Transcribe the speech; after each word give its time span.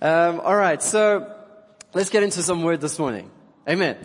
Um, 0.00 0.38
all 0.38 0.54
right, 0.54 0.80
so 0.80 1.34
let's 1.92 2.08
get 2.08 2.22
into 2.22 2.40
some 2.42 2.62
word 2.62 2.80
this 2.80 3.00
morning. 3.00 3.32
Amen. 3.68 3.96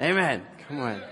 Amen. 0.00 0.44
Come 0.66 0.80
on. 0.80 1.02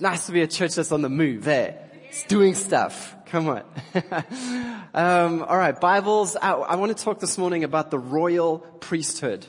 Nice 0.00 0.26
to 0.26 0.32
be 0.32 0.42
a 0.42 0.48
church 0.48 0.74
that's 0.74 0.90
on 0.90 1.00
the 1.00 1.08
move. 1.08 1.46
Eh? 1.46 1.74
It's 2.08 2.24
doing 2.24 2.56
stuff. 2.56 3.14
Come 3.26 3.48
on. 3.48 3.62
um, 4.94 5.44
all 5.44 5.56
right, 5.56 5.80
Bibles. 5.80 6.34
I, 6.34 6.54
I 6.54 6.74
want 6.74 6.96
to 6.96 7.04
talk 7.04 7.20
this 7.20 7.38
morning 7.38 7.62
about 7.62 7.92
the 7.92 8.00
royal 8.00 8.58
priesthood 8.58 9.46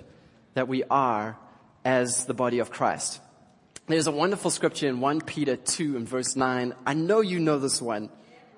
that 0.54 0.68
we 0.68 0.84
are 0.84 1.36
as 1.84 2.25
the 2.25 2.36
body 2.36 2.59
of 2.59 2.70
Christ. 2.70 3.20
There's 3.88 4.05
a 4.05 4.11
wonderful 4.11 4.52
scripture 4.52 4.89
in 4.89 5.00
1 5.00 5.21
Peter 5.21 5.55
2 5.55 5.95
and 5.95 6.07
verse 6.07 6.36
9. 6.36 6.75
I 6.86 6.93
know 6.93 7.21
you 7.21 7.39
know 7.39 7.57
this 7.57 7.82
one. 7.82 8.11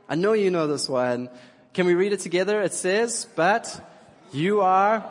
I 0.09 0.15
know 0.15 0.33
you 0.33 0.51
know 0.51 0.67
this 0.67 0.89
one. 0.89 1.29
Can 1.73 1.85
we 1.85 1.93
read 1.93 2.11
it 2.11 2.19
together? 2.19 2.61
It 2.61 2.73
says, 2.73 3.25
but 3.37 3.87
you 4.33 4.61
are, 4.61 5.09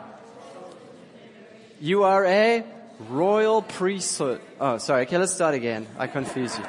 you 1.79 2.03
are 2.03 2.25
a 2.25 2.63
royal 3.09 3.61
priesthood. 3.61 4.41
Oh, 4.59 4.77
sorry. 4.77 5.03
Okay, 5.03 5.17
let's 5.17 5.33
start 5.33 5.55
again. 5.55 5.87
I 5.97 6.07
confuse 6.07 6.57
you. 6.57 6.65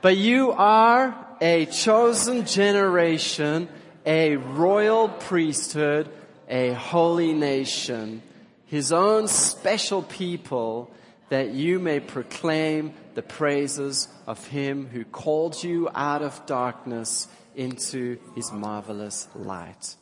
But 0.00 0.16
you 0.16 0.52
are 0.52 1.26
a 1.40 1.66
chosen 1.66 2.46
generation, 2.46 3.68
a 4.06 4.36
royal 4.36 5.08
priesthood, 5.08 6.08
a 6.48 6.72
holy 6.72 7.32
nation, 7.32 8.22
his 8.66 8.92
own 8.92 9.28
special 9.28 10.02
people, 10.02 10.90
that 11.28 11.50
you 11.50 11.78
may 11.78 12.00
proclaim 12.00 12.94
the 13.14 13.22
praises 13.22 14.08
of 14.26 14.46
him 14.46 14.86
who 14.86 15.04
called 15.04 15.62
you 15.62 15.88
out 15.94 16.22
of 16.22 16.46
darkness 16.46 17.28
into 17.54 18.18
his 18.34 18.52
marvelous 18.52 19.28
light. 19.34 19.96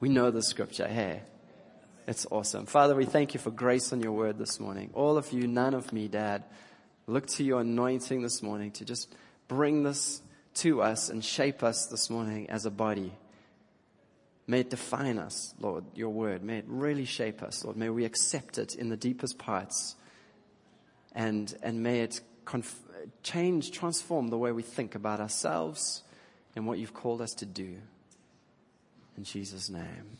We 0.00 0.08
know 0.08 0.30
the 0.30 0.42
scripture. 0.42 0.88
Hey, 0.88 1.22
it's 2.06 2.26
awesome. 2.30 2.66
Father, 2.66 2.94
we 2.94 3.06
thank 3.06 3.34
you 3.34 3.40
for 3.40 3.50
grace 3.50 3.92
on 3.92 4.00
your 4.00 4.12
word 4.12 4.38
this 4.38 4.60
morning. 4.60 4.90
All 4.92 5.16
of 5.16 5.32
you, 5.32 5.46
none 5.46 5.74
of 5.74 5.92
me, 5.92 6.08
Dad. 6.08 6.44
Look 7.06 7.26
to 7.28 7.44
your 7.44 7.60
anointing 7.60 8.22
this 8.22 8.42
morning 8.42 8.72
to 8.72 8.84
just 8.84 9.14
bring 9.48 9.82
this 9.82 10.22
to 10.54 10.82
us 10.82 11.08
and 11.08 11.24
shape 11.24 11.62
us 11.62 11.86
this 11.86 12.10
morning 12.10 12.50
as 12.50 12.66
a 12.66 12.70
body. 12.70 13.12
May 14.46 14.60
it 14.60 14.70
define 14.70 15.18
us, 15.18 15.54
Lord, 15.58 15.84
your 15.94 16.10
word. 16.10 16.42
May 16.42 16.58
it 16.58 16.66
really 16.68 17.06
shape 17.06 17.42
us, 17.42 17.64
Lord. 17.64 17.76
May 17.76 17.88
we 17.88 18.04
accept 18.04 18.58
it 18.58 18.74
in 18.74 18.90
the 18.90 18.96
deepest 18.96 19.38
parts. 19.38 19.96
And, 21.12 21.54
and 21.62 21.82
may 21.82 22.00
it 22.00 22.20
conf- 22.44 22.82
change, 23.22 23.70
transform 23.70 24.28
the 24.28 24.38
way 24.38 24.52
we 24.52 24.62
think 24.62 24.94
about 24.94 25.20
ourselves 25.20 26.02
and 26.54 26.66
what 26.66 26.78
you've 26.78 26.94
called 26.94 27.22
us 27.22 27.32
to 27.34 27.46
do. 27.46 27.76
In 29.16 29.24
Jesus' 29.24 29.70
name. 29.70 30.18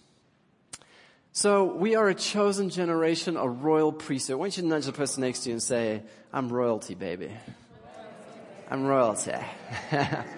So 1.37 1.65
we 1.65 1.97
are 1.97 2.09
a 2.09 2.15
chosen 2.15 2.71
generation, 2.71 3.37
a 3.37 3.49
royal 3.49 3.91
priesthood. 3.91 4.37
Why 4.37 4.45
don't 4.45 4.57
you 4.57 4.63
nudge 4.63 4.87
the 4.87 4.93
person 4.93 5.23
next 5.23 5.41
to 5.41 5.49
you 5.49 5.55
and 5.55 5.63
say, 5.63 6.01
I'm 6.33 6.49
royalty, 6.49 6.95
baby. 6.95 7.33
I'm 8.71 8.85
royalty. 8.85 9.35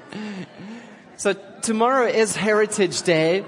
so 1.19 1.35
tomorrow 1.61 2.07
is 2.07 2.35
Heritage 2.35 3.03
Day, 3.03 3.45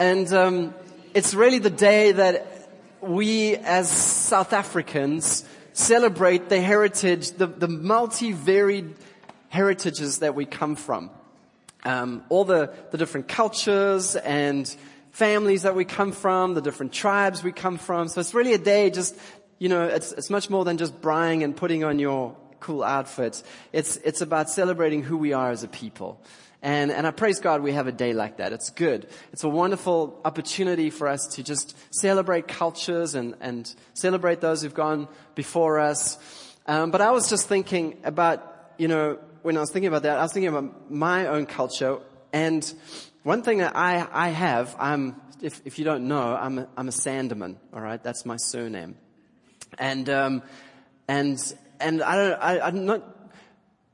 and 0.00 0.32
um, 0.32 0.74
it's 1.14 1.32
really 1.32 1.60
the 1.60 1.70
day 1.70 2.10
that 2.10 2.68
we 3.00 3.54
as 3.54 3.88
South 3.88 4.52
Africans 4.52 5.44
celebrate 5.74 6.48
the 6.48 6.60
heritage, 6.60 7.30
the, 7.30 7.46
the 7.46 7.68
multi-varied 7.68 8.96
heritages 9.48 10.18
that 10.18 10.34
we 10.34 10.44
come 10.44 10.74
from. 10.74 11.10
Um, 11.84 12.24
all 12.30 12.44
the, 12.44 12.74
the 12.90 12.98
different 12.98 13.28
cultures 13.28 14.16
and 14.16 14.74
families 15.14 15.62
that 15.62 15.76
we 15.76 15.84
come 15.84 16.10
from, 16.10 16.54
the 16.54 16.60
different 16.60 16.92
tribes 16.92 17.44
we 17.44 17.52
come 17.52 17.78
from. 17.78 18.08
So 18.08 18.20
it's 18.20 18.34
really 18.34 18.52
a 18.52 18.58
day 18.58 18.90
just, 18.90 19.16
you 19.60 19.68
know, 19.68 19.84
it's, 19.84 20.10
it's 20.10 20.28
much 20.28 20.50
more 20.50 20.64
than 20.64 20.76
just 20.76 21.00
buying 21.00 21.44
and 21.44 21.56
putting 21.56 21.84
on 21.84 22.00
your 22.00 22.36
cool 22.58 22.82
outfits. 22.82 23.44
It's, 23.72 23.96
it's 23.98 24.22
about 24.22 24.50
celebrating 24.50 25.04
who 25.04 25.16
we 25.16 25.32
are 25.32 25.52
as 25.52 25.62
a 25.62 25.68
people. 25.68 26.20
And, 26.62 26.90
and 26.90 27.06
I 27.06 27.12
praise 27.12 27.38
God 27.38 27.62
we 27.62 27.74
have 27.74 27.86
a 27.86 27.92
day 27.92 28.12
like 28.12 28.38
that. 28.38 28.52
It's 28.52 28.70
good. 28.70 29.06
It's 29.32 29.44
a 29.44 29.48
wonderful 29.48 30.20
opportunity 30.24 30.90
for 30.90 31.06
us 31.06 31.28
to 31.34 31.44
just 31.44 31.76
celebrate 31.94 32.48
cultures 32.48 33.14
and, 33.14 33.36
and 33.40 33.72
celebrate 33.92 34.40
those 34.40 34.62
who've 34.62 34.74
gone 34.74 35.06
before 35.36 35.78
us. 35.78 36.18
Um, 36.66 36.90
but 36.90 37.00
I 37.00 37.12
was 37.12 37.30
just 37.30 37.46
thinking 37.46 37.98
about, 38.02 38.72
you 38.78 38.88
know, 38.88 39.20
when 39.42 39.56
I 39.56 39.60
was 39.60 39.70
thinking 39.70 39.88
about 39.88 40.02
that, 40.02 40.18
I 40.18 40.22
was 40.22 40.32
thinking 40.32 40.48
about 40.48 40.90
my 40.90 41.28
own 41.28 41.46
culture 41.46 41.98
and 42.32 42.74
one 43.24 43.42
thing 43.42 43.58
that 43.58 43.74
I, 43.74 44.06
I 44.12 44.28
have, 44.28 44.76
I'm, 44.78 45.20
if, 45.40 45.62
if 45.64 45.78
you 45.78 45.84
don't 45.84 46.06
know, 46.08 46.36
I'm 46.36 46.58
a, 46.58 46.68
I'm 46.76 46.88
a 46.88 46.92
Sandeman, 46.92 47.56
alright? 47.72 48.02
That's 48.02 48.26
my 48.26 48.36
surname. 48.36 48.96
And, 49.78 50.08
um, 50.10 50.42
and, 51.08 51.40
and 51.80 52.02
I 52.02 52.16
don't, 52.16 52.32
I, 52.34 52.60
I'm 52.60 52.84
not, 52.84 53.02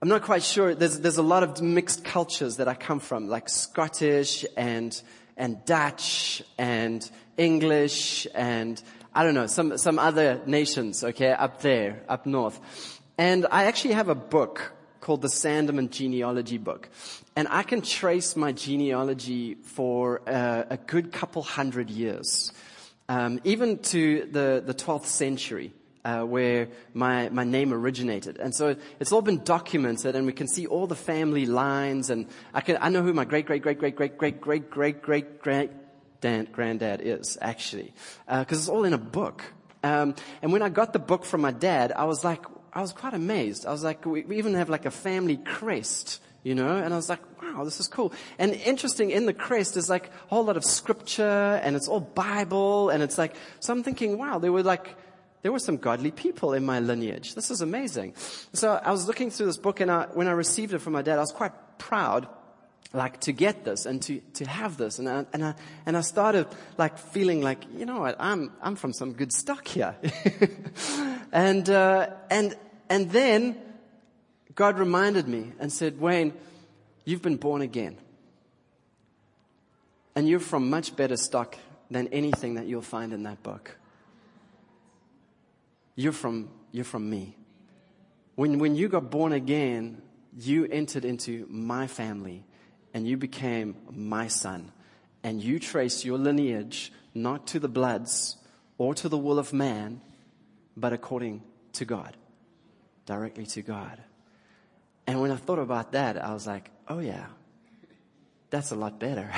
I'm 0.03 0.09
not 0.09 0.23
quite 0.23 0.43
sure. 0.43 0.75
There's, 0.75 0.99
there's 0.99 1.19
a 1.19 1.23
lot 1.23 1.45
of 1.45 1.63
mixed 1.63 2.05
cultures 2.05 2.57
that 2.57 2.67
I 2.67 2.75
come 2.75 2.99
from, 2.99 3.29
like 3.29 3.49
Scottish 3.49 4.45
and, 4.57 5.01
and 5.37 5.65
Dutch 5.65 6.43
and 6.59 7.09
English 7.37 8.27
and 8.35 8.83
I 9.15 9.23
don't 9.25 9.35
know, 9.35 9.47
some, 9.47 9.79
some 9.79 9.99
other 9.99 10.41
nations, 10.47 11.03
okay, 11.03 11.31
up 11.31 11.63
there, 11.63 12.03
up 12.09 12.27
north. 12.27 12.61
And 13.17 13.47
I 13.51 13.65
actually 13.65 13.95
have 13.95 14.09
a 14.09 14.15
book 14.15 14.73
called 15.01 15.23
the 15.23 15.29
Sandeman 15.29 15.91
Genealogy 15.91 16.59
Book. 16.59 16.89
And 17.37 17.49
I 17.51 17.63
can 17.63 17.83
trace 17.83 18.37
my 18.37 18.53
genealogy 18.53 19.55
for 19.55 20.21
uh, 20.27 20.65
a 20.69 20.77
good 20.77 21.13
couple 21.13 21.43
hundred 21.43 21.91
years, 21.91 22.53
um, 23.09 23.41
even 23.45 23.79
to 23.79 24.29
the, 24.31 24.63
the 24.65 24.75
12th 24.75 25.07
century. 25.07 25.73
Uh, 26.03 26.23
where 26.23 26.69
my, 26.95 27.29
my 27.29 27.45
name 27.45 27.75
originated. 27.75 28.39
And 28.39 28.55
so 28.55 28.75
it's 28.99 29.13
all 29.13 29.21
been 29.21 29.45
documented 29.45 30.17
and 30.17 30.25
we 30.25 30.33
can 30.33 30.49
see 30.49 30.67
all 30.67 30.87
the 30.87 30.97
family 30.97 31.45
lines 31.45 32.09
and 32.09 32.27
I 32.55 32.63
can, 32.63 32.79
I 32.81 32.89
know 32.89 33.03
who 33.03 33.13
my 33.13 33.27
great, 33.27 33.45
great, 33.45 33.61
great, 33.61 33.79
great, 33.79 33.97
great, 33.97 34.17
great, 34.17 34.41
great, 34.41 34.71
great, 34.71 35.03
great, 35.03 35.43
great 35.43 35.71
granddad 36.53 37.03
is 37.03 37.37
actually. 37.43 37.93
Uh, 38.27 38.43
cause 38.47 38.61
it's 38.61 38.71
all 38.71 38.85
in 38.85 38.95
a 38.95 38.99
book. 38.99 39.45
Um, 39.83 40.15
and 40.41 40.53
when 40.53 40.63
I 40.63 40.71
got 40.71 40.95
the 40.95 40.99
book 40.99 41.27
from 41.27 41.43
my 41.43 41.53
dad, 41.53 41.93
I 41.93 42.05
was 42.05 42.25
like, 42.25 42.45
I 42.73 42.81
was 42.81 42.93
quite 42.93 43.15
amazed. 43.15 43.67
I 43.67 43.73
was 43.73 43.83
like, 43.83 44.05
we, 44.07 44.23
we 44.23 44.39
even 44.39 44.55
have 44.55 44.69
like 44.69 44.87
a 44.87 44.91
family 44.91 45.37
crest 45.37 46.21
you 46.43 46.55
know, 46.55 46.77
and 46.77 46.93
I 46.95 46.97
was 46.97 47.09
like, 47.09 47.21
wow, 47.43 47.65
this 47.65 47.81
is 47.81 47.89
cool. 47.89 48.13
And 48.39 48.55
interesting, 48.55 49.11
in 49.11 49.27
the 49.27 49.35
crest 49.35 49.77
is 49.77 49.91
like 49.91 50.07
a 50.07 50.11
whole 50.29 50.45
lot 50.45 50.57
of 50.57 50.65
scripture 50.65 51.61
and 51.63 51.77
it's 51.77 51.87
all 51.87 52.01
Bible 52.01 52.89
and 52.89 53.03
it's 53.03 53.19
like, 53.19 53.35
so 53.61 53.73
I'm 53.73 53.83
thinking, 53.83 54.17
wow, 54.17 54.39
there 54.39 54.53
were 54.53 54.63
like, 54.63 54.97
there 55.43 55.53
were 55.53 55.59
some 55.59 55.77
godly 55.77 56.11
people 56.11 56.55
in 56.55 56.65
my 56.65 56.81
lineage. 56.81 57.35
This 57.35 57.51
is 57.51 57.61
amazing. 57.61 58.15
So 58.55 58.73
I 58.73 58.91
was 58.91 59.07
looking 59.07 59.31
through 59.31 59.47
this 59.47 59.59
book 59.59 59.81
and 59.81 59.91
I, 59.91 60.07
when 60.15 60.29
I 60.29 60.33
received 60.33 60.73
it 60.73 60.79
from 60.79 60.95
my 60.95 61.03
dad, 61.03 61.19
I 61.19 61.21
was 61.21 61.33
quite 61.33 61.53
proud 61.79 62.27
like 62.93 63.21
to 63.21 63.33
get 63.33 63.65
this 63.65 63.87
and 63.87 64.03
to, 64.03 64.21
to 64.35 64.45
have 64.47 64.77
this. 64.77 64.99
And 64.99 65.09
I, 65.09 65.27
and 65.33 65.45
I, 65.45 65.55
and 65.87 65.97
I 65.97 66.01
started 66.01 66.47
like 66.77 66.99
feeling 66.99 67.41
like, 67.41 67.63
you 67.77 67.87
know 67.87 68.01
what, 68.01 68.17
I'm, 68.19 68.53
I'm 68.61 68.77
from 68.77 68.93
some 68.93 69.13
good 69.13 69.33
stock 69.33 69.67
here. 69.67 69.95
and, 71.33 71.69
uh, 71.71 72.09
and, 72.31 72.57
and 72.89 73.11
then 73.11 73.57
God 74.55 74.79
reminded 74.79 75.29
me 75.29 75.53
and 75.61 75.73
said, 75.73 76.01
Wayne, 76.01 76.33
you've 77.05 77.23
been 77.23 77.37
born 77.37 77.63
again. 77.63 77.97
And 80.17 80.29
you're 80.29 80.41
from 80.41 80.69
much 80.69 80.97
better 80.97 81.17
stock 81.17 81.57
than 81.91 82.09
anything 82.09 82.55
that 82.55 82.67
you'll 82.67 82.83
find 82.83 83.13
in 83.13 83.23
that 83.23 83.43
book. 83.43 83.77
You're 85.95 86.13
from, 86.13 86.49
you're 86.73 86.85
from 86.85 87.09
me. 87.09 87.37
When, 88.35 88.59
when 88.59 88.75
you 88.75 88.89
got 88.89 89.11
born 89.11 89.33
again, 89.33 90.03
you 90.37 90.65
entered 90.67 91.05
into 91.05 91.47
my 91.49 91.87
family 91.87 92.45
and 92.95 93.07
you 93.07 93.17
became 93.17 93.77
my 93.91 94.29
son. 94.29 94.73
And 95.23 95.43
you 95.43 95.59
trace 95.59 96.05
your 96.05 96.19
lineage 96.19 96.93
not 97.15 97.47
to 97.49 97.59
the 97.59 97.69
bloods 97.69 98.37
or 98.79 98.95
to 98.95 99.09
the 99.09 99.19
will 99.19 99.39
of 99.39 99.53
man, 99.53 100.01
but 100.77 100.93
according 100.93 101.43
to 101.75 101.85
God, 101.85 102.17
directly 103.07 103.47
to 103.47 103.63
God. 103.63 104.01
And 105.07 105.21
when 105.21 105.31
I 105.31 105.37
thought 105.37 105.59
about 105.59 105.93
that, 105.93 106.23
I 106.23 106.33
was 106.33 106.47
like, 106.47 106.71
oh 106.89 107.01
yeah, 107.01 107.27
that's 108.51 108.71
a 108.71 108.77
lot 108.77 108.99
better. 108.99 109.31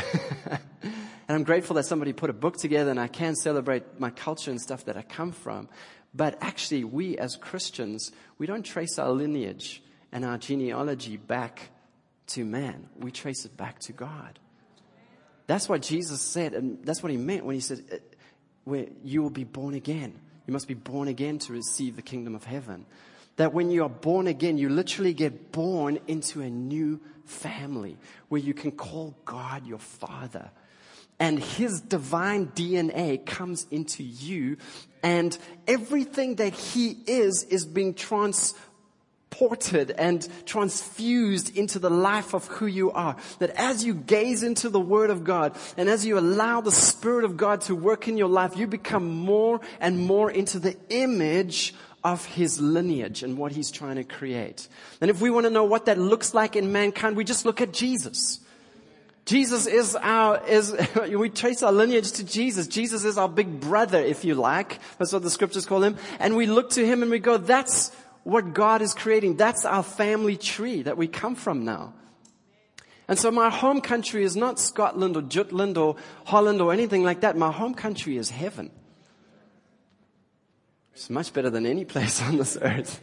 and 0.82 0.92
I'm 1.28 1.44
grateful 1.44 1.74
that 1.76 1.86
somebody 1.86 2.12
put 2.12 2.30
a 2.30 2.34
book 2.34 2.56
together 2.56 2.90
and 2.90 3.00
I 3.00 3.08
can 3.08 3.34
celebrate 3.34 3.98
my 3.98 4.10
culture 4.10 4.50
and 4.50 4.60
stuff 4.60 4.84
that 4.84 4.96
I 4.96 5.02
come 5.02 5.32
from. 5.32 5.68
But 6.14 6.36
actually, 6.40 6.84
we 6.84 7.16
as 7.16 7.36
Christians, 7.36 8.12
we 8.38 8.46
don't 8.46 8.62
trace 8.62 8.98
our 8.98 9.10
lineage 9.10 9.82
and 10.12 10.24
our 10.24 10.38
genealogy 10.38 11.16
back 11.16 11.70
to 12.28 12.44
man. 12.44 12.88
We 12.98 13.10
trace 13.10 13.44
it 13.44 13.56
back 13.56 13.78
to 13.80 13.92
God. 13.92 14.38
That's 15.46 15.68
what 15.68 15.82
Jesus 15.82 16.20
said, 16.20 16.54
and 16.54 16.84
that's 16.84 17.02
what 17.02 17.10
he 17.10 17.18
meant 17.18 17.44
when 17.44 17.54
he 17.54 17.60
said, 17.60 17.84
uh, 17.92 17.96
where 18.64 18.86
you 19.02 19.22
will 19.22 19.30
be 19.30 19.44
born 19.44 19.74
again. 19.74 20.14
You 20.46 20.52
must 20.52 20.68
be 20.68 20.74
born 20.74 21.08
again 21.08 21.38
to 21.40 21.52
receive 21.52 21.96
the 21.96 22.02
kingdom 22.02 22.34
of 22.34 22.44
heaven 22.44 22.86
that 23.36 23.52
when 23.52 23.70
you 23.70 23.82
are 23.82 23.88
born 23.88 24.26
again, 24.26 24.58
you 24.58 24.68
literally 24.68 25.14
get 25.14 25.52
born 25.52 25.98
into 26.06 26.42
a 26.42 26.50
new 26.50 27.00
family 27.24 27.96
where 28.28 28.40
you 28.40 28.54
can 28.54 28.72
call 28.72 29.16
God 29.24 29.66
your 29.66 29.78
father. 29.78 30.50
and 31.18 31.38
his 31.38 31.80
divine 31.80 32.48
DNA 32.48 33.24
comes 33.24 33.66
into 33.70 34.02
you 34.02 34.56
and 35.04 35.38
everything 35.68 36.36
that 36.36 36.52
he 36.52 36.96
is 37.06 37.44
is 37.48 37.64
being 37.64 37.94
transported 39.32 39.90
and 39.92 40.28
transfused 40.46 41.56
into 41.56 41.78
the 41.78 41.90
life 41.90 42.34
of 42.34 42.46
who 42.48 42.66
you 42.66 42.90
are. 42.92 43.16
That 43.38 43.50
as 43.50 43.84
you 43.84 43.94
gaze 43.94 44.42
into 44.42 44.68
the 44.68 44.80
Word 44.80 45.10
of 45.10 45.24
God 45.24 45.56
and 45.76 45.88
as 45.88 46.04
you 46.04 46.18
allow 46.18 46.60
the 46.60 46.70
Spirit 46.70 47.24
of 47.24 47.36
God 47.36 47.62
to 47.62 47.74
work 47.74 48.08
in 48.08 48.16
your 48.16 48.28
life, 48.28 48.56
you 48.56 48.66
become 48.66 49.08
more 49.08 49.60
and 49.80 49.98
more 49.98 50.30
into 50.30 50.58
the 50.58 50.76
image 50.90 51.74
of 52.04 52.24
his 52.24 52.60
lineage 52.60 53.22
and 53.22 53.38
what 53.38 53.52
he's 53.52 53.70
trying 53.70 53.96
to 53.96 54.04
create. 54.04 54.68
And 55.00 55.10
if 55.10 55.20
we 55.20 55.30
want 55.30 55.44
to 55.44 55.50
know 55.50 55.64
what 55.64 55.86
that 55.86 55.98
looks 55.98 56.34
like 56.34 56.56
in 56.56 56.72
mankind, 56.72 57.16
we 57.16 57.24
just 57.24 57.46
look 57.46 57.60
at 57.60 57.72
Jesus. 57.72 58.40
Jesus 59.24 59.66
is 59.66 59.94
our, 59.94 60.44
is, 60.48 60.74
we 61.08 61.30
trace 61.30 61.62
our 61.62 61.72
lineage 61.72 62.12
to 62.12 62.24
Jesus. 62.24 62.66
Jesus 62.66 63.04
is 63.04 63.16
our 63.16 63.28
big 63.28 63.60
brother, 63.60 64.00
if 64.00 64.24
you 64.24 64.34
like. 64.34 64.80
That's 64.98 65.12
what 65.12 65.22
the 65.22 65.30
scriptures 65.30 65.64
call 65.64 65.82
him. 65.82 65.96
And 66.18 66.36
we 66.36 66.46
look 66.46 66.70
to 66.70 66.84
him 66.84 67.02
and 67.02 67.10
we 67.10 67.20
go, 67.20 67.38
that's 67.38 67.92
what 68.24 68.54
God 68.54 68.82
is 68.82 68.94
creating. 68.94 69.36
That's 69.36 69.64
our 69.64 69.82
family 69.82 70.36
tree 70.36 70.82
that 70.82 70.96
we 70.96 71.08
come 71.08 71.34
from 71.34 71.64
now. 71.64 71.94
And 73.08 73.18
so 73.18 73.30
my 73.30 73.50
home 73.50 73.80
country 73.80 74.24
is 74.24 74.36
not 74.36 74.58
Scotland 74.58 75.16
or 75.16 75.22
Jutland 75.22 75.76
or 75.76 75.96
Holland 76.24 76.60
or 76.60 76.72
anything 76.72 77.02
like 77.02 77.20
that. 77.20 77.36
My 77.36 77.50
home 77.50 77.74
country 77.74 78.16
is 78.16 78.30
heaven. 78.30 78.70
It's 80.94 81.10
much 81.10 81.32
better 81.32 81.50
than 81.50 81.66
any 81.66 81.84
place 81.92 82.22
on 82.22 82.36
this 82.36 82.56
earth. 82.60 83.00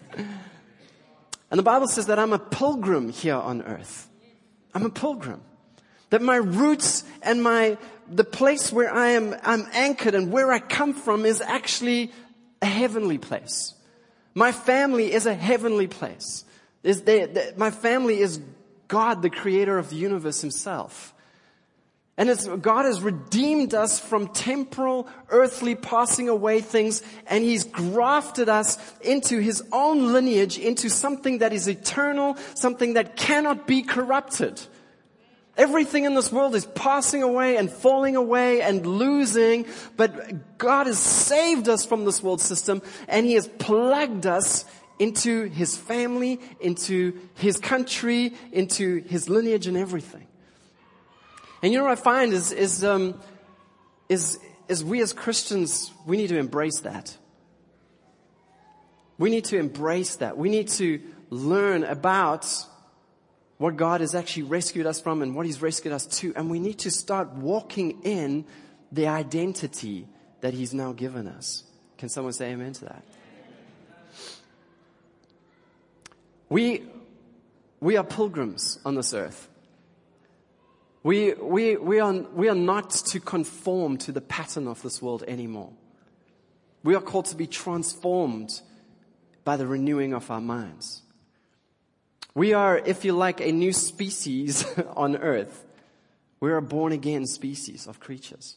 And 1.52 1.58
the 1.58 1.64
Bible 1.64 1.88
says 1.88 2.06
that 2.08 2.20
I'm 2.20 2.34
a 2.34 2.40
pilgrim 2.40 3.10
here 3.10 3.36
on 3.36 3.62
earth. 3.64 4.08
I'm 4.74 4.86
a 4.86 4.90
pilgrim. 4.90 5.42
That 6.12 6.22
my 6.22 6.38
roots 6.38 7.04
and 7.22 7.44
my, 7.44 7.78
the 8.08 8.24
place 8.24 8.72
where 8.72 8.94
I 8.94 9.10
am, 9.10 9.36
I'm 9.44 9.68
anchored 9.74 10.16
and 10.16 10.32
where 10.32 10.52
I 10.52 10.60
come 10.60 10.94
from 10.94 11.26
is 11.26 11.42
actually 11.42 12.12
a 12.62 12.66
heavenly 12.66 13.18
place. 13.18 13.74
My 14.40 14.54
family 14.54 15.12
is 15.12 15.26
a 15.26 15.34
heavenly 15.34 15.88
place. 15.88 16.46
Is 16.82 17.02
there, 17.02 17.28
my 17.58 17.72
family 17.72 18.22
is 18.22 18.40
God, 18.88 19.22
the 19.22 19.30
creator 19.30 19.78
of 19.78 19.90
the 19.90 19.98
universe 19.98 20.40
himself. 20.40 21.14
And 22.18 22.62
God 22.62 22.86
has 22.86 23.02
redeemed 23.02 23.74
us 23.74 24.00
from 24.00 24.30
temporal, 24.30 25.10
earthly, 25.28 25.76
passing 25.76 26.30
away 26.30 26.62
things, 26.62 27.04
and 27.28 27.44
He's 27.44 27.66
grafted 27.66 28.48
us 28.48 28.78
into 29.02 29.40
His 29.40 29.62
own 29.74 30.14
lineage, 30.14 30.58
into 30.58 30.90
something 30.90 31.40
that 31.40 31.52
is 31.52 31.68
eternal, 31.68 32.38
something 32.56 32.94
that 32.94 33.18
cannot 33.18 33.68
be 33.68 33.82
corrupted. 33.82 34.62
Everything 35.60 36.06
in 36.06 36.16
this 36.16 36.32
world 36.32 36.56
is 36.56 36.66
passing 36.66 37.22
away 37.22 37.58
and 37.58 37.70
falling 37.70 38.16
away 38.16 38.62
and 38.62 38.86
losing, 38.86 39.66
but 39.98 40.58
God 40.58 40.88
has 40.88 40.98
saved 40.98 41.68
us 41.68 41.86
from 41.86 42.06
this 42.06 42.24
world 42.24 42.40
system, 42.40 42.82
and 43.10 43.26
He 43.26 43.34
has 43.34 43.46
plugged 43.46 44.26
us 44.26 44.64
into 45.00 45.50
His 45.50 45.76
family, 45.76 46.40
into 46.62 47.20
His 47.36 47.58
country, 47.58 48.34
into 48.54 49.04
His 49.04 49.28
lineage 49.28 49.68
and 49.68 49.76
everything. 49.76 50.26
And 51.62 51.74
you 51.74 51.78
know 51.78 51.84
what 51.84 51.92
I 51.92 52.02
find 52.02 52.32
is, 52.32 52.54
is, 52.54 52.86
um, 52.86 53.20
is, 54.08 54.40
is 54.70 54.82
we 54.82 55.02
as 55.02 55.12
Christians, 55.12 55.92
we 56.06 56.16
need 56.16 56.30
to 56.30 56.38
embrace 56.38 56.80
that. 56.80 57.18
We 59.18 59.30
need 59.30 59.44
to 59.46 59.60
embrace 59.60 60.16
that. 60.16 60.38
We 60.38 60.48
need 60.48 60.70
to 60.70 61.02
learn 61.30 61.84
about 61.84 62.48
what 63.60 63.76
God 63.76 64.00
has 64.00 64.16
actually 64.16 64.44
rescued 64.44 64.88
us 64.88 65.02
from 65.02 65.22
and 65.22 65.36
what 65.36 65.46
He's 65.46 65.62
rescued 65.62 65.94
us 65.94 66.06
to. 66.08 66.34
And 66.36 66.50
we 66.50 66.60
need 66.60 66.80
to 66.80 66.90
start 66.92 67.34
walking 67.34 68.02
in 68.04 68.46
the 68.92 69.08
identity 69.08 70.08
that 70.40 70.54
He's 70.54 70.74
now 70.74 70.94
given 70.94 71.28
us. 71.28 71.64
Can 71.98 72.08
someone 72.08 72.34
say 72.34 72.52
amen 72.52 72.72
to 72.74 72.86
that? 72.86 73.04
We, 76.48 76.84
we 77.82 77.98
are 77.98 78.04
pilgrims 78.04 78.80
on 78.86 78.96
this 78.96 79.14
earth. 79.14 79.50
We, 81.04 81.34
we, 81.34 81.76
we, 81.76 82.00
are, 82.00 82.14
we 82.14 82.48
are 82.48 82.56
not 82.56 82.92
to 82.92 83.20
conform 83.20 83.98
to 84.00 84.14
the 84.14 84.22
pattern 84.22 84.68
of 84.68 84.82
this 84.82 85.02
world 85.02 85.24
anymore. 85.28 85.72
We 86.84 86.96
are 86.96 87.02
called 87.02 87.26
to 87.26 87.36
be 87.36 87.46
transformed 87.46 88.62
by 89.44 89.58
the 89.58 89.68
renewing 89.68 90.14
of 90.14 90.32
our 90.32 90.42
minds. 90.42 91.02
We 92.36 92.54
are, 92.54 92.78
if 92.78 93.06
you 93.06 93.14
like, 93.14 93.42
a 93.42 93.52
new 93.52 93.74
species 93.74 94.66
on 94.96 95.18
earth. 95.18 95.66
We're 96.40 96.58
a 96.58 96.62
born 96.62 96.94
again 96.94 97.26
species 97.26 97.88
of 97.88 98.00
creatures. 98.00 98.56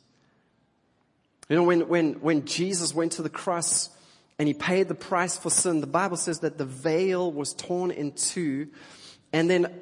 You 1.48 1.56
know, 1.56 1.64
when, 1.64 1.88
when, 1.88 2.14
when 2.14 2.44
Jesus 2.44 2.94
went 2.94 3.12
to 3.12 3.22
the 3.22 3.30
cross 3.30 3.90
and 4.38 4.46
he 4.46 4.54
paid 4.54 4.88
the 4.88 4.94
price 4.94 5.36
for 5.36 5.50
sin, 5.50 5.80
the 5.80 5.86
Bible 5.86 6.16
says 6.16 6.40
that 6.40 6.58
the 6.58 6.64
veil 6.64 7.32
was 7.32 7.52
torn 7.54 7.90
in 7.90 8.12
two 8.12 8.69
and 9.32 9.48
then 9.48 9.72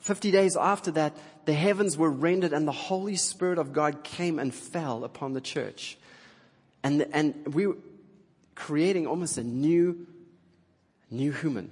50 0.00 0.30
days 0.30 0.56
after 0.56 0.90
that, 0.92 1.16
the 1.46 1.52
heavens 1.52 1.96
were 1.96 2.10
rendered 2.10 2.52
and 2.52 2.68
the 2.68 2.72
Holy 2.72 3.16
Spirit 3.16 3.58
of 3.58 3.72
God 3.72 4.04
came 4.04 4.38
and 4.38 4.54
fell 4.54 5.04
upon 5.04 5.32
the 5.32 5.40
church. 5.40 5.96
And, 6.82 7.06
and 7.12 7.54
we 7.54 7.66
were 7.66 7.76
creating 8.54 9.06
almost 9.06 9.38
a 9.38 9.42
new, 9.42 10.06
new 11.10 11.32
human, 11.32 11.70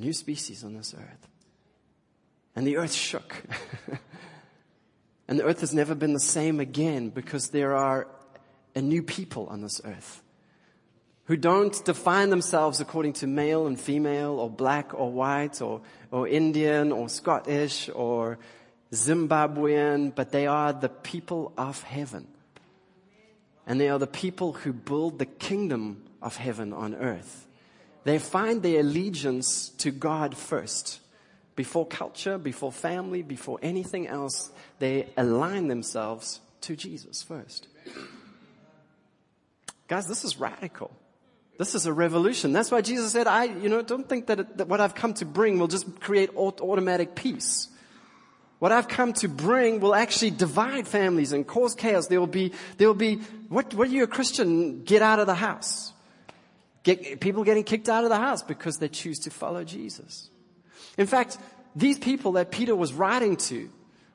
new 0.00 0.12
species 0.12 0.64
on 0.64 0.74
this 0.74 0.94
earth. 0.94 1.28
And 2.56 2.66
the 2.66 2.78
earth 2.78 2.92
shook. 2.92 3.42
and 5.28 5.38
the 5.38 5.44
earth 5.44 5.60
has 5.60 5.72
never 5.72 5.94
been 5.94 6.12
the 6.12 6.20
same 6.20 6.58
again 6.58 7.10
because 7.10 7.50
there 7.50 7.76
are 7.76 8.08
a 8.74 8.82
new 8.82 9.02
people 9.02 9.46
on 9.46 9.60
this 9.60 9.80
earth 9.84 10.22
who 11.30 11.36
don't 11.36 11.84
define 11.84 12.30
themselves 12.30 12.80
according 12.80 13.12
to 13.12 13.26
male 13.26 13.68
and 13.68 13.78
female 13.78 14.40
or 14.40 14.50
black 14.50 14.92
or 14.94 15.12
white 15.12 15.62
or, 15.62 15.80
or 16.10 16.26
Indian 16.26 16.90
or 16.90 17.08
Scottish 17.08 17.88
or 17.94 18.38
Zimbabwean, 18.92 20.12
but 20.12 20.32
they 20.32 20.48
are 20.48 20.72
the 20.72 20.88
people 20.88 21.52
of 21.56 21.82
heaven. 21.82 22.26
And 23.64 23.80
they 23.80 23.88
are 23.88 23.98
the 24.00 24.08
people 24.08 24.54
who 24.54 24.72
build 24.72 25.20
the 25.20 25.26
kingdom 25.26 26.02
of 26.20 26.34
heaven 26.34 26.72
on 26.72 26.96
earth. 26.96 27.46
They 28.04 28.18
find 28.18 28.62
their 28.62 28.80
allegiance 28.80 29.70
to 29.78 29.90
God 29.90 30.36
first. 30.36 31.00
Before 31.56 31.86
culture, 31.86 32.38
before 32.38 32.72
family, 32.72 33.22
before 33.22 33.58
anything 33.62 34.06
else, 34.06 34.50
they 34.78 35.08
align 35.16 35.68
themselves 35.68 36.40
to 36.62 36.76
Jesus 36.76 37.22
first. 37.22 37.66
Guys, 39.88 40.06
this 40.06 40.24
is 40.24 40.38
radical. 40.38 40.90
This 41.58 41.74
is 41.74 41.84
a 41.84 41.92
revolution. 41.92 42.54
That's 42.54 42.70
why 42.70 42.80
Jesus 42.80 43.12
said, 43.12 43.26
I, 43.26 43.44
you 43.44 43.68
know, 43.68 43.82
don't 43.82 44.08
think 44.08 44.28
that, 44.28 44.40
it, 44.40 44.56
that 44.56 44.68
what 44.68 44.80
I've 44.80 44.94
come 44.94 45.12
to 45.14 45.26
bring 45.26 45.58
will 45.58 45.68
just 45.68 46.00
create 46.00 46.30
automatic 46.34 47.14
peace. 47.14 47.68
What 48.60 48.72
I've 48.72 48.88
come 48.88 49.12
to 49.14 49.28
bring 49.28 49.80
will 49.80 49.94
actually 49.94 50.30
divide 50.30 50.88
families 50.88 51.32
and 51.32 51.46
cause 51.46 51.74
chaos. 51.74 52.06
There 52.06 52.20
will 52.20 52.26
be, 52.26 52.52
there 52.78 52.88
will 52.88 52.94
be, 52.94 53.16
what, 53.48 53.74
what 53.74 53.88
are 53.88 53.90
you 53.90 54.04
a 54.04 54.06
Christian? 54.06 54.84
Get 54.84 55.02
out 55.02 55.18
of 55.18 55.26
the 55.26 55.34
house. 55.34 55.92
Get, 56.82 57.20
people 57.20 57.44
getting 57.44 57.64
kicked 57.64 57.88
out 57.88 58.04
of 58.04 58.10
the 58.10 58.16
house 58.16 58.42
because 58.42 58.78
they 58.78 58.88
choose 58.88 59.18
to 59.20 59.30
follow 59.30 59.64
Jesus. 59.64 60.30
In 60.96 61.06
fact, 61.06 61.38
these 61.76 61.98
people 61.98 62.32
that 62.32 62.50
Peter 62.50 62.74
was 62.74 62.92
writing 62.92 63.36
to, 63.36 63.70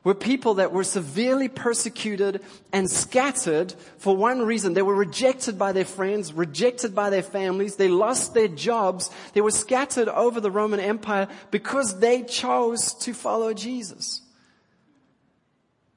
were 0.05 0.13
people 0.13 0.55
that 0.55 0.71
were 0.71 0.83
severely 0.83 1.49
persecuted 1.49 2.41
and 2.71 2.89
scattered 2.89 3.73
for 3.97 4.15
one 4.15 4.43
reason. 4.43 4.73
They 4.73 4.83
were 4.83 4.95
rejected 4.95 5.57
by 5.57 5.71
their 5.71 5.83
friends, 5.83 6.31
rejected 6.31 6.93
by 6.93 7.09
their 7.09 7.23
families. 7.23 7.75
They 7.75 7.87
lost 7.87 8.35
their 8.35 8.47
jobs. 8.47 9.09
They 9.33 9.41
were 9.41 9.49
scattered 9.49 10.07
over 10.07 10.39
the 10.39 10.51
Roman 10.51 10.79
Empire 10.79 11.27
because 11.49 11.99
they 11.99 12.21
chose 12.21 12.93
to 12.99 13.13
follow 13.15 13.51
Jesus. 13.53 14.21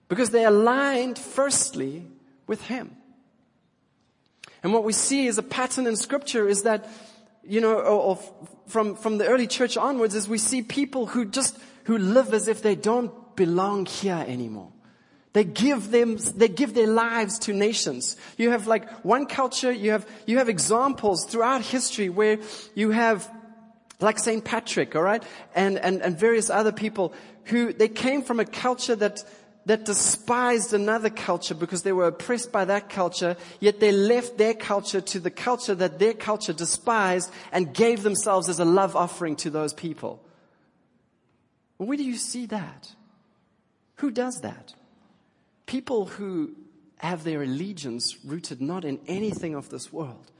Because 0.08 0.30
they 0.30 0.44
aligned 0.46 1.18
firstly 1.18 2.06
with 2.46 2.62
Him. 2.62 2.96
And 4.62 4.72
what 4.72 4.84
we 4.84 4.92
see 4.92 5.26
is 5.26 5.38
a 5.38 5.42
pattern 5.42 5.86
in 5.86 5.96
scripture 5.96 6.48
is 6.48 6.62
that, 6.62 6.88
you 7.44 7.60
know, 7.60 7.74
or, 7.74 8.18
from, 8.66 8.96
from 8.96 9.18
the 9.18 9.26
early 9.26 9.46
church 9.46 9.76
onwards 9.76 10.14
is 10.14 10.28
we 10.28 10.38
see 10.38 10.62
people 10.62 11.06
who 11.06 11.24
just, 11.24 11.58
who 11.84 11.98
live 11.98 12.34
as 12.34 12.48
if 12.48 12.62
they 12.62 12.74
don't 12.74 13.36
belong 13.36 13.86
here 13.86 14.24
anymore. 14.26 14.72
They 15.32 15.44
give 15.44 15.90
them, 15.90 16.16
they 16.36 16.48
give 16.48 16.74
their 16.74 16.86
lives 16.86 17.38
to 17.40 17.52
nations. 17.52 18.16
You 18.36 18.50
have 18.50 18.66
like 18.66 18.90
one 19.04 19.26
culture, 19.26 19.70
you 19.70 19.92
have, 19.92 20.08
you 20.26 20.38
have 20.38 20.48
examples 20.48 21.24
throughout 21.26 21.62
history 21.62 22.08
where 22.08 22.38
you 22.74 22.90
have 22.90 23.30
like 24.00 24.18
St. 24.18 24.44
Patrick, 24.44 24.96
alright? 24.96 25.22
And, 25.54 25.78
and, 25.78 26.02
and 26.02 26.18
various 26.18 26.50
other 26.50 26.72
people 26.72 27.12
who, 27.44 27.72
they 27.72 27.88
came 27.88 28.22
from 28.22 28.40
a 28.40 28.44
culture 28.44 28.96
that, 28.96 29.22
that 29.66 29.84
despised 29.84 30.72
another 30.72 31.10
culture 31.10 31.54
because 31.54 31.82
they 31.82 31.92
were 31.92 32.06
oppressed 32.06 32.50
by 32.50 32.64
that 32.64 32.88
culture, 32.88 33.36
yet 33.60 33.80
they 33.80 33.92
left 33.92 34.38
their 34.38 34.54
culture 34.54 35.00
to 35.00 35.20
the 35.20 35.30
culture 35.30 35.74
that 35.74 35.98
their 35.98 36.14
culture 36.14 36.52
despised 36.52 37.30
and 37.52 37.74
gave 37.74 38.02
themselves 38.02 38.48
as 38.48 38.58
a 38.58 38.64
love 38.64 38.96
offering 38.96 39.36
to 39.36 39.50
those 39.50 39.74
people. 39.74 40.22
Where 41.76 41.96
do 41.96 42.04
you 42.04 42.16
see 42.16 42.46
that? 42.46 42.92
Who 43.96 44.10
does 44.10 44.40
that? 44.40 44.74
people 45.68 46.06
who 46.06 46.56
have 46.96 47.22
their 47.22 47.42
allegiance 47.42 48.16
rooted 48.24 48.60
not 48.60 48.84
in 48.84 48.98
anything 49.06 49.54
of 49.54 49.68
this 49.68 49.92
world, 49.92 50.32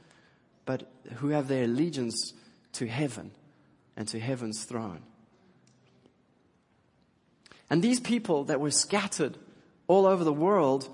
but 0.65 0.91
who 1.17 1.29
have 1.29 1.47
their 1.47 1.63
allegiance 1.63 2.33
to 2.73 2.85
heaven 2.85 3.31
and 3.95 4.07
to 4.09 4.19
heaven's 4.19 4.65
throne. 4.65 5.03
And 7.69 7.81
these 7.81 7.99
people 7.99 8.45
that 8.45 8.59
were 8.59 8.71
scattered 8.71 9.37
all 9.87 10.05
over 10.05 10.23
the 10.23 10.33
world, 10.33 10.89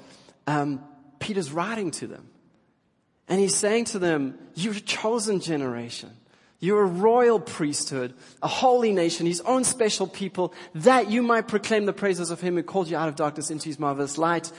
um, 0.48 0.84
Peter's 1.20 1.52
writing 1.52 1.92
to 1.92 2.08
them. 2.08 2.28
And 3.28 3.40
he's 3.40 3.56
saying 3.56 3.86
to 3.86 4.00
them, 4.00 4.38
You're 4.56 4.74
a 4.74 4.80
chosen 4.80 5.40
generation. 5.40 6.12
You're 6.60 6.84
a 6.84 6.88
royal 6.88 7.40
priesthood, 7.40 8.14
a 8.42 8.48
holy 8.48 8.92
nation, 8.92 9.26
his 9.26 9.42
own 9.42 9.64
special 9.64 10.08
people, 10.08 10.54
that 10.74 11.12
you 11.12 11.22
might 11.22 11.48
proclaim 11.48 11.86
the 11.86 11.94
praises 11.94 12.32
of 12.32 12.42
him 12.42 12.56
who 12.56 12.64
called 12.64 12.88
you 12.88 12.98
out 12.98 13.10
of 13.10 13.16
darkness 13.16 13.52
into 13.52 13.66
his 13.66 13.78
marvelous 13.78 14.18
light. 14.18 14.52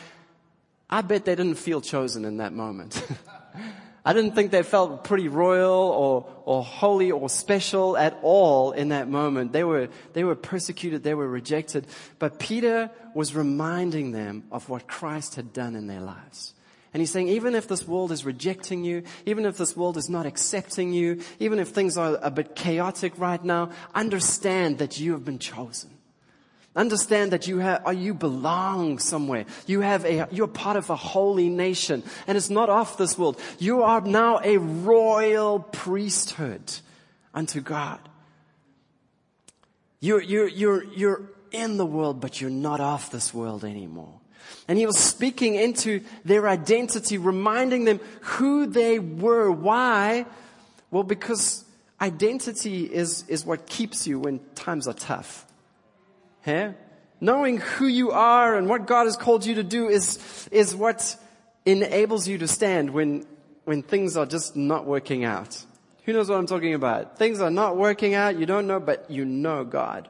I 0.88 1.00
bet 1.00 1.24
they 1.24 1.34
didn't 1.34 1.56
feel 1.56 1.80
chosen 1.80 2.24
in 2.24 2.36
that 2.36 2.52
moment. 2.52 3.02
I 4.06 4.12
didn't 4.12 4.36
think 4.36 4.52
they 4.52 4.62
felt 4.62 5.02
pretty 5.02 5.26
royal 5.26 5.72
or, 5.72 6.32
or 6.44 6.62
holy 6.62 7.10
or 7.10 7.28
special 7.28 7.96
at 7.96 8.16
all 8.22 8.70
in 8.70 8.90
that 8.90 9.08
moment. 9.08 9.52
They 9.52 9.64
were, 9.64 9.88
they 10.12 10.22
were 10.22 10.36
persecuted. 10.36 11.02
They 11.02 11.14
were 11.14 11.26
rejected. 11.26 11.88
But 12.20 12.38
Peter 12.38 12.88
was 13.14 13.34
reminding 13.34 14.12
them 14.12 14.44
of 14.52 14.68
what 14.68 14.86
Christ 14.86 15.34
had 15.34 15.52
done 15.52 15.74
in 15.74 15.88
their 15.88 16.00
lives. 16.00 16.54
And 16.94 17.00
he's 17.00 17.10
saying, 17.10 17.30
even 17.30 17.56
if 17.56 17.66
this 17.66 17.86
world 17.86 18.12
is 18.12 18.24
rejecting 18.24 18.84
you, 18.84 19.02
even 19.26 19.44
if 19.44 19.58
this 19.58 19.76
world 19.76 19.96
is 19.96 20.08
not 20.08 20.24
accepting 20.24 20.92
you, 20.92 21.20
even 21.40 21.58
if 21.58 21.70
things 21.70 21.98
are 21.98 22.16
a 22.22 22.30
bit 22.30 22.54
chaotic 22.54 23.18
right 23.18 23.42
now, 23.42 23.70
understand 23.92 24.78
that 24.78 25.00
you 25.00 25.12
have 25.12 25.24
been 25.24 25.40
chosen. 25.40 25.90
Understand 26.76 27.32
that 27.32 27.46
you 27.48 27.58
have, 27.58 27.86
uh, 27.86 27.90
you 27.90 28.12
belong 28.12 28.98
somewhere. 28.98 29.46
You 29.66 29.80
have 29.80 30.04
a, 30.04 30.28
you're 30.30 30.46
part 30.46 30.76
of 30.76 30.90
a 30.90 30.96
holy 30.96 31.48
nation 31.48 32.02
and 32.26 32.36
it's 32.36 32.50
not 32.50 32.68
off 32.68 32.98
this 32.98 33.16
world. 33.18 33.40
You 33.58 33.82
are 33.82 34.02
now 34.02 34.40
a 34.44 34.58
royal 34.58 35.60
priesthood 35.60 36.60
unto 37.32 37.62
God. 37.62 37.98
You're, 40.00 40.20
you're, 40.20 40.48
you're, 40.48 40.84
you're 40.84 41.22
in 41.50 41.78
the 41.78 41.86
world, 41.86 42.20
but 42.20 42.42
you're 42.42 42.50
not 42.50 42.80
off 42.80 43.10
this 43.10 43.32
world 43.32 43.64
anymore. 43.64 44.20
And 44.68 44.76
he 44.76 44.84
was 44.84 44.98
speaking 44.98 45.54
into 45.54 46.02
their 46.26 46.46
identity, 46.46 47.16
reminding 47.16 47.86
them 47.86 48.00
who 48.20 48.66
they 48.66 48.98
were. 48.98 49.50
Why? 49.50 50.26
Well, 50.90 51.04
because 51.04 51.64
identity 52.00 52.84
is, 52.84 53.26
is 53.28 53.46
what 53.46 53.66
keeps 53.66 54.06
you 54.06 54.20
when 54.20 54.40
times 54.54 54.86
are 54.86 54.92
tough. 54.92 55.45
Yeah? 56.46 56.72
Knowing 57.20 57.58
who 57.58 57.86
you 57.86 58.12
are 58.12 58.56
and 58.56 58.68
what 58.68 58.86
God 58.86 59.04
has 59.04 59.16
called 59.16 59.44
you 59.44 59.56
to 59.56 59.62
do 59.62 59.88
is, 59.88 60.48
is 60.52 60.74
what 60.74 61.16
enables 61.64 62.28
you 62.28 62.38
to 62.38 62.48
stand 62.48 62.90
when, 62.90 63.24
when 63.64 63.82
things 63.82 64.16
are 64.16 64.26
just 64.26 64.54
not 64.54 64.86
working 64.86 65.24
out. 65.24 65.64
Who 66.04 66.12
knows 66.12 66.28
what 66.28 66.38
I'm 66.38 66.46
talking 66.46 66.74
about? 66.74 67.18
Things 67.18 67.40
are 67.40 67.50
not 67.50 67.76
working 67.76 68.14
out, 68.14 68.38
you 68.38 68.46
don't 68.46 68.66
know, 68.66 68.78
but 68.78 69.10
you 69.10 69.24
know 69.24 69.64
God. 69.64 70.08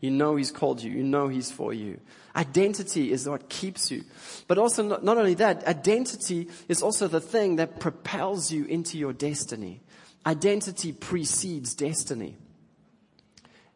You 0.00 0.10
know 0.10 0.36
He's 0.36 0.50
called 0.50 0.82
you. 0.82 0.90
You 0.90 1.04
know 1.04 1.28
He's 1.28 1.50
for 1.50 1.72
you. 1.72 2.00
Identity 2.34 3.12
is 3.12 3.28
what 3.28 3.48
keeps 3.48 3.90
you. 3.90 4.02
But 4.48 4.58
also, 4.58 4.82
not, 4.82 5.04
not 5.04 5.16
only 5.16 5.34
that, 5.34 5.64
identity 5.66 6.48
is 6.68 6.82
also 6.82 7.06
the 7.06 7.20
thing 7.20 7.56
that 7.56 7.78
propels 7.78 8.50
you 8.50 8.64
into 8.64 8.98
your 8.98 9.12
destiny. 9.12 9.80
Identity 10.26 10.92
precedes 10.92 11.74
destiny. 11.74 12.36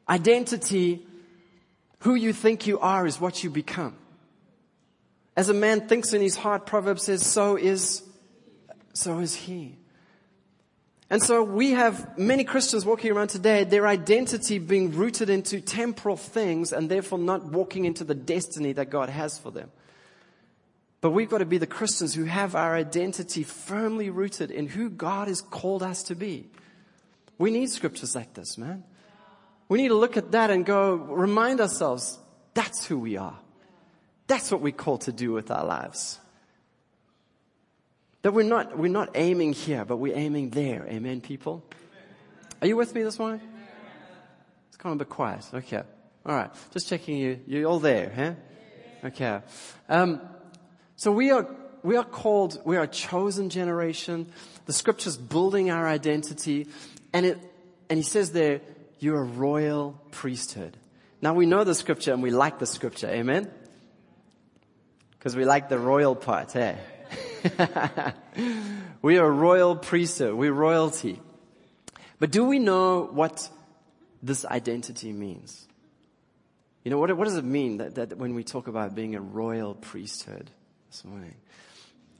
Identity, 0.08 1.05
who 2.00 2.14
you 2.14 2.32
think 2.32 2.66
you 2.66 2.78
are 2.78 3.06
is 3.06 3.20
what 3.20 3.42
you 3.42 3.50
become. 3.50 3.96
As 5.36 5.48
a 5.48 5.54
man 5.54 5.86
thinks 5.86 6.12
in 6.12 6.22
his 6.22 6.36
heart, 6.36 6.66
Proverbs 6.66 7.02
says, 7.04 7.24
so 7.24 7.56
is, 7.56 8.02
so 8.94 9.18
is 9.18 9.34
he. 9.34 9.76
And 11.08 11.22
so 11.22 11.42
we 11.42 11.72
have 11.72 12.18
many 12.18 12.42
Christians 12.42 12.84
walking 12.84 13.12
around 13.12 13.28
today, 13.28 13.62
their 13.62 13.86
identity 13.86 14.58
being 14.58 14.92
rooted 14.92 15.30
into 15.30 15.60
temporal 15.60 16.16
things 16.16 16.72
and 16.72 16.90
therefore 16.90 17.18
not 17.18 17.44
walking 17.44 17.84
into 17.84 18.02
the 18.02 18.14
destiny 18.14 18.72
that 18.72 18.90
God 18.90 19.08
has 19.08 19.38
for 19.38 19.52
them. 19.52 19.70
But 21.00 21.10
we've 21.10 21.28
got 21.28 21.38
to 21.38 21.44
be 21.44 21.58
the 21.58 21.66
Christians 21.66 22.14
who 22.14 22.24
have 22.24 22.56
our 22.56 22.74
identity 22.74 23.44
firmly 23.44 24.10
rooted 24.10 24.50
in 24.50 24.66
who 24.66 24.90
God 24.90 25.28
has 25.28 25.40
called 25.40 25.82
us 25.82 26.02
to 26.04 26.16
be. 26.16 26.46
We 27.38 27.50
need 27.50 27.70
scriptures 27.70 28.16
like 28.16 28.34
this, 28.34 28.58
man. 28.58 28.82
We 29.68 29.82
need 29.82 29.88
to 29.88 29.96
look 29.96 30.16
at 30.16 30.32
that 30.32 30.50
and 30.50 30.64
go 30.64 30.94
remind 30.94 31.60
ourselves 31.60 32.18
that's 32.54 32.86
who 32.86 32.98
we 32.98 33.16
are. 33.16 33.36
That's 34.26 34.50
what 34.50 34.60
we're 34.60 34.72
called 34.72 35.02
to 35.02 35.12
do 35.12 35.32
with 35.32 35.50
our 35.50 35.64
lives. 35.64 36.18
That 38.22 38.32
we're 38.32 38.44
not, 38.44 38.76
we're 38.76 38.88
not 38.88 39.10
aiming 39.14 39.52
here, 39.52 39.84
but 39.84 39.98
we're 39.98 40.16
aiming 40.16 40.50
there. 40.50 40.86
Amen, 40.88 41.20
people? 41.20 41.62
Are 42.60 42.66
you 42.66 42.76
with 42.76 42.94
me 42.94 43.02
this 43.02 43.18
morning? 43.18 43.40
It's 44.68 44.76
kind 44.76 44.92
of 44.92 45.00
a 45.00 45.04
bit 45.04 45.10
quiet. 45.10 45.44
Okay. 45.52 45.82
All 46.24 46.34
right. 46.34 46.50
Just 46.72 46.88
checking 46.88 47.16
you. 47.16 47.40
You're 47.46 47.68
all 47.68 47.78
there, 47.78 48.12
huh? 48.14 49.08
Okay. 49.08 49.40
Um, 49.88 50.20
so 50.96 51.12
we 51.12 51.30
are, 51.30 51.46
we 51.82 51.96
are 51.96 52.04
called, 52.04 52.60
we 52.64 52.76
are 52.76 52.82
a 52.82 52.88
chosen 52.88 53.48
generation. 53.48 54.32
The 54.64 54.72
scripture's 54.72 55.16
building 55.16 55.70
our 55.70 55.86
identity. 55.86 56.66
And 57.12 57.26
it, 57.26 57.38
and 57.88 57.98
he 57.98 58.02
says 58.02 58.32
there, 58.32 58.60
you're 58.98 59.20
a 59.20 59.24
royal 59.24 60.00
priesthood. 60.10 60.76
Now 61.20 61.34
we 61.34 61.46
know 61.46 61.64
the 61.64 61.74
scripture 61.74 62.12
and 62.12 62.22
we 62.22 62.30
like 62.30 62.58
the 62.58 62.66
scripture. 62.66 63.08
Amen? 63.08 63.50
Because 65.12 65.34
we 65.34 65.44
like 65.44 65.68
the 65.68 65.78
royal 65.78 66.14
part, 66.14 66.52
hey? 66.52 66.78
Eh? 67.44 68.12
we 69.02 69.18
are 69.18 69.26
a 69.26 69.30
royal 69.30 69.76
priesthood. 69.76 70.34
We're 70.34 70.52
royalty. 70.52 71.20
But 72.18 72.30
do 72.30 72.44
we 72.44 72.58
know 72.58 73.08
what 73.12 73.48
this 74.22 74.44
identity 74.44 75.12
means? 75.12 75.66
You 76.84 76.90
know, 76.90 76.98
what, 76.98 77.14
what 77.16 77.24
does 77.24 77.36
it 77.36 77.44
mean 77.44 77.78
that, 77.78 77.96
that 77.96 78.16
when 78.16 78.34
we 78.34 78.44
talk 78.44 78.68
about 78.68 78.94
being 78.94 79.14
a 79.14 79.20
royal 79.20 79.74
priesthood 79.74 80.50
this 80.90 81.04
morning? 81.04 81.34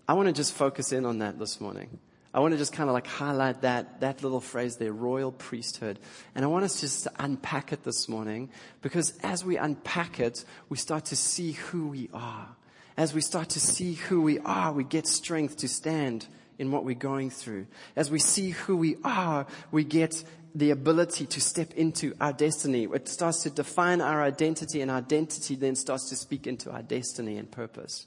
I 0.08 0.14
want 0.14 0.26
to 0.26 0.32
just 0.32 0.52
focus 0.52 0.92
in 0.92 1.04
on 1.04 1.18
that 1.18 1.38
this 1.38 1.60
morning. 1.60 1.98
I 2.36 2.40
want 2.40 2.52
to 2.52 2.58
just 2.58 2.72
kind 2.72 2.88
of 2.88 2.94
like 2.94 3.08
highlight 3.08 3.62
that, 3.62 4.00
that 4.02 4.22
little 4.22 4.40
phrase 4.40 4.76
there, 4.76 4.92
royal 4.92 5.32
priesthood. 5.32 5.98
And 6.34 6.44
I 6.44 6.48
want 6.48 6.64
us 6.64 6.80
just 6.82 7.04
to 7.04 7.12
unpack 7.18 7.72
it 7.72 7.82
this 7.82 8.08
morning 8.08 8.50
because 8.82 9.18
as 9.24 9.44
we 9.44 9.56
unpack 9.56 10.20
it, 10.20 10.44
we 10.68 10.76
start 10.76 11.06
to 11.06 11.16
see 11.16 11.52
who 11.52 11.88
we 11.88 12.10
are 12.12 12.48
as 12.96 13.12
we 13.12 13.20
start 13.20 13.50
to 13.50 13.60
see 13.60 13.94
who 13.94 14.22
we 14.22 14.38
are, 14.40 14.72
we 14.72 14.84
get 14.84 15.06
strength 15.06 15.58
to 15.58 15.68
stand 15.68 16.26
in 16.58 16.70
what 16.70 16.84
we're 16.84 16.94
going 16.94 17.28
through. 17.28 17.66
As 17.94 18.10
we 18.10 18.18
see 18.18 18.50
who 18.50 18.76
we 18.76 18.96
are, 19.04 19.46
we 19.70 19.84
get 19.84 20.24
the 20.54 20.70
ability 20.70 21.26
to 21.26 21.40
step 21.40 21.74
into 21.74 22.14
our 22.18 22.32
destiny. 22.32 22.84
It 22.84 23.08
starts 23.08 23.42
to 23.42 23.50
define 23.50 24.00
our 24.00 24.22
identity 24.22 24.80
and 24.80 24.90
our 24.90 24.98
identity 24.98 25.56
then 25.56 25.76
starts 25.76 26.08
to 26.08 26.16
speak 26.16 26.46
into 26.46 26.70
our 26.70 26.82
destiny 26.82 27.36
and 27.36 27.50
purpose. 27.50 28.06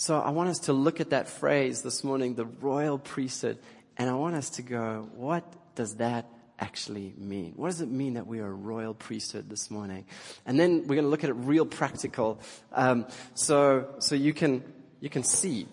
So 0.00 0.18
I 0.18 0.30
want 0.30 0.48
us 0.48 0.60
to 0.60 0.72
look 0.72 0.98
at 1.02 1.10
that 1.10 1.28
phrase 1.28 1.82
this 1.82 2.02
morning, 2.02 2.34
the 2.34 2.46
royal 2.46 2.98
priesthood, 2.98 3.58
and 3.98 4.08
I 4.08 4.14
want 4.14 4.34
us 4.34 4.48
to 4.52 4.62
go, 4.62 5.06
what 5.14 5.44
does 5.74 5.96
that 5.96 6.24
actually 6.58 7.12
mean? 7.18 7.52
What 7.54 7.66
does 7.68 7.82
it 7.82 7.90
mean 7.90 8.14
that 8.14 8.26
we 8.26 8.40
are 8.40 8.46
a 8.46 8.50
royal 8.50 8.94
priesthood 8.94 9.50
this 9.50 9.70
morning? 9.70 10.06
And 10.46 10.58
then 10.58 10.86
we're 10.86 10.94
going 10.94 11.02
to 11.02 11.10
look 11.10 11.22
at 11.22 11.28
it 11.28 11.34
real 11.34 11.66
practical, 11.66 12.40
um, 12.72 13.08
so 13.34 13.90
so 13.98 14.14
you 14.14 14.32
can 14.32 14.64
you 15.00 15.10
can 15.10 15.22
see 15.22 15.68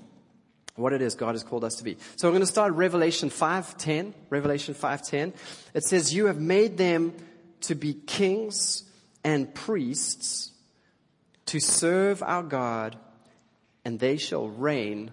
what 0.75 0.91
it 0.91 1.01
is 1.01 1.15
God 1.15 1.35
has 1.35 1.43
called 1.43 1.63
us 1.63 1.75
to 1.75 1.85
be. 1.85 1.95
So 2.17 2.27
we're 2.27 2.33
going 2.33 2.41
to 2.41 2.47
start 2.47 2.73
Revelation 2.73 3.29
5:10. 3.29 4.13
Revelation 4.29 4.73
5:10. 4.73 5.31
It 5.73 5.85
says, 5.85 6.13
"You 6.13 6.25
have 6.25 6.41
made 6.41 6.75
them 6.77 7.13
to 7.61 7.75
be 7.75 7.93
kings 7.93 8.83
and 9.23 9.55
priests 9.55 10.51
to 11.45 11.61
serve 11.61 12.21
our 12.21 12.43
God, 12.43 12.97
and 13.87 14.01
they 14.01 14.17
shall 14.17 14.49
reign 14.49 15.11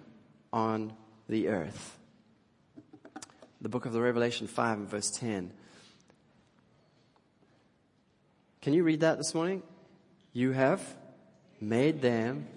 on 0.52 0.92
the 1.28 1.46
earth." 1.46 1.96
The 3.60 3.68
book 3.68 3.86
of 3.86 3.92
the 3.92 4.00
Revelation 4.00 4.48
5 4.48 4.78
and 4.78 4.88
verse 4.88 5.12
10. 5.12 5.52
Can 8.62 8.74
you 8.74 8.82
read 8.82 8.98
that 8.98 9.16
this 9.16 9.32
morning? 9.32 9.62
You 10.32 10.50
have 10.50 10.96
made 11.60 12.02
them 12.02 12.48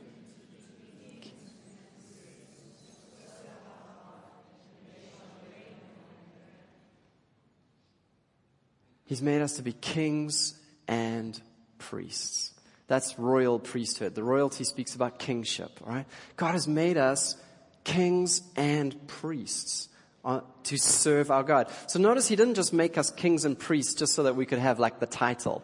He's 9.06 9.22
made 9.22 9.42
us 9.42 9.54
to 9.54 9.62
be 9.62 9.72
kings 9.72 10.60
and 10.86 11.40
priests. 11.78 12.57
That's 12.88 13.20
royal 13.20 13.60
priesthood. 13.60 14.16
The 14.16 14.24
royalty 14.24 14.64
speaks 14.64 14.96
about 14.96 15.20
kingship, 15.20 15.72
right? 15.86 16.06
God 16.38 16.54
has 16.54 16.68
made 16.68 16.98
us 16.98 17.36
kings 17.84 18.42
and 18.56 19.08
priests 19.08 19.90
uh, 20.24 20.42
to 20.64 20.78
serve 20.78 21.32
our 21.32 21.44
God. 21.44 21.70
So 21.88 22.00
notice 22.00 22.28
he 22.28 22.36
didn't 22.36 22.56
just 22.56 22.74
make 22.74 22.98
us 22.98 23.10
kings 23.10 23.46
and 23.46 23.58
priests 23.58 23.94
just 23.94 24.14
so 24.14 24.24
that 24.24 24.36
we 24.36 24.46
could 24.46 24.60
have 24.60 24.80
like 24.80 25.00
the 25.00 25.06
title. 25.06 25.64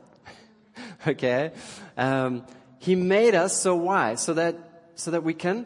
okay? 1.08 1.52
Um, 1.98 2.46
He 2.80 2.96
made 2.96 3.36
us 3.36 3.60
so 3.60 3.76
why? 3.76 4.16
So 4.16 4.34
that, 4.34 4.56
so 4.96 5.12
that 5.12 5.24
we 5.24 5.34
can 5.34 5.66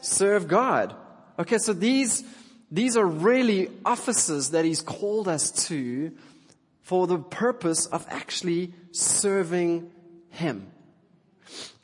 serve 0.00 0.48
God. 0.48 0.94
Okay, 1.38 1.58
so 1.58 1.72
these, 1.72 2.24
these 2.70 2.96
are 2.96 3.06
really 3.06 3.70
offices 3.84 4.50
that 4.50 4.64
He's 4.64 4.82
called 4.82 5.28
us 5.28 5.50
to 5.68 6.12
for 6.82 7.06
the 7.06 7.18
purpose 7.18 7.86
of 7.86 8.06
actually 8.08 8.72
serving 8.92 9.90
Him. 10.30 10.70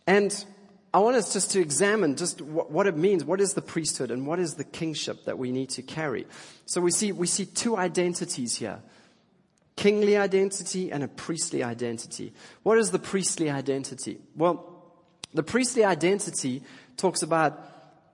And 0.06 0.44
I 0.92 0.98
want 0.98 1.16
us 1.16 1.32
just 1.32 1.50
to 1.52 1.60
examine 1.60 2.14
just 2.14 2.40
what, 2.40 2.86
it 2.86 2.96
means. 2.96 3.24
What 3.24 3.40
is 3.40 3.54
the 3.54 3.62
priesthood 3.62 4.12
and 4.12 4.26
what 4.26 4.38
is 4.38 4.54
the 4.54 4.64
kingship 4.64 5.24
that 5.24 5.38
we 5.38 5.50
need 5.50 5.70
to 5.70 5.82
carry? 5.82 6.26
So 6.66 6.80
we 6.80 6.92
see, 6.92 7.10
we 7.10 7.26
see 7.26 7.46
two 7.46 7.76
identities 7.76 8.54
here. 8.54 8.80
Kingly 9.76 10.16
identity 10.16 10.92
and 10.92 11.02
a 11.02 11.08
priestly 11.08 11.64
identity. 11.64 12.32
What 12.62 12.78
is 12.78 12.92
the 12.92 13.00
priestly 13.00 13.50
identity? 13.50 14.20
Well, 14.36 14.70
the 15.32 15.42
priestly 15.42 15.84
identity 15.84 16.62
talks 16.96 17.22
about 17.22 17.58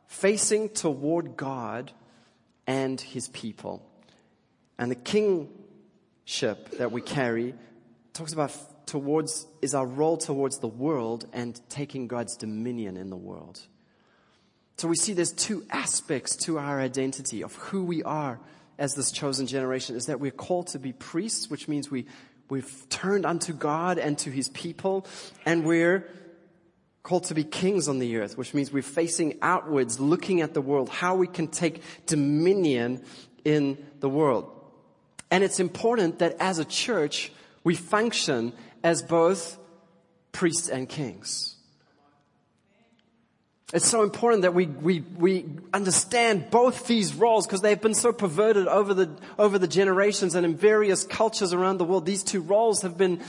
facing 0.07 0.71
toward 0.71 1.37
God 1.37 1.93
and 2.67 2.99
his 2.99 3.29
people. 3.29 3.87
And 4.79 4.91
the 4.91 4.95
kingship 4.95 6.71
that 6.79 6.91
we 6.93 7.03
carry 7.03 7.55
talks 8.15 8.33
about 8.33 8.57
towards, 8.91 9.47
is 9.63 9.75
our 9.75 9.87
role 9.87 10.17
towards 10.17 10.59
the 10.59 10.69
world 10.69 11.25
and 11.33 11.61
taking 11.69 12.09
God's 12.09 12.37
dominion 12.37 12.97
in 12.97 13.09
the 13.09 13.17
world. 13.17 13.61
So 14.79 14.89
we 14.89 14.97
see 14.97 15.13
there's 15.13 15.33
two 15.33 15.65
aspects 15.71 16.35
to 16.45 16.59
our 16.59 16.81
identity 16.81 17.45
of 17.45 17.55
who 17.55 17.85
we 17.85 18.03
are 18.03 18.41
as 18.79 18.95
this 18.95 19.13
chosen 19.13 19.47
generation 19.47 19.95
is 19.95 20.07
that 20.07 20.19
we're 20.19 20.31
called 20.31 20.69
to 20.69 20.79
be 20.79 20.93
priests, 20.93 21.49
which 21.51 21.69
means 21.69 21.91
we, 21.91 22.07
we've 22.49 22.89
turned 22.89 23.27
unto 23.27 23.53
God 23.53 23.99
and 23.99 24.19
to 24.19 24.31
his 24.31 24.49
people, 24.49 25.07
and 25.47 25.65
we're 25.65 26.09
called 27.03 27.25
to 27.25 27.35
be 27.35 27.45
kings 27.45 27.89
on 27.89 27.99
the 27.99 28.17
earth, 28.17 28.37
which 28.37 28.55
means 28.55 28.73
we're 28.73 28.83
facing 28.83 29.39
outwards, 29.43 30.01
looking 30.01 30.41
at 30.41 30.55
the 30.55 30.63
world, 30.63 30.89
how 30.89 31.15
we 31.15 31.29
can 31.29 31.47
take 31.47 31.83
dominion 32.07 33.05
in 33.45 33.79
the 34.01 34.09
world. 34.09 34.51
And 35.31 35.45
it's 35.45 35.61
important 35.61 36.19
that 36.19 36.37
as 36.41 36.59
a 36.59 36.65
church, 36.65 37.31
we 37.63 37.75
function 37.75 38.53
as 38.83 39.03
both 39.03 39.59
priests 40.33 40.69
and 40.69 40.89
kings. 40.89 41.57
It's 43.73 43.87
so 43.87 44.03
important 44.03 44.43
that 44.43 44.53
we, 44.53 44.67
we, 44.67 45.01
we 45.01 45.47
understand 45.73 46.51
both 46.51 46.89
these 46.89 47.15
roles 47.15 47.47
because 47.47 47.61
they've 47.61 47.81
been 47.81 47.95
so 47.95 48.13
perverted 48.13 48.67
over 48.67 48.95
the, 48.95 49.17
over 49.39 49.59
the 49.59 49.69
generations 49.69 50.35
and 50.35 50.45
in 50.45 50.57
various 50.57 51.05
cultures 51.05 51.53
around 51.53 51.79
the 51.79 51.85
world. 51.85 52.05
These 52.05 52.25
two 52.25 52.41
roles 52.41 52.83
have 52.83 52.99
been, 52.99 53.23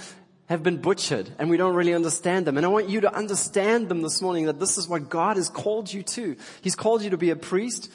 have 0.48 0.64
been 0.64 0.78
butchered 0.78 1.30
and 1.38 1.48
we 1.48 1.58
don't 1.58 1.76
really 1.76 1.94
understand 1.94 2.48
them. 2.48 2.58
And 2.58 2.66
I 2.66 2.70
want 2.70 2.90
you 2.90 3.02
to 3.02 3.14
understand 3.14 3.88
them 3.88 4.02
this 4.02 4.20
morning 4.20 4.46
that 4.46 4.60
this 4.60 4.80
is 4.80 4.88
what 4.88 5.10
God 5.10 5.38
has 5.38 5.48
called 5.48 5.94
you 5.94 6.02
to. 6.02 6.36
He's 6.62 6.76
called 6.76 7.04
you 7.04 7.12
to 7.12 7.18
be 7.18 7.30
a 7.30 7.36
priest 7.36 7.92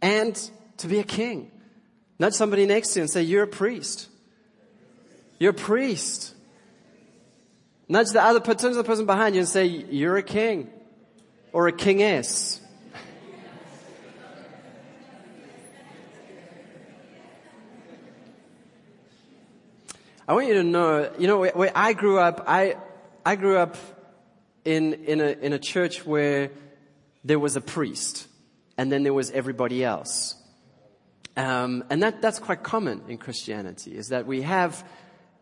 and 0.00 0.34
to 0.78 0.86
be 0.86 1.00
a 1.00 1.04
king. 1.04 1.50
Nudge 2.18 2.32
somebody 2.34 2.64
next 2.64 2.94
to 2.94 3.00
you 3.00 3.02
and 3.02 3.10
say, 3.10 3.22
you're 3.22 3.42
a 3.42 3.46
priest. 3.46 4.08
You're 5.38 5.50
a 5.50 5.54
priest. 5.54 6.34
Nudge 7.90 8.10
the 8.10 8.22
other, 8.22 8.38
turn 8.38 8.70
to 8.70 8.74
the 8.76 8.84
person 8.84 9.04
behind 9.04 9.34
you 9.34 9.40
and 9.40 9.48
say, 9.48 9.66
you're 9.66 10.16
a 10.16 10.22
king 10.22 10.70
or 11.52 11.66
a 11.66 11.72
kingess. 11.72 12.60
I 20.28 20.34
want 20.34 20.46
you 20.46 20.54
to 20.54 20.62
know, 20.62 21.12
you 21.18 21.26
know, 21.26 21.40
where 21.40 21.72
I 21.74 21.92
grew 21.92 22.20
up, 22.20 22.44
I, 22.46 22.76
I 23.26 23.34
grew 23.34 23.58
up 23.58 23.76
in, 24.64 24.94
in 24.94 25.20
a, 25.20 25.30
in 25.44 25.52
a 25.52 25.58
church 25.58 26.06
where 26.06 26.52
there 27.24 27.40
was 27.40 27.56
a 27.56 27.60
priest 27.60 28.28
and 28.78 28.92
then 28.92 29.02
there 29.02 29.12
was 29.12 29.32
everybody 29.32 29.82
else. 29.82 30.36
Um, 31.36 31.82
and 31.90 32.04
that, 32.04 32.22
that's 32.22 32.38
quite 32.38 32.62
common 32.62 33.02
in 33.08 33.18
Christianity, 33.18 33.96
is 33.96 34.10
that 34.10 34.28
we 34.28 34.42
have, 34.42 34.88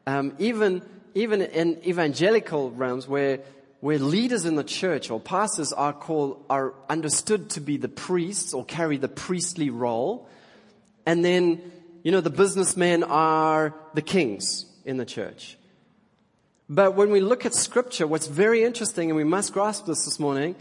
um, 0.07 0.35
even 0.39 0.81
even 1.19 1.43
in 1.43 1.83
evangelical 1.85 2.71
realms 2.71 3.09
where, 3.09 3.41
where 3.81 3.99
leaders 3.99 4.45
in 4.45 4.55
the 4.55 4.63
church 4.63 5.11
or 5.11 5.19
pastors 5.19 5.73
are 5.73 5.93
called, 5.93 6.45
are 6.49 6.75
understood 6.89 7.51
to 7.51 7.61
be 7.61 7.77
the 7.77 7.89
priests 7.89 8.55
or 8.55 8.65
carry 8.65 8.99
the 8.99 9.09
priestly 9.09 9.69
role. 9.69 10.29
And 11.05 11.25
then, 11.25 11.73
you 12.05 12.13
know, 12.13 12.21
the 12.21 12.31
businessmen 12.31 13.03
are 13.03 13.75
the 13.95 14.03
kings 14.03 14.67
in 14.85 14.97
the 14.97 15.05
church. 15.05 15.59
But 16.69 16.95
when 16.95 17.11
we 17.11 17.21
look 17.21 17.45
at 17.45 17.55
scripture, 17.55 18.07
what's 18.07 18.29
very 18.29 18.63
interesting, 18.63 19.11
and 19.11 19.17
we 19.17 19.25
must 19.25 19.53
grasp 19.53 19.87
this 19.87 20.05
this 20.05 20.21
morning, 20.21 20.55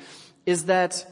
is 0.47 0.65
that 0.65 1.05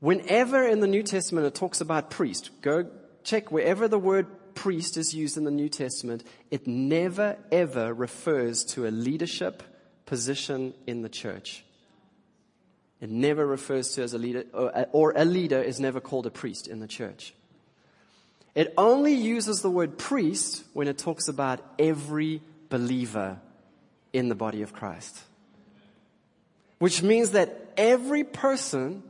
whenever 0.00 0.66
in 0.66 0.80
the 0.80 0.88
New 0.88 1.04
Testament 1.04 1.46
it 1.46 1.54
talks 1.54 1.80
about 1.80 2.10
priest, 2.10 2.50
go 2.62 2.90
check 3.22 3.52
wherever 3.52 3.86
the 3.86 3.98
word 3.98 4.26
priest 4.54 4.96
is 4.96 5.14
used 5.14 5.36
in 5.36 5.44
the 5.44 5.50
New 5.50 5.68
Testament, 5.68 6.24
it 6.50 6.66
never 6.66 7.36
ever 7.50 7.92
refers 7.92 8.64
to 8.64 8.86
a 8.86 8.90
leadership 8.90 9.62
position 10.06 10.74
in 10.86 11.02
the 11.02 11.08
church. 11.08 11.64
It 13.00 13.10
never 13.10 13.46
refers 13.46 13.92
to 13.92 14.02
as 14.02 14.14
a 14.14 14.18
leader, 14.18 14.44
or 14.92 15.12
a 15.16 15.24
leader 15.24 15.60
is 15.60 15.80
never 15.80 16.00
called 16.00 16.26
a 16.26 16.30
priest 16.30 16.68
in 16.68 16.80
the 16.80 16.86
church. 16.86 17.34
It 18.54 18.72
only 18.78 19.14
uses 19.14 19.62
the 19.62 19.70
word 19.70 19.98
priest 19.98 20.64
when 20.72 20.88
it 20.88 20.96
talks 20.96 21.28
about 21.28 21.60
every 21.78 22.40
believer 22.68 23.40
in 24.12 24.28
the 24.28 24.34
body 24.34 24.62
of 24.62 24.72
Christ. 24.72 25.18
Which 26.78 27.02
means 27.02 27.30
that 27.30 27.72
every 27.76 28.24
person 28.24 29.02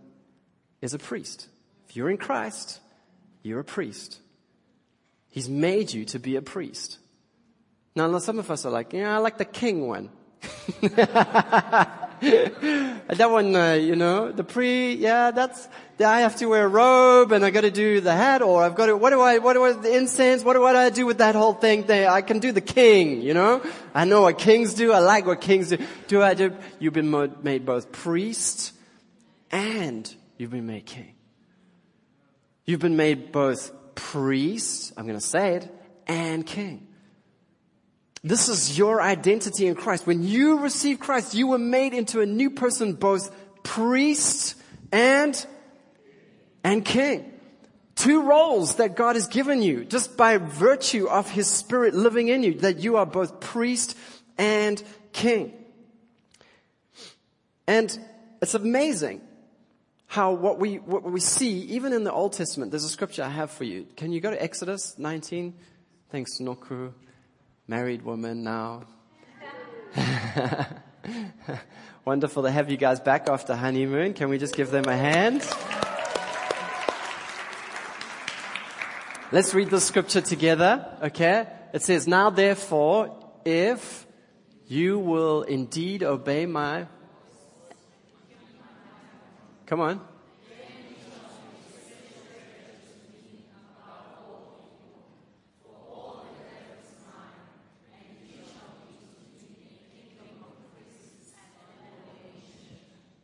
is 0.80 0.94
a 0.94 0.98
priest. 0.98 1.46
If 1.88 1.96
you're 1.96 2.10
in 2.10 2.16
Christ, 2.16 2.80
you're 3.42 3.60
a 3.60 3.64
priest. 3.64 4.18
He's 5.34 5.48
made 5.48 5.92
you 5.92 6.04
to 6.04 6.20
be 6.20 6.36
a 6.36 6.42
priest. 6.42 6.98
Now, 7.96 8.16
some 8.18 8.38
of 8.38 8.52
us 8.52 8.64
are 8.64 8.70
like, 8.70 8.92
yeah, 8.92 9.16
I 9.16 9.18
like 9.18 9.36
the 9.36 9.44
king 9.44 9.88
one. 9.88 10.10
that 10.80 12.06
one, 13.18 13.56
uh, 13.56 13.72
you 13.72 13.96
know, 13.96 14.30
the 14.30 14.44
pre, 14.44 14.94
yeah, 14.94 15.32
that's, 15.32 15.66
I 15.98 16.20
have 16.20 16.36
to 16.36 16.46
wear 16.46 16.66
a 16.66 16.68
robe 16.68 17.32
and 17.32 17.44
I 17.44 17.50
got 17.50 17.62
to 17.62 17.72
do 17.72 18.00
the 18.00 18.14
hat 18.14 18.42
or 18.42 18.62
I've 18.62 18.76
got 18.76 18.86
to, 18.86 18.96
what 18.96 19.10
do 19.10 19.20
I, 19.20 19.38
what 19.38 19.54
do 19.54 19.64
I, 19.64 19.72
the 19.72 19.96
incense, 19.96 20.44
what 20.44 20.52
do 20.52 20.64
I 20.64 20.90
do 20.90 21.04
with 21.04 21.18
that 21.18 21.34
whole 21.34 21.54
thing 21.54 21.82
there? 21.82 22.08
I 22.08 22.22
can 22.22 22.38
do 22.38 22.52
the 22.52 22.60
king, 22.60 23.20
you 23.20 23.34
know? 23.34 23.60
I 23.92 24.04
know 24.04 24.22
what 24.22 24.38
kings 24.38 24.74
do. 24.74 24.92
I 24.92 25.00
like 25.00 25.26
what 25.26 25.40
kings 25.40 25.70
do. 25.70 25.78
Do 26.06 26.22
I 26.22 26.34
do? 26.34 26.52
You've 26.78 26.94
been 26.94 27.10
made 27.42 27.66
both 27.66 27.90
priest 27.90 28.72
and 29.50 30.14
you've 30.38 30.52
been 30.52 30.68
made 30.68 30.86
king. 30.86 31.13
You've 32.66 32.80
been 32.80 32.96
made 32.96 33.30
both 33.30 33.72
priest, 33.94 34.92
I'm 34.96 35.06
going 35.06 35.18
to 35.18 35.24
say 35.24 35.56
it, 35.56 35.74
and 36.06 36.46
king. 36.46 36.88
This 38.22 38.48
is 38.48 38.78
your 38.78 39.02
identity 39.02 39.66
in 39.66 39.74
Christ. 39.74 40.06
When 40.06 40.22
you 40.22 40.60
received 40.60 41.00
Christ, 41.00 41.34
you 41.34 41.48
were 41.48 41.58
made 41.58 41.92
into 41.92 42.22
a 42.22 42.26
new 42.26 42.50
person, 42.50 42.94
both 42.94 43.30
priest 43.62 44.56
and, 44.90 45.46
and 46.62 46.82
king. 46.82 47.30
Two 47.96 48.22
roles 48.22 48.76
that 48.76 48.96
God 48.96 49.16
has 49.16 49.28
given 49.28 49.62
you 49.62 49.84
just 49.84 50.16
by 50.16 50.38
virtue 50.38 51.06
of 51.06 51.30
His 51.30 51.48
Spirit 51.48 51.94
living 51.94 52.28
in 52.28 52.42
you, 52.42 52.54
that 52.60 52.78
you 52.78 52.96
are 52.96 53.06
both 53.06 53.40
priest 53.40 53.96
and 54.38 54.82
king. 55.12 55.52
And 57.66 57.96
it's 58.40 58.54
amazing 58.54 59.20
how 60.14 60.30
what 60.30 60.60
we, 60.60 60.76
what 60.76 61.02
we 61.02 61.18
see, 61.18 61.62
even 61.62 61.92
in 61.92 62.04
the 62.04 62.12
Old 62.12 62.34
Testament, 62.34 62.70
there's 62.70 62.84
a 62.84 62.88
scripture 62.88 63.24
I 63.24 63.30
have 63.30 63.50
for 63.50 63.64
you. 63.64 63.84
Can 63.96 64.12
you 64.12 64.20
go 64.20 64.30
to 64.30 64.40
Exodus 64.40 64.96
19? 64.96 65.52
Thanks, 66.10 66.38
Noku. 66.38 66.92
Married 67.66 68.02
woman 68.02 68.44
now. 68.44 68.84
Wonderful 72.04 72.44
to 72.44 72.50
have 72.52 72.70
you 72.70 72.76
guys 72.76 73.00
back 73.00 73.28
after 73.28 73.56
honeymoon. 73.56 74.14
Can 74.14 74.28
we 74.28 74.38
just 74.38 74.54
give 74.54 74.70
them 74.70 74.84
a 74.84 74.96
hand? 74.96 75.42
Let's 79.32 79.52
read 79.52 79.68
the 79.68 79.80
scripture 79.80 80.20
together, 80.20 80.96
okay? 81.02 81.48
It 81.72 81.82
says, 81.82 82.06
Now 82.06 82.30
therefore, 82.30 83.16
if 83.44 84.06
you 84.68 85.00
will 85.00 85.42
indeed 85.42 86.04
obey 86.04 86.46
my 86.46 86.86
Come 89.66 89.80
on. 89.80 90.00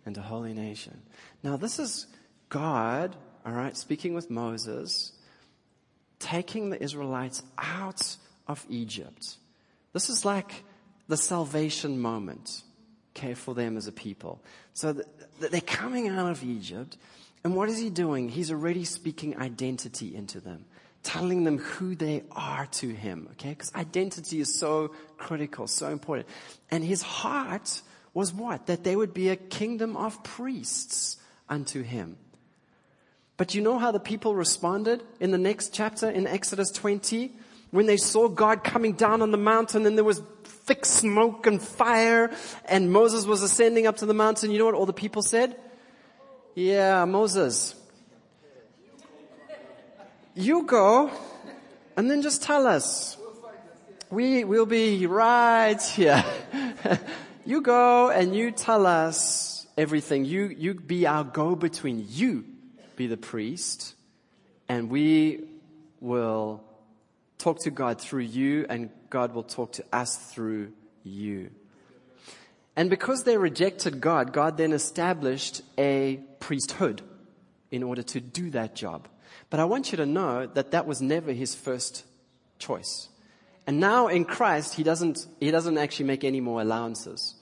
and 0.07 0.18
a 0.18 0.22
holy 0.22 0.53
nation. 0.53 1.03
Now, 1.44 1.57
this 1.57 1.79
is 1.79 2.09
God, 2.48 3.14
all 3.46 3.53
right, 3.53 3.76
speaking 3.76 4.12
with 4.12 4.29
Moses, 4.29 5.12
taking 6.18 6.70
the 6.70 6.83
Israelites 6.83 7.44
out 7.57 8.16
of 8.48 8.66
Egypt. 8.68 9.37
This 9.92 10.11
is 10.11 10.24
like 10.24 10.64
the 11.07 11.16
salvation 11.16 12.00
moment. 12.00 12.62
Okay, 13.20 13.35
for 13.35 13.54
them 13.54 13.76
as 13.76 13.87
a 13.87 13.92
people. 13.92 14.40
So 14.72 14.96
they're 15.40 15.61
coming 15.61 16.09
out 16.09 16.30
of 16.30 16.42
Egypt, 16.42 16.96
and 17.44 17.54
what 17.54 17.68
is 17.68 17.78
he 17.78 17.90
doing? 17.90 18.28
He's 18.28 18.50
already 18.50 18.85
speaking 18.85 19.38
identity 19.38 20.14
into 20.14 20.40
them, 20.40 20.64
telling 21.02 21.44
them 21.44 21.59
who 21.59 21.94
they 21.94 22.22
are 22.33 22.66
to 22.66 22.88
him, 22.88 23.28
okay? 23.33 23.50
Because 23.50 23.74
identity 23.74 24.40
is 24.40 24.59
so 24.59 24.92
critical, 25.18 25.66
so 25.66 25.88
important. 25.88 26.28
And 26.70 26.83
his 26.83 27.02
heart 27.02 27.83
was 28.14 28.33
what? 28.33 28.66
That 28.66 28.85
they 28.85 28.96
would 28.96 29.14
be 29.14 29.28
a 29.28 29.37
kingdom 29.37 29.96
of 29.96 30.22
priests 30.24 31.18
unto 31.48 31.83
him. 31.83 32.16
But 33.37 33.54
you 33.54 33.62
know 33.62 33.78
how 33.78 33.90
the 33.90 34.00
people 34.00 34.35
responded 34.35 35.02
in 35.18 35.30
the 35.30 35.38
next 35.38 35.72
chapter 35.72 36.11
in 36.11 36.26
Exodus 36.26 36.70
20? 36.70 37.33
When 37.70 37.87
they 37.87 37.96
saw 37.96 38.28
God 38.28 38.64
coming 38.64 38.92
down 38.92 39.22
on 39.22 39.30
the 39.30 39.38
mountain 39.38 39.87
and 39.87 39.96
there 39.96 40.04
was 40.04 40.20
thick 40.70 40.87
smoke 40.87 41.48
and 41.48 41.61
fire 41.61 42.30
and 42.66 42.92
Moses 42.92 43.26
was 43.26 43.42
ascending 43.42 43.88
up 43.88 43.96
to 43.96 44.06
the 44.06 44.14
mountain, 44.14 44.52
you 44.52 44.59
know 44.61 44.66
what 44.66 44.76
all 44.76 44.87
the 44.87 44.92
people 44.92 45.20
said? 45.20 45.56
Yeah, 46.54 47.04
Moses. 47.06 47.74
You 50.37 50.62
go 50.62 51.11
and 51.96 52.09
then 52.09 52.22
just 52.22 52.44
tell 52.44 52.68
us. 52.68 53.16
We 54.11 54.44
will 54.44 54.64
be 54.64 55.06
right 55.06 55.83
here. 55.83 56.24
you 57.44 57.62
go 57.62 58.11
and 58.11 58.37
you 58.37 58.52
tell 58.52 58.87
us 58.87 59.66
everything. 59.76 60.24
You, 60.24 60.54
you 60.56 60.74
be 60.74 61.04
our 61.04 61.24
go-between. 61.24 62.06
You 62.09 62.44
be 62.94 63.09
the 63.09 63.16
priest 63.16 63.96
and 64.68 64.88
we 64.88 65.48
will 65.98 66.62
talk 67.40 67.61
to 67.61 67.70
God 67.70 68.00
through 68.00 68.22
you 68.22 68.66
and 68.68 68.90
God 69.09 69.35
will 69.35 69.42
talk 69.42 69.72
to 69.72 69.85
us 69.92 70.16
through 70.16 70.72
you. 71.03 71.50
And 72.76 72.88
because 72.88 73.24
they 73.24 73.37
rejected 73.37 74.00
God, 74.00 74.33
God 74.33 74.57
then 74.57 74.72
established 74.72 75.62
a 75.76 76.20
priesthood 76.38 77.03
in 77.70 77.83
order 77.83 78.03
to 78.03 78.20
do 78.20 78.50
that 78.50 78.74
job. 78.74 79.09
But 79.48 79.61
I 79.61 79.64
want 79.64 79.90
you 79.90 79.96
to 79.96 80.07
know 80.07 80.46
that 80.46 80.70
that 80.70 80.87
was 80.87 81.00
never 81.00 81.33
his 81.33 81.55
first 81.55 82.05
choice. 82.59 83.09
And 83.66 83.81
now 83.81 84.09
in 84.09 84.24
Christ, 84.24 84.74
he 84.74 84.83
doesn't, 84.83 85.26
he 85.40 85.50
doesn't 85.50 85.79
actually 85.79 86.07
make 86.07 86.24
any 86.24 86.40
more 86.40 86.61
allowances. 86.61 87.35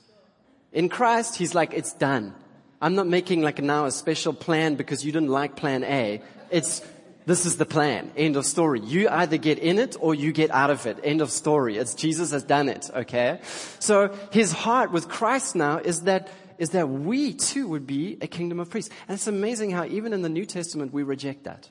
In 0.73 0.89
Christ, 0.89 1.37
he's 1.37 1.55
like, 1.55 1.75
it's 1.75 1.93
done. 1.93 2.35
I'm 2.81 2.95
not 2.95 3.07
making 3.07 3.43
like 3.43 3.61
now 3.61 3.87
a 3.87 3.91
special 3.91 4.33
plan 4.33 4.77
because 4.77 5.05
you 5.05 5.13
didn't 5.13 5.31
like 5.31 5.57
plan 5.57 5.85
A. 5.85 6.23
It's, 6.51 6.83
this 7.29 7.45
is 7.45 7.59
the 7.59 7.67
plan. 7.67 8.11
End 8.17 8.37
of 8.37 8.47
story. 8.47 8.81
You 8.81 9.07
either 9.11 9.37
get 9.37 9.59
in 9.59 9.79
it 9.79 9.97
or 10.01 10.15
you 10.15 10.33
get 10.33 10.51
out 10.51 10.71
of 10.71 10.87
it. 10.87 10.99
End 11.05 11.21
of 11.21 11.31
story. 11.31 11.77
It's 11.77 11.95
Jesus 11.95 12.31
has 12.31 12.43
done 12.43 12.71
it. 12.71 12.89
Okay. 12.93 13.41
So 13.81 14.17
his 14.33 14.51
heart 14.51 14.93
with 14.93 15.09
Christ 15.11 15.55
now 15.55 15.77
is 15.77 16.01
that, 16.03 16.31
is 16.57 16.71
that 16.71 16.89
we 16.89 17.35
too 17.35 17.69
would 17.69 17.87
be 17.87 18.17
a 18.23 18.27
kingdom 18.27 18.61
of 18.61 18.71
priests. 18.71 18.91
And 19.07 19.15
it's 19.15 19.27
amazing 19.27 19.73
how 19.73 19.85
even 19.85 20.15
in 20.15 20.23
the 20.23 20.31
New 20.31 20.47
Testament 20.47 20.95
we 20.95 21.03
reject 21.03 21.45
that. 21.45 21.69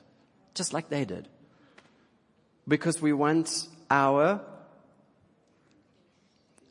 Just 0.54 0.72
like 0.72 0.90
they 0.90 1.04
did. 1.04 1.28
Because 2.68 3.02
we 3.02 3.12
want 3.12 3.66
our, 3.90 4.40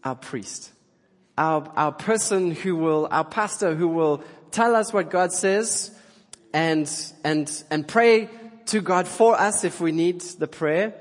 our 0.02 0.15
priest 0.15 0.71
our, 1.38 1.71
our 1.76 1.91
person 1.91 2.52
who 2.52 2.76
will, 2.76 3.08
our 3.12 3.23
pastor 3.23 3.76
who 3.76 3.88
will 3.88 4.23
tell 4.50 4.76
us 4.76 4.91
what 4.91 5.12
God 5.12 5.32
says 5.32 5.91
and, 6.52 6.89
and, 7.23 7.63
and 7.69 7.88
pray 7.88 8.28
to 8.67 8.82
God 8.82 9.08
for 9.08 9.39
us 9.39 9.63
if 9.63 9.82
we 9.82 9.91
need 9.91 10.21
the 10.21 10.47
prayer. 10.47 10.93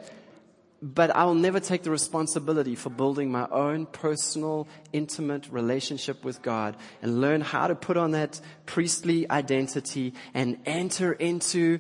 But 0.82 1.14
I 1.14 1.24
will 1.24 1.34
never 1.34 1.58
take 1.58 1.82
the 1.82 1.90
responsibility 1.90 2.74
for 2.74 2.90
building 2.90 3.32
my 3.32 3.48
own 3.50 3.86
personal, 3.86 4.68
intimate 4.92 5.48
relationship 5.50 6.22
with 6.22 6.42
God 6.42 6.76
and 7.00 7.20
learn 7.20 7.40
how 7.40 7.66
to 7.66 7.74
put 7.74 7.96
on 7.96 8.10
that 8.10 8.40
priestly 8.66 9.28
identity 9.30 10.12
and 10.34 10.58
enter 10.66 11.12
into 11.12 11.78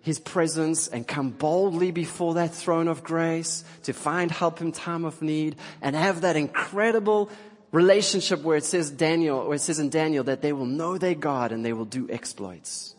his 0.00 0.20
presence 0.20 0.86
and 0.86 1.08
come 1.08 1.30
boldly 1.30 1.90
before 1.90 2.34
that 2.34 2.54
throne 2.54 2.88
of 2.88 3.02
grace 3.02 3.64
to 3.82 3.92
find 3.92 4.30
help 4.30 4.60
in 4.60 4.70
time 4.70 5.04
of 5.04 5.20
need 5.20 5.56
and 5.80 5.96
have 5.96 6.20
that 6.20 6.36
incredible 6.36 7.30
relationship 7.72 8.42
where 8.42 8.56
it 8.56 8.64
says 8.64 8.90
Daniel, 8.90 9.38
or 9.38 9.54
it 9.54 9.60
says 9.60 9.80
in 9.80 9.90
Daniel 9.90 10.22
that 10.24 10.40
they 10.42 10.52
will 10.52 10.66
know 10.66 10.96
their 10.98 11.14
God 11.14 11.50
and 11.50 11.64
they 11.64 11.72
will 11.72 11.84
do 11.84 12.08
exploits. 12.08 12.93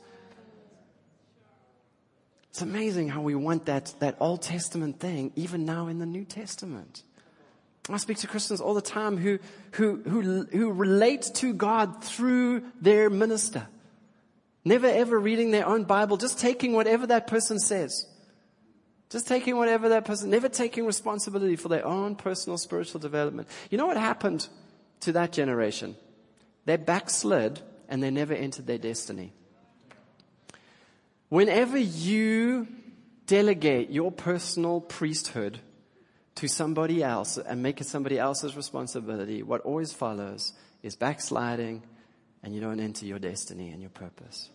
It's 2.56 2.62
amazing 2.62 3.10
how 3.10 3.20
we 3.20 3.36
want 3.36 3.66
that, 3.66 3.94
that 4.00 4.16
Old 4.22 4.42
Testament 4.42 4.98
thing 4.98 5.34
even 5.36 5.66
now 5.66 5.90
in 5.90 6.00
the 6.00 6.06
New 6.06 6.24
Testament. 6.24 7.04
I 7.90 7.98
speak 7.98 8.20
to 8.20 8.28
Christians 8.28 8.62
all 8.62 8.74
the 8.74 8.82
time 8.82 9.18
who, 9.18 9.40
who, 9.72 10.02
who, 10.04 10.46
who 10.46 10.72
relate 10.72 11.24
to 11.34 11.52
God 11.52 12.02
through 12.02 12.64
their 12.80 13.10
minister. 13.10 13.68
Never 14.64 14.88
ever 14.88 15.20
reading 15.20 15.52
their 15.52 15.68
own 15.68 15.84
Bible, 15.84 16.16
just 16.16 16.40
taking 16.40 16.72
whatever 16.72 17.06
that 17.08 17.28
person 17.28 17.60
says. 17.60 18.08
Just 19.10 19.28
taking 19.28 19.58
whatever 19.58 19.90
that 19.90 20.06
person, 20.06 20.30
never 20.30 20.48
taking 20.48 20.86
responsibility 20.86 21.58
for 21.58 21.68
their 21.68 21.86
own 21.86 22.16
personal 22.16 22.58
spiritual 22.58 23.02
development. 23.02 23.50
You 23.70 23.78
know 23.78 23.88
what 23.88 23.98
happened 23.98 24.48
to 25.02 25.12
that 25.12 25.34
generation. 25.34 25.98
They 26.64 26.78
backslid 26.78 27.60
and 27.90 28.02
they 28.02 28.12
never 28.12 28.34
entered 28.34 28.66
their 28.66 28.78
destiny. 28.78 29.34
Whenever 31.30 31.78
you 31.78 32.68
delegate 33.26 33.90
your 33.90 34.12
personal 34.12 34.82
priesthood 34.82 35.60
to 36.36 36.48
somebody 36.48 37.02
else 37.02 37.38
and 37.38 37.64
make 37.64 37.82
it 37.82 37.88
somebody 37.88 38.20
else's 38.20 38.56
responsibility, 38.56 39.42
what 39.42 39.62
always 39.62 39.92
follows 39.94 40.54
is 40.84 40.96
backsliding 40.96 41.82
and 42.44 42.54
you 42.54 42.62
don't 42.62 42.80
enter 42.80 43.06
your 43.06 43.20
destiny 43.20 43.70
and 43.72 43.82
your 43.82 43.90
purpose. 43.90 44.50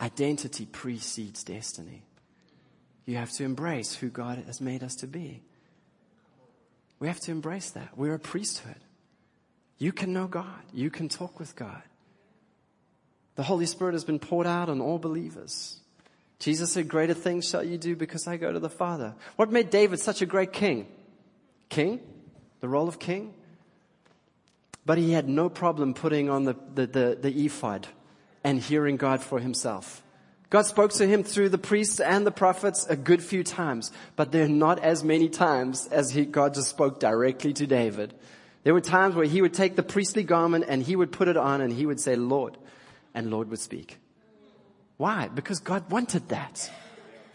Identity 0.00 0.64
precedes 0.66 1.44
destiny. 1.44 2.02
You 3.04 3.16
have 3.16 3.32
to 3.32 3.44
embrace 3.44 3.94
who 3.94 4.08
God 4.08 4.42
has 4.46 4.60
made 4.60 4.82
us 4.82 4.94
to 4.96 5.06
be. 5.06 5.42
We 7.00 7.08
have 7.08 7.20
to 7.20 7.30
embrace 7.30 7.70
that. 7.70 7.96
We're 7.96 8.14
a 8.14 8.18
priesthood. 8.18 8.76
You 9.78 9.92
can 9.92 10.12
know 10.12 10.26
God. 10.26 10.62
You 10.72 10.90
can 10.90 11.08
talk 11.08 11.38
with 11.38 11.54
God. 11.56 11.82
The 13.38 13.44
Holy 13.44 13.66
Spirit 13.66 13.92
has 13.92 14.02
been 14.02 14.18
poured 14.18 14.48
out 14.48 14.68
on 14.68 14.80
all 14.80 14.98
believers. 14.98 15.78
Jesus 16.40 16.72
said, 16.72 16.88
greater 16.88 17.14
things 17.14 17.48
shall 17.48 17.62
you 17.62 17.78
do 17.78 17.94
because 17.94 18.26
I 18.26 18.36
go 18.36 18.50
to 18.50 18.58
the 18.58 18.68
Father. 18.68 19.14
What 19.36 19.52
made 19.52 19.70
David 19.70 20.00
such 20.00 20.22
a 20.22 20.26
great 20.26 20.52
king? 20.52 20.88
King? 21.68 22.00
The 22.58 22.68
role 22.68 22.88
of 22.88 22.98
king? 22.98 23.32
But 24.84 24.98
he 24.98 25.12
had 25.12 25.28
no 25.28 25.48
problem 25.48 25.94
putting 25.94 26.28
on 26.28 26.46
the, 26.46 26.56
the, 26.74 26.86
the, 26.88 27.18
the 27.20 27.46
ephod 27.46 27.86
and 28.42 28.58
hearing 28.58 28.96
God 28.96 29.22
for 29.22 29.38
himself. 29.38 30.02
God 30.50 30.62
spoke 30.62 30.90
to 30.94 31.06
him 31.06 31.22
through 31.22 31.50
the 31.50 31.58
priests 31.58 32.00
and 32.00 32.26
the 32.26 32.32
prophets 32.32 32.88
a 32.88 32.96
good 32.96 33.22
few 33.22 33.44
times, 33.44 33.92
but 34.16 34.32
there 34.32 34.46
are 34.46 34.48
not 34.48 34.80
as 34.80 35.04
many 35.04 35.28
times 35.28 35.86
as 35.92 36.10
he, 36.10 36.24
God 36.24 36.54
just 36.54 36.70
spoke 36.70 36.98
directly 36.98 37.52
to 37.52 37.68
David. 37.68 38.14
There 38.64 38.74
were 38.74 38.80
times 38.80 39.14
where 39.14 39.26
he 39.26 39.40
would 39.42 39.54
take 39.54 39.76
the 39.76 39.84
priestly 39.84 40.24
garment 40.24 40.64
and 40.66 40.82
he 40.82 40.96
would 40.96 41.12
put 41.12 41.28
it 41.28 41.36
on 41.36 41.60
and 41.60 41.72
he 41.72 41.86
would 41.86 42.00
say, 42.00 42.16
Lord, 42.16 42.58
and 43.18 43.32
Lord 43.32 43.50
would 43.50 43.58
speak. 43.58 43.98
Why? 44.96 45.26
Because 45.26 45.58
God 45.58 45.90
wanted 45.90 46.28
that. 46.28 46.70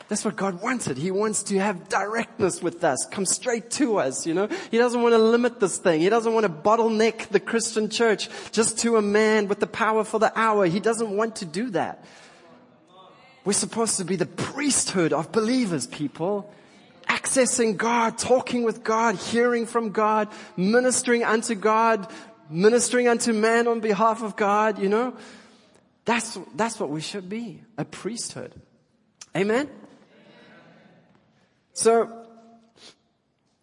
That's 0.07 0.23
what 0.23 0.37
God 0.37 0.61
wanted. 0.61 0.97
He 0.97 1.11
wants 1.11 1.43
to 1.43 1.59
have 1.59 1.89
directness 1.89 2.61
with 2.61 2.83
us, 2.83 3.05
come 3.11 3.25
straight 3.25 3.69
to 3.71 3.97
us, 3.97 4.25
you 4.25 4.33
know. 4.33 4.47
He 4.71 4.77
doesn't 4.77 5.01
want 5.01 5.13
to 5.13 5.17
limit 5.17 5.59
this 5.59 5.77
thing. 5.77 5.99
He 5.99 6.07
doesn't 6.07 6.33
want 6.33 6.45
to 6.45 6.51
bottleneck 6.51 7.29
the 7.29 7.39
Christian 7.39 7.89
church 7.89 8.29
just 8.51 8.79
to 8.79 8.95
a 8.95 9.01
man 9.01 9.49
with 9.49 9.59
the 9.59 9.67
power 9.67 10.05
for 10.05 10.19
the 10.19 10.31
hour. 10.39 10.65
He 10.67 10.79
doesn't 10.79 11.09
want 11.09 11.37
to 11.37 11.45
do 11.45 11.69
that. 11.71 12.05
We're 13.43 13.53
supposed 13.53 13.97
to 13.97 14.05
be 14.05 14.15
the 14.15 14.25
priesthood 14.25 15.11
of 15.11 15.33
believers, 15.33 15.85
people 15.85 16.49
accessing 17.09 17.75
God, 17.75 18.17
talking 18.17 18.63
with 18.63 18.83
God, 18.85 19.15
hearing 19.15 19.65
from 19.65 19.89
God, 19.89 20.29
ministering 20.55 21.23
unto 21.25 21.55
God, 21.55 22.07
ministering 22.49 23.09
unto 23.09 23.33
man 23.33 23.67
on 23.67 23.81
behalf 23.81 24.23
of 24.23 24.35
God, 24.37 24.79
you 24.79 24.87
know? 24.87 25.13
That's, 26.05 26.37
that's 26.55 26.79
what 26.79 26.89
we 26.89 27.01
should 27.01 27.29
be, 27.29 27.63
a 27.77 27.85
priesthood. 27.85 28.53
Amen? 29.35 29.69
So, 31.73 32.25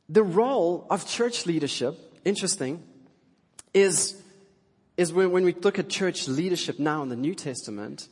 the 0.08 0.22
role 0.22 0.86
of 0.90 1.06
church 1.06 1.46
leadership, 1.46 1.96
interesting, 2.24 2.82
is, 3.74 4.20
is 4.96 5.12
when, 5.12 5.30
when 5.30 5.44
we 5.44 5.52
look 5.52 5.78
at 5.78 5.88
church 5.88 6.26
leadership 6.26 6.78
now 6.78 7.02
in 7.02 7.08
the 7.08 7.16
New 7.16 7.34
Testament, 7.34 8.08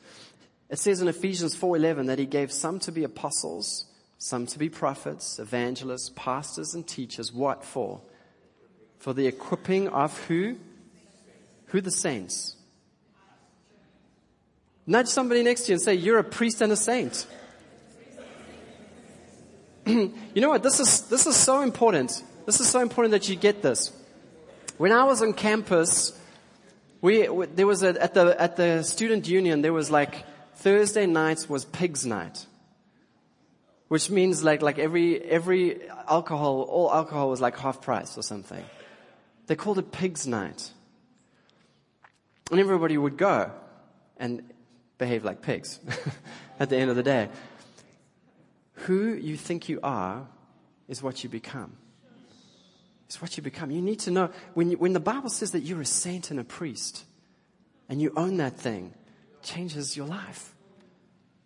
it 0.69 0.79
says 0.79 1.01
in 1.01 1.09
Ephesians 1.09 1.57
4.11 1.57 2.07
that 2.07 2.19
he 2.19 2.27
gave 2.27 2.53
some 2.53 2.79
to 2.81 2.93
be 2.93 3.03
apostles, 3.03 3.87
some 4.19 4.47
to 4.47 4.59
be 4.59 4.69
prophets, 4.69 5.39
evangelists, 5.39 6.13
pastors, 6.15 6.75
and 6.75 6.87
teachers. 6.87 7.33
What 7.33 7.65
for? 7.65 8.03
For 8.99 9.15
the 9.15 9.27
equipping 9.27 9.89
of 9.89 10.17
who? 10.27 10.59
Who 11.67 11.81
the 11.81 11.91
saints. 11.91 12.58
Nudge 14.89 15.09
somebody 15.09 15.43
next 15.43 15.65
to 15.65 15.69
you 15.69 15.75
and 15.75 15.83
say, 15.83 15.93
You're 15.93 16.19
a 16.19 16.25
priest 16.25 16.63
and 16.63 16.73
a 16.73 16.77
saint. 16.77 17.27
you 19.87 20.13
know 20.37 20.49
what? 20.49 20.63
This 20.63 20.81
is, 20.81 21.03
this 21.09 21.27
is 21.27 21.37
so 21.37 21.61
important. 21.61 22.25
This 22.47 22.59
is 22.59 22.71
so 22.71 22.81
important 22.81 23.13
that 23.13 23.29
you 23.29 23.37
get 23.37 23.61
this. 23.61 23.93
When 24.79 24.91
I 24.91 25.05
was 25.05 25.21
on 25.21 25.35
campus, 25.35 26.19
we, 27.03 27.27
there 27.55 27.67
was 27.67 27.83
a, 27.83 28.03
at 28.03 28.15
the 28.15 28.41
at 28.41 28.57
the 28.57 28.83
student 28.83 29.29
union 29.29 29.61
there 29.61 29.75
was 29.75 29.91
like 29.91 30.25
Thursday 30.55 31.05
nights 31.05 31.51
was 31.51 31.67
pigs 31.67 32.07
night, 32.07 32.47
which 33.89 34.09
means 34.09 34.43
like 34.43 34.63
like 34.63 34.79
every 34.79 35.21
every 35.21 35.87
alcohol 36.09 36.63
all 36.63 36.91
alcohol 36.91 37.29
was 37.29 37.43
like 37.43 37.59
half 37.59 37.83
price 37.83 38.17
or 38.17 38.23
something. 38.23 38.65
They 39.49 39.55
called 39.55 39.79
it 39.79 39.93
pigs 39.93 40.27
night, 40.27 40.71
and 42.51 42.59
everybody 42.59 42.97
would 42.97 43.19
go 43.19 43.51
and 44.17 44.43
behave 44.99 45.25
like 45.25 45.41
pigs 45.41 45.81
at 46.61 46.69
the 46.69 46.77
end 46.77 46.91
of 46.91 46.97
the 46.97 47.03
day. 47.03 47.29
Who 48.87 49.15
you 49.15 49.37
think 49.37 49.69
you 49.69 49.81
are 49.83 50.27
is 50.89 51.03
what 51.03 51.23
you 51.23 51.31
become. 51.31 51.77
It's 53.07 53.23
what 53.23 53.37
you 53.37 53.43
become. 53.43 53.71
You 53.71 53.81
need 53.81 54.01
to 54.01 54.11
know 54.11 54.31
when, 54.55 54.71
you, 54.71 54.77
when 54.77 54.93
the 54.93 55.01
Bible 55.01 55.31
says 55.31 55.53
that 55.53 55.61
you're 55.61 55.81
a 55.81 55.87
saint 55.87 56.31
and 56.31 56.39
a 56.39 56.45
priest 56.45 57.05
and 57.89 58.03
you 58.03 58.13
own 58.17 58.37
that 58.37 58.59
thing, 58.59 58.93
changes 59.43 59.97
your 59.97 60.07
life. 60.07 60.55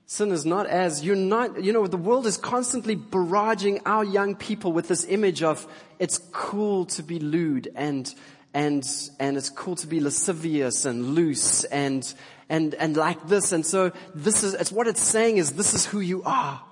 Sin 0.07 0.33
is 0.33 0.45
not 0.45 0.67
as, 0.67 1.05
you're 1.05 1.17
not, 1.17 1.63
you 1.63 1.73
know, 1.73 1.87
the 1.87 1.97
world 1.97 2.27
is 2.27 2.37
constantly 2.37 2.97
barraging 2.97 3.81
our 3.87 4.05
young 4.05 4.35
people 4.35 4.73
with 4.73 4.89
this 4.89 5.05
image 5.05 5.43
of 5.43 5.67
it's 5.99 6.19
cool 6.33 6.85
to 6.87 7.03
be 7.03 7.19
lewd 7.19 7.71
and, 7.75 8.13
and, 8.53 8.85
and 9.21 9.37
it's 9.37 9.49
cool 9.49 9.77
to 9.77 9.87
be 9.87 10.01
lascivious 10.01 10.85
and 10.85 11.15
loose 11.15 11.65
and, 11.65 12.13
and, 12.53 12.75
and 12.75 12.99
like 12.99 13.29
this. 13.29 13.51
And 13.53 13.65
so 13.65 13.93
this 14.15 14.45
is, 14.45 14.53
it's 14.53 14.71
what 14.71 14.87
it's 14.87 15.01
saying 15.01 15.39
is 15.39 15.53
this 15.53 15.73
is 15.73 15.87
who 15.87 16.01
you 16.01 16.23
are. 16.25 16.63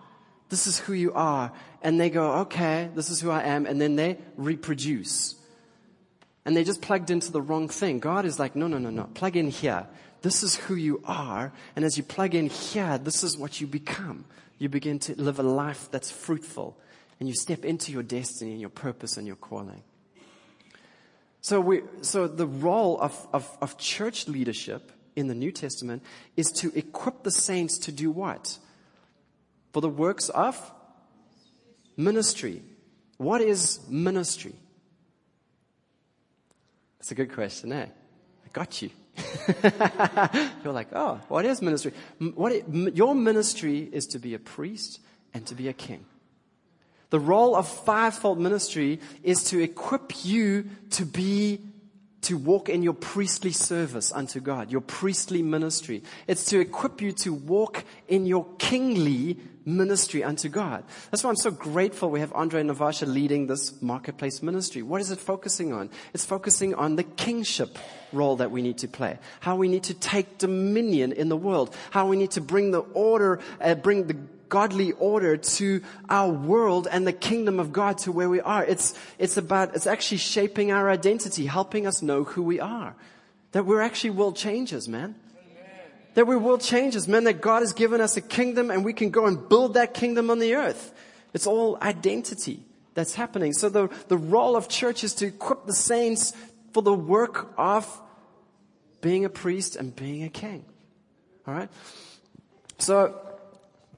This 0.51 0.67
is 0.67 0.79
who 0.79 0.93
you 0.93 1.15
are. 1.15 1.53
And 1.81 1.99
they 1.99 2.11
go, 2.11 2.41
okay, 2.41 2.91
this 2.95 3.09
is 3.09 3.19
who 3.19 3.31
I 3.31 3.45
am. 3.45 3.65
And 3.65 3.81
then 3.81 3.97
they 3.97 4.19
reproduce. 4.37 5.37
And 6.45 6.55
they 6.55 6.65
just 6.65 6.83
plugged 6.83 7.11
into 7.11 7.33
the 7.33 7.41
wrong 7.41 7.69
thing. 7.69 7.99
God 7.99 8.27
is 8.27 8.39
like, 8.39 8.55
no, 8.55 8.67
no, 8.67 8.77
no, 8.77 8.91
no. 8.91 9.05
Plug 9.15 9.37
in 9.37 9.49
here. 9.49 9.87
This 10.21 10.43
is 10.43 10.55
who 10.55 10.75
you 10.75 11.01
are. 11.07 11.51
And 11.75 11.83
as 11.83 11.97
you 11.97 12.03
plug 12.03 12.35
in 12.35 12.51
here, 12.51 12.99
this 12.99 13.25
is 13.25 13.39
what 13.39 13.59
you 13.59 13.67
become. 13.67 14.27
You 14.59 14.69
begin 14.69 14.99
to 14.99 15.15
live 15.15 15.39
a 15.39 15.43
life 15.43 15.89
that's 15.91 16.11
fruitful. 16.11 16.77
And 17.21 17.29
you 17.29 17.35
step 17.35 17.65
into 17.65 17.91
your 17.91 18.03
destiny 18.03 18.51
and 18.51 18.61
your 18.61 18.69
purpose 18.69 19.17
and 19.17 19.27
your 19.27 19.37
calling. 19.37 19.83
So 21.41 21.59
we, 21.59 21.81
so 22.03 22.29
the 22.29 22.47
role 22.47 23.01
of, 23.01 23.27
of, 23.33 23.49
of 23.63 23.79
church 23.79 24.29
leadership 24.29 24.93
in 25.17 25.29
the 25.29 25.35
New 25.35 25.53
Testament 25.53 26.03
is 26.37 26.51
to 26.53 26.73
equip 26.77 27.23
the 27.23 27.31
saints 27.31 27.79
to 27.79 27.93
do 27.93 28.11
what? 28.11 28.59
for 29.73 29.81
the 29.81 29.89
works 29.89 30.29
of 30.31 30.73
ministry. 31.97 32.63
What 33.17 33.41
is 33.41 33.81
ministry? 33.89 34.55
That's 36.99 37.11
a 37.11 37.15
good 37.15 37.33
question, 37.33 37.73
eh? 37.73 37.87
I 37.87 38.49
got 38.53 38.83
you. 38.83 38.91
You're 40.65 40.73
like, 40.73 40.89
oh, 40.93 41.21
what 41.29 41.45
is 41.45 41.63
ministry? 41.63 41.93
What 42.19 42.53
it, 42.53 42.65
your 42.95 43.15
ministry 43.15 43.89
is 43.93 44.07
to 44.09 44.19
be 44.19 44.35
a 44.35 44.39
priest 44.39 45.01
and 45.35 45.47
to 45.47 45.55
be 45.55 45.69
a 45.69 45.73
king. 45.73 46.05
The 47.11 47.21
role 47.21 47.57
of 47.57 47.69
fivefold 47.69 48.39
ministry 48.39 49.01
is 49.23 49.45
to 49.45 49.61
equip 49.61 50.25
you 50.25 50.71
to 50.91 51.05
be 51.05 51.61
to 52.23 52.37
walk 52.37 52.69
in 52.69 52.83
your 52.83 52.93
priestly 52.93 53.53
service 53.53 54.13
unto 54.13 54.41
God, 54.41 54.71
your 54.71 54.81
priestly 54.81 55.43
ministry. 55.43 56.03
It's 56.27 56.45
to 56.47 56.61
equip 56.61 57.01
you 57.01 57.13
to 57.13 57.33
walk 57.33 57.85
in 58.09 58.27
your 58.27 58.47
kingly 58.59 59.39
ministry 59.65 60.25
unto 60.25 60.49
God. 60.49 60.85
That's 61.11 61.25
why 61.25 61.31
I'm 61.31 61.37
so 61.37 61.51
grateful 61.51 62.11
we 62.11 62.21
have 62.21 62.33
Andre 62.33 62.61
and 62.61 62.71
Navasha 62.71 63.07
leading 63.07 63.47
this 63.47 63.81
marketplace 63.81 64.43
ministry. 64.43 64.83
What 64.83 65.01
is 65.01 65.11
it 65.11 65.19
focusing 65.19 65.73
on? 65.73 65.91
It's 66.13 66.25
focusing 66.25 66.75
on 66.75 66.97
the 66.97 67.05
kingship 67.05 67.79
role 68.13 68.37
that 68.37 68.51
we 68.51 68.63
need 68.63 68.79
to 68.79 68.89
play. 68.89 69.19
How 69.41 69.57
we 69.57 69.69
need 69.69 69.85
to 69.85 69.95
take 69.95 70.39
dominion 70.39 71.13
in 71.13 71.29
the 71.29 71.37
world. 71.37 71.75
How 71.91 72.07
we 72.07 72.17
need 72.17 72.33
to 72.33 72.41
bring 72.41 72.71
the 72.71 72.81
order, 72.81 73.41
uh, 73.61 73.75
bring 73.75 74.07
the 74.07 74.17
godly 74.51 74.93
order 74.93 75.39
to 75.39 75.81
our 76.11 76.31
world 76.31 76.87
and 76.91 77.07
the 77.07 77.13
kingdom 77.13 77.59
of 77.59 77.73
God 77.73 77.97
to 77.99 78.13
where 78.13 78.29
we 78.29 78.41
are. 78.43 78.63
It's, 78.63 78.93
it's 79.19 79.39
about, 79.39 79.75
it's 79.75 79.87
actually 79.87 80.19
shaping 80.19 80.71
our 80.71 80.91
identity, 80.91 81.47
helping 81.47 81.87
us 81.87 82.03
know 82.03 82.25
who 82.25 82.43
we 82.43 82.61
are. 82.61 82.95
That 83.53 83.65
we're 83.65 83.81
actually 83.81 84.11
world 84.11 84.37
changers, 84.37 84.87
man. 84.87 85.15
That 86.15 86.27
we're 86.27 86.39
world 86.39 86.61
changers, 86.61 87.09
man, 87.09 87.25
that 87.25 87.41
God 87.41 87.61
has 87.61 87.73
given 87.73 88.01
us 88.03 88.17
a 88.19 88.21
kingdom 88.21 88.71
and 88.71 88.85
we 88.85 88.93
can 88.93 89.11
go 89.11 89.27
and 89.27 89.49
build 89.49 89.75
that 89.75 89.95
kingdom 89.95 90.31
on 90.31 90.41
the 90.41 90.57
earth. 90.57 90.93
It's 91.33 91.47
all 91.47 91.79
identity 91.81 92.65
that's 92.95 93.15
happening. 93.15 93.53
So 93.53 93.69
the, 93.69 93.89
the 94.09 94.19
role 94.19 94.57
of 94.57 94.69
church 94.69 95.05
is 95.05 95.15
to 95.15 95.27
equip 95.27 95.67
the 95.67 95.73
saints 95.73 96.35
for 96.75 96.83
the 96.83 96.93
work 96.93 97.55
of 97.57 97.87
being 99.01 99.25
a 99.25 99.31
priest 99.31 99.77
and 99.77 99.95
being 99.95 100.25
a 100.25 100.29
king. 100.29 100.65
Alright? 101.47 101.71
So, 102.79 103.15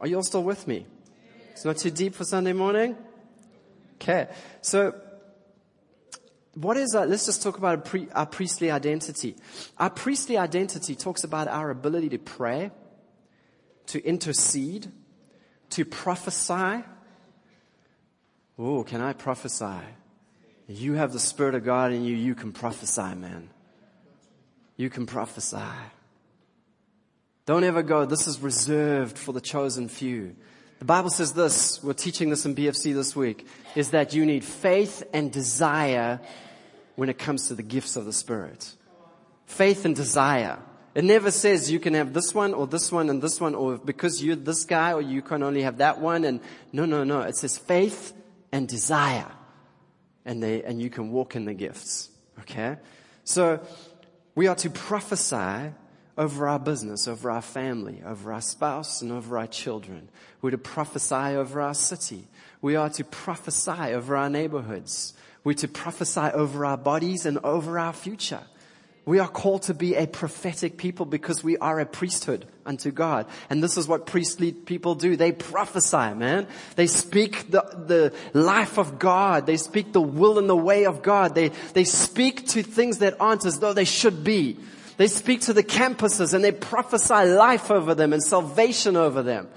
are 0.03 0.09
you 0.09 0.17
all 0.17 0.25
still 0.25 0.43
with 0.43 0.67
me? 0.67 0.85
It's 1.53 1.65
not 1.65 1.77
too 1.77 1.91
deep 1.91 2.17
for 2.17 2.25
Sunday 2.25 2.53
morning? 2.53 2.97
Okay. 3.95 4.29
So, 4.61 4.95
what 6.55 6.77
is 6.77 6.91
that? 6.91 7.09
Let's 7.09 7.25
just 7.25 7.41
talk 7.41 7.57
about 7.57 7.85
pre, 7.85 8.09
our 8.11 8.27
priestly 8.27 8.73
identity. 8.73 9.37
Our 9.79 9.91
priestly 9.91 10.37
identity 10.37 10.97
talks 10.97 11.23
about 11.23 11.47
our 11.47 11.71
ability 11.71 12.09
to 12.11 12.19
pray, 12.19 12.73
to 13.87 14.05
intercede, 14.05 14.91
to 15.71 15.85
prophesy. 15.85 16.83
Oh, 18.59 18.83
can 18.83 19.01
I 19.01 19.13
prophesy? 19.13 19.81
You 20.67 20.95
have 20.95 21.13
the 21.13 21.21
Spirit 21.21 21.55
of 21.55 21.65
God 21.65 21.93
in 21.93 22.05
you, 22.05 22.17
you 22.17 22.35
can 22.35 22.51
prophesy, 22.51 23.15
man. 23.15 23.51
You 24.77 24.91
can 24.91 25.07
prophesy. 25.07 25.59
Don't 27.45 27.65
ever 27.65 27.83
go, 27.83 28.05
this 28.05 28.29
is 28.29 28.41
reserved 28.41 29.19
for 29.19 29.33
the 29.33 29.41
chosen 29.41 29.89
few. 29.89 30.37
The 30.79 30.85
Bible 30.85 31.11
says 31.11 31.33
this, 31.33 31.83
we're 31.83 31.93
teaching 31.93 32.31
this 32.31 32.47
in 32.47 32.55
BFC 32.55 32.95
this 32.95 33.17
week, 33.17 33.47
is 33.75 33.91
that 33.91 34.15
you 34.15 34.25
need 34.25 34.45
faith 34.45 35.03
and 35.13 35.33
desire 35.33 36.21
when 36.95 37.09
it 37.09 37.19
comes 37.19 37.49
to 37.49 37.55
the 37.55 37.63
gifts 37.63 37.97
of 37.97 38.05
the 38.05 38.13
Spirit. 38.13 38.73
Faith 39.47 39.85
and 39.85 39.97
desire. 39.97 40.59
It 40.95 41.03
never 41.03 41.33
says 41.33 41.71
you 41.71 41.81
can 41.81 41.95
have 41.95 42.13
this 42.13 42.33
one 42.33 42.55
or 42.55 42.69
this 42.69 42.93
one 42.93 43.11
and 43.11 43.21
this 43.21 43.41
one 43.41 43.57
or 43.57 43.77
because 43.77 44.23
you're 44.23 44.37
this 44.37 44.65
guy 44.65 44.93
or 44.93 45.01
you 45.01 45.21
can 45.21 45.43
only 45.43 45.63
have 45.63 45.79
that 45.79 46.01
one 46.01 46.25
and 46.25 46.41
no, 46.73 46.85
no, 46.85 47.03
no. 47.03 47.23
It 47.23 47.37
says 47.37 47.59
faith 47.59 48.13
and 48.53 48.69
desire. 48.69 49.31
And 50.25 50.41
they, 50.41 50.63
and 50.63 50.81
you 50.81 50.91
can 50.91 51.11
walk 51.11 51.35
in 51.35 51.47
the 51.47 51.55
gifts. 51.55 52.11
Okay? 52.41 52.77
So 53.25 53.61
we 54.37 54.47
are 54.47 54.55
to 54.57 54.71
prophesy 54.71 55.73
over 56.17 56.47
our 56.47 56.59
business, 56.59 57.09
over 57.09 57.31
our 57.31 57.43
family, 57.43 58.03
over 58.05 58.33
our 58.33 58.41
spouse, 58.41 59.03
and 59.03 59.13
over 59.13 59.39
our 59.39 59.47
children. 59.47 60.09
We're 60.41 60.51
to 60.51 60.59
prophesy 60.59 61.15
over 61.15 61.61
our 61.61 61.75
city. 61.75 62.29
We 62.61 62.77
are 62.77 62.91
to 62.91 63.05
prophesy 63.05 63.95
over 63.95 64.17
our 64.17 64.29
neighborhoods. 64.29 65.15
We're 65.45 65.55
to 65.55 65.69
prophesy 65.69 66.21
over 66.21 66.65
our 66.65 66.77
bodies 66.77 67.27
and 67.27 67.39
over 67.39 67.79
our 67.79 67.93
future. 67.93 68.43
We 69.05 69.19
are 69.19 69.27
called 69.27 69.63
to 69.63 69.75
be 69.75 69.97
a 69.97 70.07
prophetic 70.07 70.77
people 70.77 71.07
because 71.07 71.43
we 71.43 71.57
are 71.57 71.81
a 71.81 71.87
priesthood 71.87 72.47
unto 72.65 72.93
God. 72.93 73.27
And 73.51 73.61
this 73.61 73.77
is 73.77 73.89
what 73.89 74.07
priestly 74.07 74.53
people 74.53 74.95
do. 74.95 75.17
They 75.17 75.33
prophesy, 75.33 76.15
man. 76.15 76.47
They 76.77 76.87
speak 76.87 77.51
the, 77.51 77.63
the 77.63 78.15
life 78.33 78.79
of 78.79 79.01
God. 79.01 79.47
They 79.47 79.57
speak 79.57 79.93
the 79.93 80.01
will 80.01 80.39
and 80.39 80.49
the 80.49 80.55
way 80.55 80.87
of 80.87 81.03
God. 81.03 81.35
They, 81.35 81.49
they 81.73 81.83
speak 81.83 82.47
to 82.49 82.63
things 82.63 82.99
that 82.99 83.17
aren't 83.19 83.45
as 83.45 83.59
though 83.59 83.73
they 83.73 83.85
should 83.85 84.23
be. 84.23 84.57
They 84.97 85.09
speak 85.09 85.43
to 85.43 85.53
the 85.53 85.63
campuses 85.63 86.35
and 86.35 86.45
they 86.45 86.53
prophesy 86.53 87.27
life 87.27 87.71
over 87.71 87.95
them 87.95 88.13
and 88.13 88.23
salvation 88.23 88.97
over 88.97 89.23
them. 89.23 89.49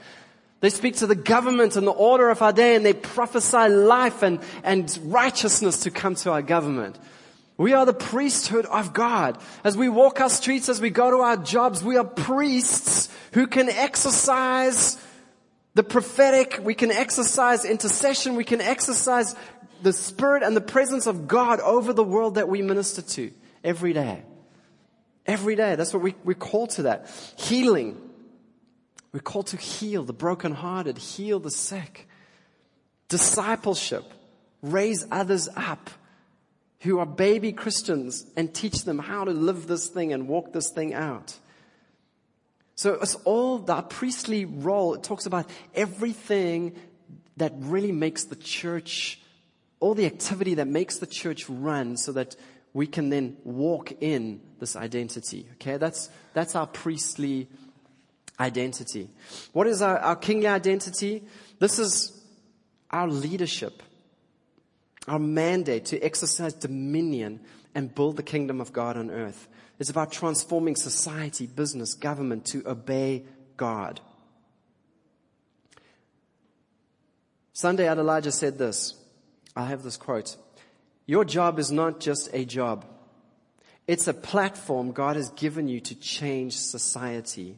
They 0.62 0.70
speak 0.70 0.96
to 0.98 1.08
the 1.08 1.16
government 1.16 1.76
and 1.76 1.86
the 1.86 1.92
order 1.92 2.30
of 2.30 2.42
our 2.42 2.54
day 2.54 2.76
and 2.76 2.86
they 2.86 2.94
prophesy 2.94 3.70
life 3.70 4.24
and, 4.24 4.40
and 4.64 4.98
righteousness 5.04 5.82
to 5.82 5.92
come 5.92 6.16
to 6.16 6.32
our 6.32 6.42
government. 6.42 6.98
We 7.58 7.74
are 7.74 7.86
the 7.86 7.94
priesthood 7.94 8.66
of 8.66 8.94
God. 8.94 9.38
As 9.64 9.78
we 9.78 9.88
walk 9.88 10.20
our 10.20 10.30
streets, 10.30 10.68
as 10.68 10.82
we 10.82 10.90
go 10.90 11.12
to 11.12 11.18
our 11.18 11.38
jobs, 11.38 11.84
we 11.84 11.98
are 11.98 12.04
priests 12.04 13.10
who 13.34 13.48
can 13.48 13.70
exercise 13.70 14.98
the 15.74 15.84
prophetic, 15.84 16.60
we 16.64 16.74
can 16.74 16.92
exercise 16.92 17.66
intercession, 17.66 18.36
we 18.36 18.44
can 18.44 18.62
exercise 18.62 19.36
the 19.84 19.94
spirit 19.94 20.42
and 20.42 20.56
the 20.56 20.62
presence 20.62 21.06
of 21.06 21.28
God 21.28 21.60
over 21.60 21.94
the 21.94 22.04
world 22.04 22.36
that 22.36 22.50
we 22.50 22.62
minister 22.62 23.02
to 23.02 23.32
every 23.64 23.94
day. 23.94 24.24
Every 25.26 25.56
day. 25.56 25.76
That's 25.76 25.94
what 25.94 26.04
we, 26.04 26.16
we 26.24 26.36
call 26.36 26.68
to 26.68 26.84
that. 26.84 27.10
Healing. 27.38 28.00
We're 29.12 29.22
called 29.22 29.48
to 29.48 29.58
heal 29.58 30.04
the 30.04 30.14
brokenhearted, 30.14 30.98
heal 30.98 31.40
the 31.40 31.52
sick. 31.52 32.08
Discipleship. 33.08 34.04
Raise 34.62 35.06
others 35.12 35.48
up 35.56 35.90
who 36.82 37.00
are 37.00 37.06
baby 37.06 37.52
Christians 37.52 38.26
and 38.36 38.54
teach 38.54 38.84
them 38.84 39.00
how 39.00 39.24
to 39.24 39.32
live 39.32 39.68
this 39.68 39.88
thing 39.88 40.14
and 40.14 40.28
walk 40.28 40.54
this 40.54 40.70
thing 40.70 40.94
out. 40.94 41.36
So 42.76 42.94
it's 42.94 43.16
all 43.24 43.60
that 43.60 43.90
priestly 43.90 44.46
role. 44.46 44.94
It 44.94 45.04
talks 45.04 45.26
about 45.26 45.50
everything 45.74 46.76
that 47.38 47.54
really 47.58 47.92
makes 47.92 48.26
the 48.26 48.36
church, 48.36 49.20
all 49.80 49.94
the 49.94 50.06
activity 50.06 50.56
that 50.56 50.68
makes 50.68 50.98
the 50.98 51.08
church 51.08 51.50
run 51.50 51.98
so 51.98 52.12
that 52.12 52.36
we 52.76 52.86
can 52.86 53.10
then 53.10 53.38
walk 53.46 53.94
in 54.02 54.42
this 54.60 54.76
identity. 54.76 55.48
Okay, 55.54 55.78
that's, 55.78 56.10
that's 56.34 56.58
our 56.58 56.68
priestly 56.68 57.48
identity. 58.38 59.10
What 59.54 59.66
is 59.66 59.82
our, 59.82 59.98
our 59.98 60.18
kingly 60.18 60.48
identity? 60.48 61.24
This 61.58 61.80
is 61.80 62.22
our 62.92 63.08
leadership, 63.08 63.82
our 65.08 65.20
mandate 65.20 65.86
to 65.86 66.02
exercise 66.02 66.54
dominion 66.54 67.40
and 67.74 67.96
build 67.96 68.18
the 68.18 68.24
kingdom 68.24 68.60
of 68.60 68.74
God 68.74 68.98
on 68.98 69.10
earth. 69.10 69.48
It's 69.80 69.90
about 69.90 70.12
transforming 70.12 70.76
society, 70.76 71.48
business, 71.48 71.94
government 71.94 72.46
to 72.48 72.62
obey 72.68 73.24
God. 73.56 74.02
Sunday 77.54 77.86
Adelaja 77.86 78.34
said 78.34 78.58
this. 78.58 78.96
I 79.56 79.64
have 79.68 79.82
this 79.82 79.96
quote. 79.96 80.36
Your 81.06 81.26
job 81.26 81.60
is 81.60 81.72
not 81.72 82.00
just 82.00 82.30
a 82.34 82.46
job. 82.46 82.86
It's 83.88 84.08
a 84.08 84.14
platform 84.14 84.92
God 84.92 85.16
has 85.16 85.30
given 85.30 85.68
you 85.68 85.80
to 85.82 85.96
change 85.96 86.58
society. 86.58 87.58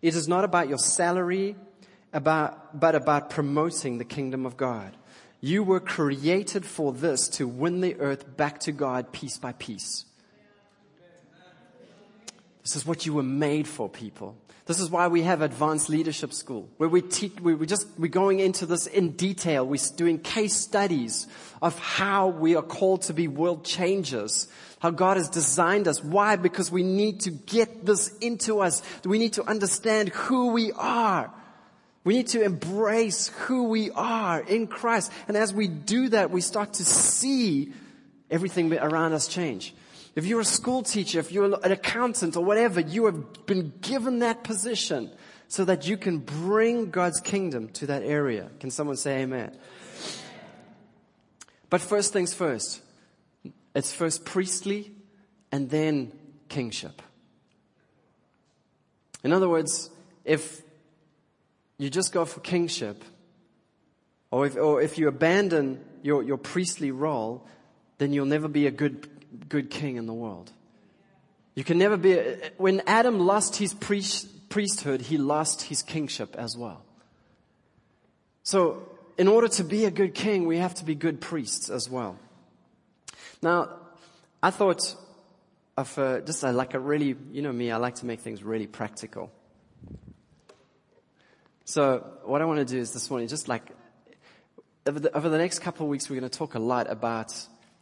It 0.00 0.14
is 0.14 0.28
not 0.28 0.44
about 0.44 0.68
your 0.68 0.78
salary, 0.78 1.56
about, 2.12 2.78
but 2.78 2.94
about 2.94 3.30
promoting 3.30 3.98
the 3.98 4.04
kingdom 4.04 4.46
of 4.46 4.56
God. 4.56 4.96
You 5.40 5.62
were 5.64 5.80
created 5.80 6.64
for 6.64 6.92
this 6.92 7.28
to 7.30 7.48
win 7.48 7.80
the 7.80 7.96
earth 7.96 8.36
back 8.36 8.60
to 8.60 8.72
God 8.72 9.12
piece 9.12 9.36
by 9.36 9.52
piece. 9.52 10.04
This 12.62 12.76
is 12.76 12.86
what 12.86 13.04
you 13.04 13.12
were 13.12 13.22
made 13.22 13.68
for, 13.68 13.88
people. 13.88 14.36
This 14.66 14.80
is 14.80 14.88
why 14.88 15.08
we 15.08 15.22
have 15.22 15.42
advanced 15.42 15.90
leadership 15.90 16.32
school, 16.32 16.70
where 16.78 16.88
we 16.88 17.02
teach, 17.02 17.38
we, 17.38 17.54
we 17.54 17.66
just, 17.66 17.86
we're 17.98 18.08
going 18.08 18.40
into 18.40 18.64
this 18.64 18.86
in 18.86 19.10
detail. 19.10 19.66
We're 19.66 19.78
doing 19.94 20.18
case 20.18 20.54
studies 20.54 21.26
of 21.60 21.78
how 21.78 22.28
we 22.28 22.56
are 22.56 22.62
called 22.62 23.02
to 23.02 23.12
be 23.12 23.28
world 23.28 23.66
changers, 23.66 24.48
how 24.78 24.90
God 24.90 25.18
has 25.18 25.28
designed 25.28 25.86
us. 25.86 26.02
Why? 26.02 26.36
Because 26.36 26.72
we 26.72 26.82
need 26.82 27.20
to 27.20 27.30
get 27.30 27.84
this 27.84 28.16
into 28.18 28.60
us. 28.60 28.82
We 29.04 29.18
need 29.18 29.34
to 29.34 29.44
understand 29.44 30.08
who 30.08 30.52
we 30.52 30.72
are. 30.72 31.30
We 32.04 32.14
need 32.14 32.28
to 32.28 32.42
embrace 32.42 33.28
who 33.28 33.64
we 33.64 33.90
are 33.90 34.40
in 34.40 34.66
Christ. 34.66 35.12
And 35.28 35.36
as 35.36 35.52
we 35.52 35.68
do 35.68 36.08
that, 36.10 36.30
we 36.30 36.40
start 36.40 36.74
to 36.74 36.84
see 36.86 37.72
everything 38.30 38.72
around 38.78 39.12
us 39.12 39.28
change. 39.28 39.74
If 40.14 40.26
you're 40.26 40.40
a 40.40 40.44
school 40.44 40.82
teacher, 40.82 41.18
if 41.18 41.32
you're 41.32 41.46
an 41.62 41.72
accountant 41.72 42.36
or 42.36 42.44
whatever, 42.44 42.80
you 42.80 43.06
have 43.06 43.46
been 43.46 43.72
given 43.80 44.20
that 44.20 44.44
position 44.44 45.10
so 45.48 45.64
that 45.64 45.88
you 45.88 45.96
can 45.96 46.18
bring 46.18 46.90
God's 46.90 47.20
kingdom 47.20 47.68
to 47.70 47.86
that 47.86 48.02
area. 48.02 48.50
Can 48.60 48.70
someone 48.70 48.96
say 48.96 49.22
amen? 49.22 49.56
But 51.68 51.80
first 51.80 52.12
things 52.12 52.32
first. 52.32 52.80
It's 53.74 53.92
first 53.92 54.24
priestly 54.24 54.92
and 55.50 55.68
then 55.68 56.12
kingship. 56.48 57.02
In 59.24 59.32
other 59.32 59.48
words, 59.48 59.90
if 60.24 60.62
you 61.78 61.90
just 61.90 62.12
go 62.12 62.24
for 62.24 62.40
kingship, 62.40 63.04
or 64.30 64.46
if, 64.46 64.56
or 64.56 64.80
if 64.80 64.98
you 64.98 65.08
abandon 65.08 65.84
your, 66.02 66.22
your 66.22 66.36
priestly 66.36 66.90
role, 66.90 67.46
then 67.98 68.12
you'll 68.12 68.26
never 68.26 68.48
be 68.48 68.66
a 68.66 68.70
good 68.70 69.08
good 69.48 69.70
king 69.70 69.96
in 69.96 70.06
the 70.06 70.14
world. 70.14 70.52
You 71.54 71.64
can 71.64 71.78
never 71.78 71.96
be, 71.96 72.18
when 72.56 72.82
Adam 72.86 73.20
lost 73.20 73.56
his 73.56 73.74
priesthood, 73.74 75.02
he 75.02 75.18
lost 75.18 75.62
his 75.62 75.82
kingship 75.82 76.34
as 76.36 76.56
well. 76.56 76.84
So, 78.42 78.88
in 79.16 79.28
order 79.28 79.48
to 79.48 79.64
be 79.64 79.84
a 79.84 79.90
good 79.90 80.14
king, 80.14 80.46
we 80.46 80.58
have 80.58 80.74
to 80.74 80.84
be 80.84 80.94
good 80.94 81.20
priests 81.20 81.70
as 81.70 81.88
well. 81.88 82.18
Now, 83.40 83.70
I 84.42 84.50
thought 84.50 84.96
of 85.76 85.98
uh, 85.98 86.20
just 86.20 86.42
like 86.42 86.74
a 86.74 86.80
really, 86.80 87.16
you 87.32 87.42
know 87.42 87.52
me, 87.52 87.70
I 87.70 87.76
like 87.76 87.96
to 87.96 88.06
make 88.06 88.20
things 88.20 88.42
really 88.42 88.66
practical. 88.66 89.30
So, 91.64 92.04
what 92.24 92.42
I 92.42 92.44
want 92.44 92.58
to 92.58 92.64
do 92.64 92.78
is 92.78 92.92
this 92.92 93.08
morning, 93.08 93.28
just 93.28 93.48
like 93.48 93.62
over 94.86 95.00
the, 95.00 95.16
over 95.16 95.28
the 95.28 95.38
next 95.38 95.60
couple 95.60 95.86
of 95.86 95.90
weeks, 95.90 96.10
we're 96.10 96.20
going 96.20 96.30
to 96.30 96.38
talk 96.38 96.54
a 96.54 96.58
lot 96.58 96.90
about 96.90 97.32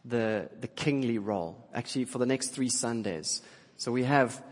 the, 0.05 0.49
the 0.59 0.67
kingly 0.67 1.17
role, 1.17 1.67
actually 1.73 2.05
for 2.05 2.17
the 2.17 2.25
next 2.25 2.49
three 2.49 2.69
Sundays. 2.69 3.41
So 3.77 3.91
we 3.91 4.03
have 4.03 4.43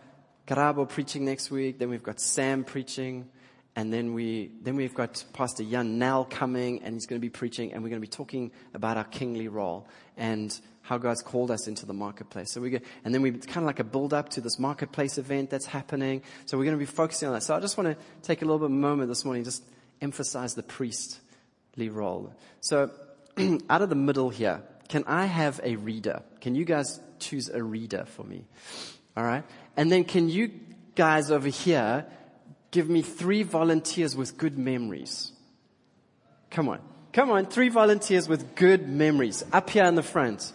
Karabo 0.48 0.88
preaching 0.88 1.26
next 1.26 1.52
week, 1.52 1.80
then 1.80 1.90
we've 1.90 2.04
got 2.04 2.20
Sam 2.20 2.64
preaching, 2.64 3.30
and 3.76 3.92
then 3.92 4.14
we, 4.14 4.52
then 4.62 4.76
we've 4.76 4.94
got 4.94 5.24
Pastor 5.34 5.64
Jan 5.64 5.98
Nell 5.98 6.26
coming, 6.26 6.84
and 6.84 6.94
he's 6.94 7.06
going 7.06 7.20
to 7.20 7.26
be 7.26 7.30
preaching, 7.30 7.74
and 7.74 7.84
we're 7.84 7.90
going 7.90 8.02
to 8.02 8.08
be 8.08 8.12
talking 8.12 8.52
about 8.74 8.98
our 8.98 9.06
kingly 9.06 9.48
role 9.48 9.88
and 10.18 10.60
how 10.82 10.98
God's 10.98 11.22
called 11.22 11.52
us 11.52 11.68
into 11.68 11.86
the 11.86 11.94
marketplace. 11.94 12.52
So 12.52 12.60
we 12.60 12.70
get, 12.70 12.84
and 13.06 13.14
then 13.14 13.22
we 13.22 13.32
kind 13.32 13.58
of 13.58 13.64
like 13.64 13.80
a 13.80 13.84
build 13.84 14.14
up 14.14 14.30
to 14.30 14.42
this 14.42 14.60
marketplace 14.60 15.18
event 15.18 15.50
that's 15.50 15.66
happening. 15.66 16.22
So 16.46 16.58
we're 16.58 16.66
going 16.66 16.78
to 16.78 16.80
be 16.80 16.86
focusing 16.86 17.28
on 17.28 17.34
that. 17.36 17.44
So 17.44 17.56
I 17.56 17.60
just 17.60 17.78
want 17.78 17.98
to 17.98 18.04
take 18.24 18.42
a 18.42 18.46
little 18.46 18.60
bit 18.60 18.66
of 18.66 18.72
a 18.72 18.76
moment 18.76 19.08
this 19.08 19.24
morning, 19.24 19.44
just 19.44 19.64
emphasize 20.02 20.54
the 20.56 20.64
priestly 20.64 21.90
role. 21.90 22.34
So 22.60 22.92
out 23.70 23.82
of 23.82 23.90
the 23.90 23.96
middle 23.96 24.30
here, 24.30 24.64
can 24.92 25.06
I 25.08 25.26
have 25.26 25.62
a 25.64 25.78
reader? 25.78 26.22
Can 26.42 26.54
you 26.54 26.66
guys 26.66 27.00
choose 27.18 27.48
a 27.48 27.64
reader 27.64 28.04
for 28.06 28.26
me? 28.26 28.44
All 29.16 29.24
right. 29.24 29.46
And 29.78 29.90
then 29.90 30.04
can 30.04 30.28
you 30.28 30.52
guys 30.96 31.32
over 31.32 31.48
here 31.48 32.06
give 32.72 32.90
me 32.90 33.02
three 33.02 33.44
volunteers 33.44 34.18
with 34.18 34.38
good 34.38 34.58
memories? 34.58 35.32
Come 36.50 36.68
on. 36.68 36.82
Come 37.14 37.32
on. 37.32 37.46
Three 37.46 37.70
volunteers 37.70 38.28
with 38.28 38.54
good 38.56 38.90
memories 38.90 39.46
up 39.54 39.70
here 39.70 39.86
in 39.86 39.96
the 39.96 40.04
front. 40.04 40.52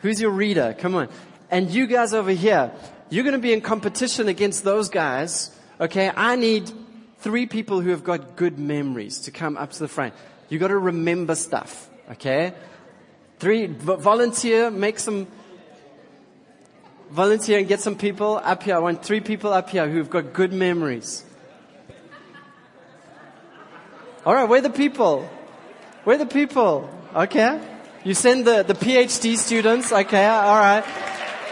Who's 0.00 0.20
your 0.20 0.30
reader? 0.30 0.76
Come 0.78 0.94
on. 0.94 1.08
And 1.50 1.70
you 1.70 1.86
guys 1.86 2.12
over 2.12 2.32
here, 2.32 2.72
you're 3.08 3.24
going 3.24 3.32
to 3.32 3.38
be 3.40 3.54
in 3.54 3.62
competition 3.62 4.28
against 4.28 4.62
those 4.62 4.90
guys. 4.90 5.58
Okay. 5.80 6.12
I 6.14 6.36
need 6.36 6.70
three 7.20 7.46
people 7.46 7.80
who 7.80 7.88
have 7.88 8.04
got 8.04 8.36
good 8.36 8.58
memories 8.58 9.20
to 9.20 9.30
come 9.30 9.56
up 9.56 9.70
to 9.70 9.78
the 9.78 9.88
front. 9.88 10.12
You 10.50 10.58
got 10.58 10.68
to 10.68 10.76
remember 10.76 11.34
stuff. 11.34 11.88
Okay. 12.10 12.52
Three, 13.40 13.68
volunteer, 13.68 14.70
make 14.70 14.98
some, 14.98 15.26
volunteer 17.10 17.58
and 17.58 17.66
get 17.66 17.80
some 17.80 17.96
people 17.96 18.36
up 18.36 18.62
here. 18.62 18.76
I 18.76 18.80
want 18.80 19.02
three 19.02 19.20
people 19.20 19.50
up 19.50 19.70
here 19.70 19.88
who've 19.88 20.10
got 20.10 20.34
good 20.34 20.52
memories. 20.52 21.24
Alright, 24.26 24.46
where 24.46 24.60
the 24.60 24.68
people? 24.68 25.22
Where 26.04 26.18
the 26.18 26.26
people? 26.26 26.90
Okay. 27.14 27.58
You 28.04 28.12
send 28.12 28.46
the, 28.46 28.62
the 28.62 28.74
PhD 28.74 29.38
students. 29.38 29.90
Okay, 29.90 30.28
alright. 30.28 30.84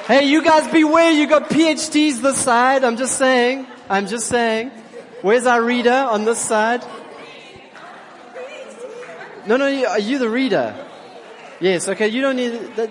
Hey, 0.06 0.24
you 0.28 0.44
guys 0.44 0.70
beware, 0.70 1.10
you 1.12 1.26
got 1.26 1.48
PhDs 1.48 2.20
this 2.20 2.36
side. 2.36 2.84
I'm 2.84 2.98
just 2.98 3.16
saying. 3.16 3.66
I'm 3.88 4.08
just 4.08 4.26
saying. 4.26 4.68
Where's 5.22 5.46
our 5.46 5.62
reader 5.62 5.90
on 5.90 6.26
this 6.26 6.38
side? 6.38 6.84
No, 9.46 9.56
no, 9.56 9.64
are 9.86 9.98
you 9.98 10.18
the 10.18 10.28
reader? 10.28 10.84
Yes, 11.60 11.88
okay, 11.88 12.06
you 12.08 12.22
don't 12.22 12.36
need 12.36 12.52
that. 12.76 12.90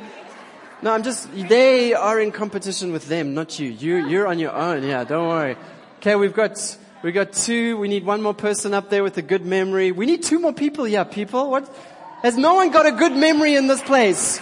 No, 0.81 0.91
I'm 0.91 1.01
just, 1.01 1.31
they 1.33 1.93
are 1.93 2.19
in 2.19 2.31
competition 2.31 2.91
with 2.91 3.07
them, 3.07 3.33
not 3.33 3.59
you. 3.59 3.69
You, 3.69 4.07
you're 4.07 4.27
on 4.27 4.39
your 4.39 4.51
own. 4.51 4.83
Yeah, 4.83 5.03
don't 5.05 5.27
worry. 5.27 5.57
Okay, 5.97 6.15
we've 6.15 6.33
got, 6.33 6.77
we've 7.01 7.13
got 7.13 7.33
two. 7.33 7.77
We 7.77 7.87
need 7.87 8.05
one 8.05 8.21
more 8.21 8.33
person 8.33 8.73
up 8.73 8.89
there 8.89 9.03
with 9.03 9.17
a 9.17 9.21
good 9.21 9.45
memory. 9.45 9.91
We 9.91 10.05
need 10.05 10.21
two 10.21 10.39
more 10.39 10.53
people. 10.53 10.87
Yeah, 10.87 11.05
people. 11.05 11.49
What? 11.49 11.73
Has 12.21 12.37
no 12.37 12.55
one 12.55 12.69
got 12.71 12.85
a 12.85 12.91
good 12.91 13.13
memory 13.13 13.55
in 13.55 13.67
this 13.67 13.81
place? 13.81 14.39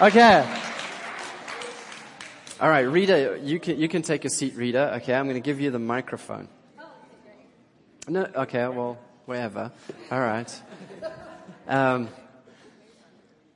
Okay. 0.00 0.60
All 2.60 2.68
right, 2.68 2.80
Rita, 2.80 3.40
you 3.42 3.60
can, 3.60 3.78
you 3.78 3.88
can 3.88 4.02
take 4.02 4.24
a 4.24 4.30
seat, 4.30 4.54
Rita. 4.56 4.94
Okay, 4.96 5.14
I'm 5.14 5.26
going 5.26 5.34
to 5.34 5.40
give 5.40 5.60
you 5.60 5.70
the 5.70 5.78
microphone. 5.78 6.48
No, 8.08 8.28
okay, 8.36 8.66
well, 8.68 8.98
wherever. 9.26 9.72
All 10.10 10.20
right. 10.20 10.62
Um, 11.66 12.08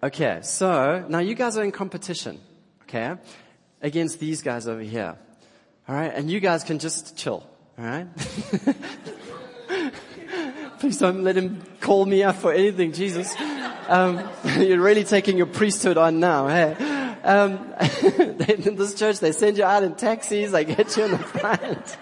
okay, 0.03 0.41
so 0.43 1.07
now 1.09 1.19
you 1.19 1.35
guys 1.35 1.59
are 1.59 1.65
in 1.65 1.73
competition, 1.73 2.41
okay, 2.83 3.15
against 3.83 4.19
these 4.21 4.43
guys 4.43 4.67
over 4.67 4.81
here. 4.81 5.17
All 5.89 5.95
right, 5.95 6.13
and 6.15 6.31
you 6.31 6.41
guys 6.41 6.65
can 6.65 6.79
just 6.79 7.17
chill. 7.17 7.47
All 7.79 7.85
right. 7.85 8.07
Please 10.81 10.99
don't 10.99 11.25
let 11.25 11.37
him 11.37 11.63
call 11.81 12.07
me 12.07 12.23
up 12.23 12.37
for 12.37 12.53
anything, 12.53 12.93
Jesus. 12.93 13.35
Um, 13.89 14.29
you're 14.59 14.81
really 14.81 15.05
taking 15.05 15.37
your 15.37 15.47
priesthood 15.47 15.97
on 15.97 16.21
now, 16.21 16.47
hey. 16.49 16.75
Um, 17.25 17.75
in 18.49 18.77
this 18.77 18.95
church, 18.95 19.19
they 19.19 19.33
send 19.33 19.59
you 19.59 19.65
out 19.65 19.83
in 19.83 19.97
taxis, 19.97 20.53
they 20.53 20.65
get 20.65 20.97
you 20.97 21.05
in 21.05 21.11
the 21.11 21.19
front. 21.19 21.97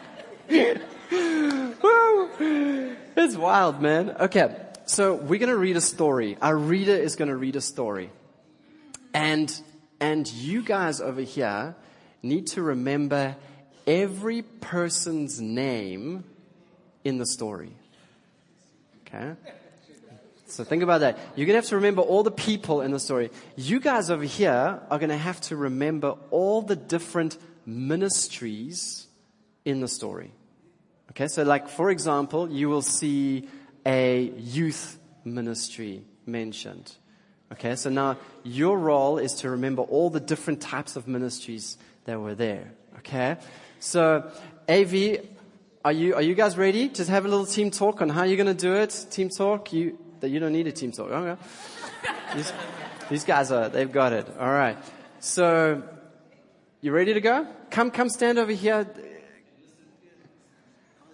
Woo! 1.86 2.96
It's 3.16 3.36
wild, 3.36 3.80
man. 3.80 4.10
Okay, 4.20 4.54
so 4.86 5.14
we're 5.14 5.38
to 5.50 5.56
read 5.56 5.76
a 5.76 5.80
story. 5.80 6.36
Our 6.40 6.56
reader 6.56 6.94
is 6.94 7.16
to 7.28 7.36
read 7.36 7.56
a 7.56 7.60
story. 7.60 8.10
And, 9.14 9.52
and 10.00 10.30
you 10.30 10.62
guys 10.62 11.00
over 11.00 11.22
here 11.22 11.74
need 12.22 12.48
to 12.48 12.62
remember 12.62 13.36
every 13.86 14.42
person's 14.42 15.40
name 15.40 16.24
in 17.04 17.18
the 17.18 17.26
story. 17.26 17.72
Okay? 19.06 19.32
So 20.46 20.62
think 20.62 20.82
about 20.82 21.00
that. 21.00 21.18
You're 21.34 21.46
going 21.46 21.54
to 21.54 21.62
have 21.62 21.70
to 21.70 21.76
remember 21.76 22.02
all 22.02 22.22
the 22.22 22.30
people 22.30 22.80
in 22.82 22.90
the 22.92 23.00
story. 23.00 23.30
You 23.56 23.80
guys 23.80 24.10
over 24.10 24.24
here 24.24 24.80
are 24.90 24.98
going 24.98 25.10
to 25.10 25.16
have 25.16 25.40
to 25.42 25.56
remember 25.56 26.16
all 26.30 26.62
the 26.62 26.76
different 26.76 27.36
ministries 27.64 29.06
in 29.64 29.80
the 29.80 29.88
story. 29.88 30.32
Okay, 31.16 31.28
so 31.28 31.44
like 31.44 31.70
for 31.70 31.90
example, 31.90 32.50
you 32.50 32.68
will 32.68 32.82
see 32.82 33.48
a 33.86 34.30
youth 34.36 34.98
ministry 35.24 36.04
mentioned. 36.26 36.92
Okay, 37.50 37.74
so 37.74 37.88
now 37.88 38.18
your 38.42 38.78
role 38.78 39.16
is 39.16 39.32
to 39.36 39.48
remember 39.48 39.80
all 39.80 40.10
the 40.10 40.20
different 40.20 40.60
types 40.60 40.94
of 40.94 41.08
ministries 41.08 41.78
that 42.04 42.20
were 42.20 42.34
there. 42.34 42.70
Okay, 42.98 43.38
so 43.80 44.30
AV, 44.68 45.20
are 45.86 45.92
you 45.92 46.14
are 46.14 46.20
you 46.20 46.34
guys 46.34 46.58
ready? 46.58 46.90
Just 46.90 47.08
have 47.08 47.24
a 47.24 47.28
little 47.28 47.46
team 47.46 47.70
talk 47.70 48.02
on 48.02 48.10
how 48.10 48.24
you're 48.24 48.36
going 48.36 48.54
to 48.54 48.66
do 48.68 48.74
it. 48.74 49.06
Team 49.10 49.30
talk. 49.30 49.72
You 49.72 49.96
that 50.20 50.28
you 50.28 50.38
don't 50.38 50.52
need 50.52 50.66
a 50.66 50.72
team 50.72 50.92
talk. 50.92 51.10
Okay. 51.10 51.42
these, 52.34 52.52
these 53.08 53.24
guys 53.24 53.50
are 53.50 53.70
they've 53.70 53.90
got 53.90 54.12
it. 54.12 54.28
All 54.38 54.52
right. 54.52 54.76
So 55.20 55.82
you 56.82 56.92
ready 56.92 57.14
to 57.14 57.22
go? 57.22 57.46
Come 57.70 57.90
come 57.90 58.10
stand 58.10 58.38
over 58.38 58.52
here. 58.52 58.86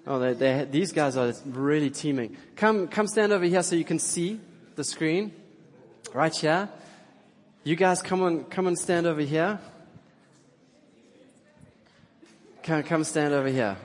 Oh, 0.06 0.18
they, 0.18 0.32
they, 0.32 0.66
these 0.70 0.92
guys 0.92 1.16
are 1.16 1.32
really 1.46 1.90
teaming. 1.90 2.36
Come, 2.56 2.88
come 2.88 3.06
stand 3.06 3.32
over 3.32 3.44
here 3.44 3.62
so 3.62 3.76
you 3.76 3.84
can 3.84 3.98
see 3.98 4.40
the 4.74 4.84
screen. 4.84 5.32
Right 6.12 6.34
here. 6.34 6.68
You 7.64 7.76
guys 7.76 8.02
come 8.02 8.22
on, 8.22 8.44
come 8.44 8.66
and 8.66 8.78
stand 8.78 9.06
over 9.06 9.20
here. 9.20 9.60
Come, 12.62 12.82
come 12.82 13.04
stand 13.04 13.34
over 13.34 13.48
here. 13.48 13.76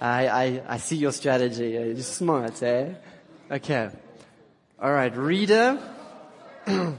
I, 0.00 0.28
I, 0.28 0.62
I 0.68 0.76
see 0.78 0.96
your 0.96 1.12
strategy. 1.12 1.70
You're 1.70 1.96
smart, 1.98 2.62
eh? 2.62 2.94
Okay. 3.50 3.90
All 4.80 4.92
right, 4.92 5.16
reader. 5.16 5.78
All 6.66 6.96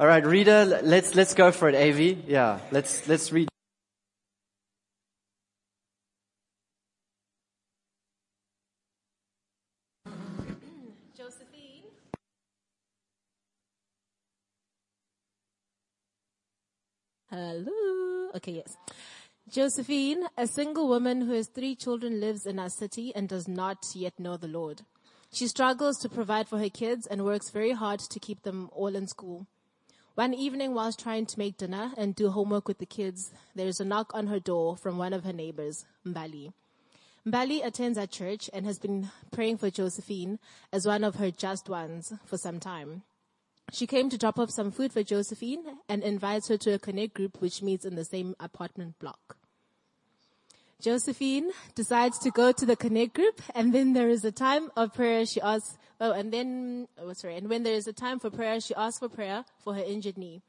right, 0.00 0.24
reader. 0.24 0.80
Let's 0.82 1.14
let's 1.14 1.34
go 1.34 1.52
for 1.52 1.68
it, 1.68 1.74
Av. 1.76 2.00
Yeah, 2.00 2.58
let's 2.72 3.06
let's 3.06 3.30
read. 3.30 3.48
Josephine. 11.16 11.84
Hello. 17.30 18.31
Okay, 18.42 18.52
yes. 18.64 18.76
Josephine, 19.48 20.24
a 20.36 20.48
single 20.48 20.88
woman 20.88 21.20
who 21.20 21.32
has 21.32 21.46
three 21.46 21.76
children, 21.76 22.20
lives 22.20 22.44
in 22.44 22.58
our 22.58 22.68
city 22.70 23.12
and 23.14 23.28
does 23.28 23.46
not 23.46 23.78
yet 23.94 24.18
know 24.18 24.36
the 24.36 24.48
Lord. 24.48 24.82
She 25.32 25.46
struggles 25.46 25.96
to 25.98 26.08
provide 26.08 26.48
for 26.48 26.58
her 26.58 26.68
kids 26.68 27.06
and 27.06 27.24
works 27.24 27.50
very 27.50 27.70
hard 27.70 28.00
to 28.00 28.18
keep 28.18 28.42
them 28.42 28.68
all 28.72 28.96
in 28.96 29.06
school. 29.06 29.46
One 30.16 30.34
evening, 30.34 30.74
whilst 30.74 30.98
trying 30.98 31.26
to 31.26 31.38
make 31.38 31.56
dinner 31.56 31.92
and 31.96 32.16
do 32.16 32.30
homework 32.30 32.66
with 32.66 32.78
the 32.78 32.86
kids, 32.86 33.30
there 33.54 33.68
is 33.68 33.78
a 33.78 33.84
knock 33.84 34.10
on 34.12 34.26
her 34.26 34.40
door 34.40 34.76
from 34.76 34.98
one 34.98 35.12
of 35.12 35.22
her 35.22 35.32
neighbors, 35.32 35.86
Mbali. 36.04 36.52
Mbali 37.24 37.64
attends 37.64 37.96
our 37.96 38.08
church 38.08 38.50
and 38.52 38.66
has 38.66 38.80
been 38.80 39.10
praying 39.30 39.58
for 39.58 39.70
Josephine 39.70 40.40
as 40.72 40.84
one 40.84 41.04
of 41.04 41.14
her 41.14 41.30
just 41.30 41.68
ones 41.68 42.12
for 42.26 42.36
some 42.36 42.58
time. 42.58 43.04
She 43.72 43.86
came 43.86 44.10
to 44.10 44.18
drop 44.18 44.38
off 44.38 44.50
some 44.50 44.70
food 44.70 44.92
for 44.92 45.02
Josephine 45.02 45.64
and 45.88 46.02
invites 46.02 46.48
her 46.48 46.58
to 46.58 46.74
a 46.74 46.78
connect 46.78 47.14
group 47.14 47.40
which 47.40 47.62
meets 47.62 47.86
in 47.86 47.94
the 47.94 48.04
same 48.04 48.36
apartment 48.38 48.98
block. 48.98 49.38
Josephine 50.78 51.52
decides 51.74 52.18
to 52.18 52.30
go 52.30 52.52
to 52.52 52.66
the 52.66 52.76
connect 52.76 53.14
group 53.14 53.40
and 53.54 53.72
then 53.72 53.94
there 53.94 54.10
is 54.10 54.26
a 54.26 54.32
time 54.32 54.70
of 54.76 54.92
prayer 54.92 55.24
she 55.24 55.40
asks, 55.40 55.78
oh, 56.02 56.12
and 56.12 56.30
then, 56.30 56.86
oh, 56.98 57.14
sorry, 57.14 57.36
and 57.36 57.48
when 57.48 57.62
there 57.62 57.72
is 57.72 57.86
a 57.86 57.94
time 57.94 58.18
for 58.18 58.28
prayer, 58.28 58.60
she 58.60 58.74
asks 58.74 58.98
for 58.98 59.08
prayer 59.08 59.46
for 59.64 59.74
her 59.74 59.82
injured 59.82 60.18
knee. 60.18 60.42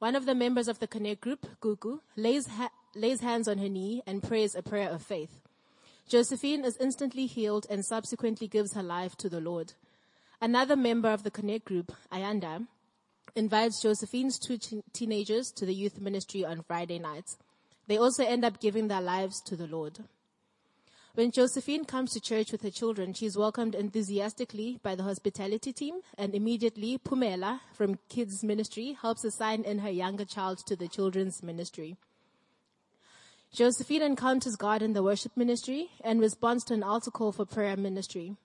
One 0.00 0.16
of 0.16 0.26
the 0.26 0.34
members 0.34 0.66
of 0.66 0.80
the 0.80 0.88
connect 0.88 1.20
group, 1.20 1.46
Gugu, 1.60 2.00
lays, 2.16 2.48
ha- 2.48 2.70
lays 2.96 3.20
hands 3.20 3.46
on 3.46 3.58
her 3.58 3.68
knee 3.68 4.02
and 4.04 4.20
prays 4.20 4.56
a 4.56 4.62
prayer 4.62 4.88
of 4.88 5.02
faith. 5.02 5.42
Josephine 6.08 6.64
is 6.64 6.76
instantly 6.78 7.26
healed 7.26 7.66
and 7.70 7.84
subsequently 7.84 8.48
gives 8.48 8.74
her 8.74 8.82
life 8.82 9.14
to 9.18 9.28
the 9.28 9.40
Lord. 9.40 9.74
Another 10.40 10.76
member 10.76 11.08
of 11.08 11.24
the 11.24 11.32
connect 11.32 11.64
group, 11.64 11.92
Ayanda, 12.12 12.66
invites 13.34 13.82
Josephine's 13.82 14.38
two 14.38 14.56
teen- 14.56 14.84
teenagers 14.92 15.50
to 15.52 15.66
the 15.66 15.74
youth 15.74 16.00
ministry 16.00 16.44
on 16.44 16.62
Friday 16.62 17.00
nights. 17.00 17.38
They 17.88 17.96
also 17.96 18.24
end 18.24 18.44
up 18.44 18.60
giving 18.60 18.86
their 18.86 19.00
lives 19.00 19.40
to 19.42 19.56
the 19.56 19.66
Lord. 19.66 20.04
When 21.14 21.32
Josephine 21.32 21.84
comes 21.84 22.12
to 22.12 22.20
church 22.20 22.52
with 22.52 22.62
her 22.62 22.70
children, 22.70 23.12
she 23.12 23.26
is 23.26 23.36
welcomed 23.36 23.74
enthusiastically 23.74 24.78
by 24.84 24.94
the 24.94 25.02
hospitality 25.02 25.72
team 25.72 26.02
and 26.16 26.32
immediately 26.32 26.98
Pumela 26.98 27.58
from 27.72 27.98
kids 28.08 28.44
ministry 28.44 28.96
helps 29.00 29.24
assign 29.24 29.64
in 29.64 29.80
her 29.80 29.90
younger 29.90 30.24
child 30.24 30.58
to 30.66 30.76
the 30.76 30.86
children's 30.86 31.42
ministry. 31.42 31.96
Josephine 33.52 34.02
encounters 34.02 34.54
God 34.54 34.82
in 34.82 34.92
the 34.92 35.02
worship 35.02 35.36
ministry 35.36 35.90
and 36.04 36.20
responds 36.20 36.62
to 36.66 36.74
an 36.74 36.84
altar 36.84 37.10
call 37.10 37.32
for 37.32 37.44
prayer 37.44 37.76
ministry. 37.76 38.36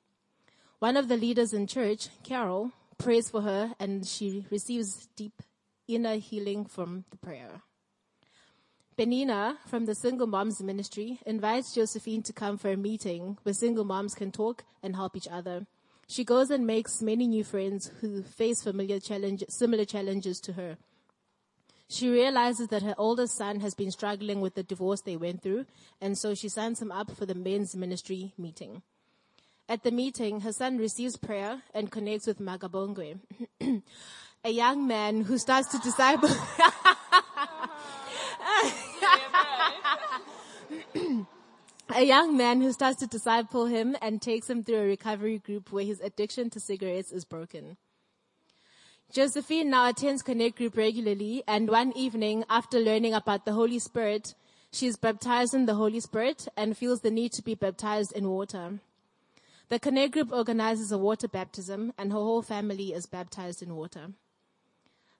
One 0.84 0.98
of 0.98 1.08
the 1.08 1.16
leaders 1.16 1.54
in 1.54 1.66
church, 1.66 2.10
Carol, 2.26 2.74
prays 2.98 3.30
for 3.30 3.44
her 3.44 3.74
and 3.80 4.06
she 4.06 4.46
receives 4.52 5.08
deep 5.16 5.42
inner 5.88 6.16
healing 6.18 6.66
from 6.66 7.06
the 7.10 7.16
prayer. 7.16 7.62
Benina 8.98 9.60
from 9.66 9.86
the 9.86 9.96
Single 9.96 10.28
Moms 10.28 10.62
Ministry 10.62 11.22
invites 11.26 11.74
Josephine 11.74 12.22
to 12.24 12.34
come 12.34 12.58
for 12.58 12.70
a 12.70 12.76
meeting 12.76 13.38
where 13.44 13.54
single 13.54 13.86
moms 13.86 14.14
can 14.14 14.30
talk 14.30 14.66
and 14.84 14.98
help 14.98 15.16
each 15.16 15.30
other. 15.30 15.68
She 16.06 16.26
goes 16.26 16.52
and 16.52 16.68
makes 16.68 17.02
many 17.02 17.28
new 17.28 17.46
friends 17.46 17.90
who 18.02 18.22
face 18.22 18.62
familiar 18.62 19.00
challenge, 19.00 19.42
similar 19.48 19.86
challenges 19.86 20.42
to 20.42 20.52
her. 20.52 20.76
She 21.88 22.10
realizes 22.10 22.68
that 22.68 22.84
her 22.84 22.96
oldest 22.98 23.38
son 23.38 23.62
has 23.62 23.74
been 23.74 23.92
struggling 23.92 24.42
with 24.42 24.56
the 24.56 24.64
divorce 24.64 25.00
they 25.00 25.16
went 25.16 25.44
through, 25.44 25.66
and 26.02 26.18
so 26.18 26.36
she 26.36 26.50
signs 26.50 26.82
him 26.82 26.92
up 26.92 27.16
for 27.16 27.26
the 27.26 27.36
men's 27.36 27.74
ministry 27.74 28.34
meeting. 28.38 28.82
At 29.70 29.84
the 29.84 29.92
meeting, 29.92 30.42
her 30.42 30.52
son 30.52 30.78
receives 30.78 31.16
prayer 31.16 31.62
and 31.74 31.90
connects 31.90 32.28
with 32.28 32.40
Magabongwe, 32.40 33.18
a 34.44 34.50
young 34.50 34.86
man 34.86 35.22
who 35.22 35.38
starts 35.38 35.70
to 35.70 35.78
disciple. 35.80 36.30
a 41.96 42.04
young 42.04 42.36
man 42.36 42.60
who 42.60 42.74
starts 42.74 43.00
to 43.00 43.08
disciple 43.08 43.68
him 43.68 43.96
and 44.02 44.22
takes 44.22 44.50
him 44.50 44.64
through 44.64 44.82
a 44.82 44.86
recovery 44.86 45.40
group 45.40 45.72
where 45.72 45.86
his 45.86 46.02
addiction 46.02 46.50
to 46.50 46.60
cigarettes 46.60 47.14
is 47.14 47.24
broken. 47.24 47.78
Josephine 49.14 49.70
now 49.70 49.88
attends 49.90 50.22
Connect 50.24 50.58
Group 50.58 50.76
regularly 50.76 51.42
and 51.48 51.70
one 51.70 51.96
evening 51.96 52.44
after 52.50 52.80
learning 52.80 53.14
about 53.14 53.46
the 53.46 53.54
Holy 53.54 53.80
Spirit, 53.80 54.34
she 54.74 54.88
is 54.88 54.98
baptized 54.98 55.54
in 55.54 55.68
the 55.68 55.76
Holy 55.76 56.02
Spirit 56.02 56.50
and 56.58 56.76
feels 56.76 57.00
the 57.00 57.12
need 57.12 57.32
to 57.34 57.42
be 57.42 57.56
baptized 57.56 58.12
in 58.12 58.28
water. 58.28 58.80
The 59.74 59.80
Connect 59.80 60.14
Group 60.14 60.32
organizes 60.32 60.92
a 60.92 61.00
water 61.00 61.28
baptism 61.28 61.94
and 61.98 62.12
her 62.12 62.20
whole 62.20 62.44
family 62.44 62.94
is 62.94 63.08
baptized 63.08 63.64
in 63.64 63.76
water. 63.76 64.12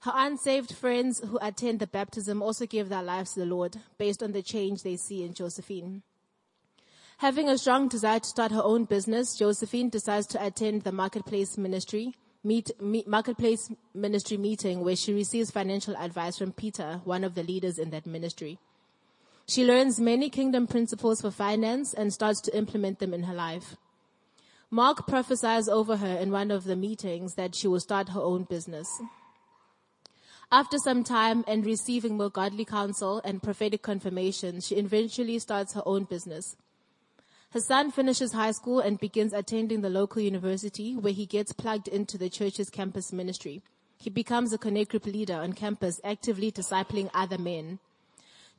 Her 0.02 0.12
unsaved 0.14 0.76
friends 0.76 1.22
who 1.28 1.40
attend 1.42 1.80
the 1.80 1.88
baptism 1.88 2.44
also 2.44 2.68
give 2.68 2.88
their 2.88 3.02
lives 3.02 3.34
to 3.34 3.40
the 3.40 3.48
Lord 3.48 3.78
based 3.98 4.22
on 4.22 4.32
the 4.32 4.44
change 4.44 4.84
they 4.84 4.96
see 4.96 5.24
in 5.24 5.34
Josephine. 5.34 6.04
Having 7.18 7.50
a 7.50 7.58
strong 7.58 7.88
desire 7.88 8.20
to 8.20 8.28
start 8.28 8.52
her 8.52 8.62
own 8.62 8.86
business, 8.86 9.36
Josephine 9.36 9.90
decides 9.90 10.28
to 10.28 10.46
attend 10.46 10.84
the 10.84 10.92
marketplace 10.92 11.58
ministry, 11.58 12.14
meet, 12.44 12.70
meet, 12.80 13.08
marketplace 13.08 13.72
ministry 13.96 14.38
meeting 14.38 14.82
where 14.82 14.96
she 14.96 15.16
receives 15.16 15.50
financial 15.50 15.98
advice 15.98 16.38
from 16.38 16.52
Peter, 16.52 17.02
one 17.06 17.24
of 17.24 17.34
the 17.34 17.42
leaders 17.42 17.80
in 17.80 17.90
that 17.90 18.06
ministry. 18.06 18.60
She 19.48 19.66
learns 19.66 20.00
many 20.00 20.30
kingdom 20.30 20.68
principles 20.68 21.22
for 21.22 21.32
finance 21.32 21.96
and 21.96 22.14
starts 22.14 22.40
to 22.42 22.56
implement 22.56 23.00
them 23.00 23.16
in 23.16 23.24
her 23.24 23.34
life. 23.34 23.78
Mark 24.74 25.06
prophesies 25.06 25.70
over 25.70 25.98
her 25.98 26.18
in 26.18 26.32
one 26.32 26.50
of 26.50 26.64
the 26.64 26.76
meetings 26.76 27.36
that 27.36 27.54
she 27.54 27.68
will 27.68 27.80
start 27.80 28.10
her 28.10 28.20
own 28.20 28.46
business. 28.46 28.88
After 30.52 30.80
some 30.80 31.04
time 31.04 31.46
and 31.48 31.64
receiving 31.64 32.18
more 32.18 32.32
godly 32.32 32.66
counsel 32.66 33.22
and 33.24 33.44
prophetic 33.44 33.84
confirmation, 33.84 34.62
she 34.62 34.78
eventually 34.78 35.38
starts 35.38 35.76
her 35.76 35.84
own 35.86 36.06
business. 36.06 36.56
Her 37.52 37.60
son 37.60 37.92
finishes 37.92 38.34
high 38.34 38.50
school 38.50 38.80
and 38.80 39.00
begins 39.00 39.32
attending 39.32 39.82
the 39.82 39.92
local 39.92 40.24
university 40.24 40.96
where 40.96 41.14
he 41.14 41.28
gets 41.28 41.54
plugged 41.54 41.88
into 41.88 42.18
the 42.18 42.28
church's 42.28 42.72
campus 42.72 43.14
ministry. 43.14 43.62
He 43.98 44.10
becomes 44.10 44.54
a 44.54 44.58
connect 44.58 44.90
group 44.90 45.06
leader 45.06 45.36
on 45.36 45.54
campus, 45.54 46.02
actively 46.04 46.52
discipling 46.52 47.12
other 47.14 47.38
men. 47.38 47.78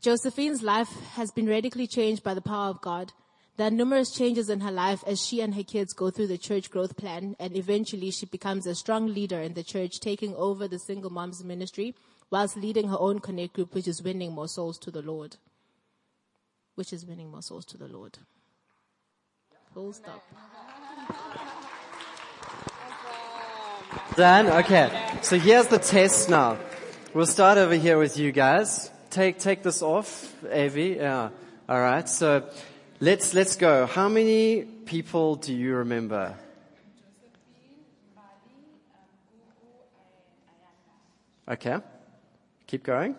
Josephine's 0.00 0.62
life 0.62 0.92
has 1.14 1.32
been 1.32 1.48
radically 1.48 1.88
changed 1.88 2.22
by 2.22 2.34
the 2.34 2.40
power 2.40 2.70
of 2.70 2.80
God. 2.80 3.12
There 3.56 3.68
are 3.68 3.70
numerous 3.70 4.10
changes 4.10 4.50
in 4.50 4.60
her 4.60 4.72
life 4.72 5.04
as 5.06 5.24
she 5.24 5.40
and 5.40 5.54
her 5.54 5.62
kids 5.62 5.92
go 5.92 6.10
through 6.10 6.26
the 6.26 6.38
church 6.38 6.70
growth 6.70 6.96
plan 6.96 7.36
and 7.38 7.56
eventually 7.56 8.10
she 8.10 8.26
becomes 8.26 8.66
a 8.66 8.74
strong 8.74 9.06
leader 9.06 9.40
in 9.40 9.54
the 9.54 9.62
church, 9.62 10.00
taking 10.00 10.34
over 10.34 10.66
the 10.66 10.78
single 10.78 11.10
moms 11.10 11.44
ministry 11.44 11.94
whilst 12.30 12.56
leading 12.56 12.88
her 12.88 12.98
own 12.98 13.20
connect 13.20 13.52
group, 13.52 13.72
which 13.72 13.86
is 13.86 14.02
winning 14.02 14.32
more 14.32 14.48
souls 14.48 14.76
to 14.78 14.90
the 14.90 15.02
Lord. 15.02 15.36
Which 16.74 16.92
is 16.92 17.06
winning 17.06 17.30
more 17.30 17.42
souls 17.42 17.64
to 17.66 17.78
the 17.78 17.86
Lord. 17.86 18.18
Full 19.72 19.92
stop. 19.92 20.24
Dan, 24.16 24.48
Okay. 24.48 24.90
So 25.22 25.38
here's 25.38 25.68
the 25.68 25.78
test 25.78 26.28
now. 26.28 26.58
We'll 27.14 27.26
start 27.26 27.58
over 27.58 27.74
here 27.74 27.98
with 27.98 28.18
you 28.18 28.32
guys. 28.32 28.90
Take, 29.10 29.38
take 29.38 29.62
this 29.62 29.80
off, 29.80 30.34
Avi. 30.44 30.96
Yeah. 30.98 31.28
Alright. 31.68 32.08
So 32.08 32.48
let's, 33.04 33.34
let's 33.34 33.56
go. 33.56 33.86
How 33.86 34.08
many 34.08 34.62
people 34.62 35.36
do 35.36 35.54
you 35.54 35.76
remember? 35.76 36.34
Okay. 41.46 41.76
Keep 42.66 42.84
going. 42.84 43.14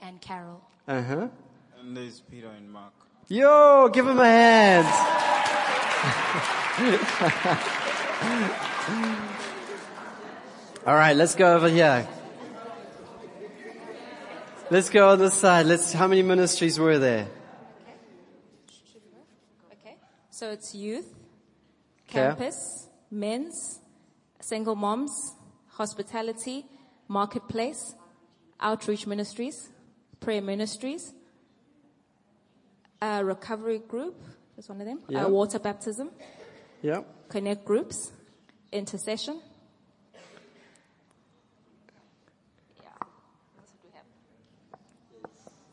and 0.00 0.20
Carol. 0.22 0.62
Uh 0.86 1.02
huh. 1.02 1.28
And 1.78 1.94
there's 1.94 2.20
Peter 2.20 2.48
and 2.48 2.72
Mark. 2.72 2.94
Yo, 3.28 3.90
give 3.92 4.06
him 4.06 4.18
a 4.18 4.24
hand. 4.24 4.86
All 10.86 10.94
right, 10.94 11.14
let's 11.14 11.34
go 11.34 11.56
over 11.56 11.68
here. 11.68 12.08
Let's 14.70 14.90
go 14.90 15.08
on 15.08 15.18
this 15.18 15.34
side. 15.34 15.64
Let's. 15.66 15.92
How 15.92 16.06
many 16.06 16.22
ministries 16.22 16.78
were 16.78 16.98
there? 16.98 17.26
Okay. 19.72 19.96
So 20.30 20.50
it's 20.50 20.74
youth, 20.74 21.14
campus, 22.06 22.88
men's, 23.10 23.80
single 24.40 24.76
moms, 24.76 25.10
hospitality, 25.68 26.66
marketplace, 27.08 27.94
outreach 28.60 29.06
ministries, 29.06 29.70
prayer 30.20 30.42
ministries, 30.42 31.14
a 33.00 33.24
recovery 33.24 33.78
group, 33.78 34.16
that's 34.56 34.68
one 34.68 34.80
of 34.80 34.86
them, 34.86 35.00
Yeah. 35.08 35.24
uh, 35.24 35.28
water 35.28 35.58
baptism, 35.58 36.10
Yeah. 36.82 37.04
connect 37.28 37.64
groups, 37.64 38.12
intercession. 38.72 39.40
Yeah. 42.82 42.90
What 43.54 43.62
else 43.62 43.70
do 43.70 43.78
we 43.84 43.90
have? 43.94 44.04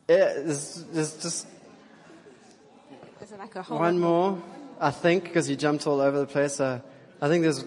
Yeah, 0.07 0.33
there's, 0.33 0.83
there's 0.91 1.13
just 1.17 1.47
like 3.39 3.55
a 3.55 3.63
whole 3.63 3.79
one 3.79 3.99
more, 3.99 4.41
I 4.79 4.91
think, 4.91 5.23
because 5.23 5.49
you 5.49 5.55
jumped 5.55 5.87
all 5.87 5.99
over 5.99 6.19
the 6.19 6.27
place. 6.27 6.59
Uh, 6.59 6.79
I 7.21 7.27
think 7.27 7.41
there's. 7.43 7.65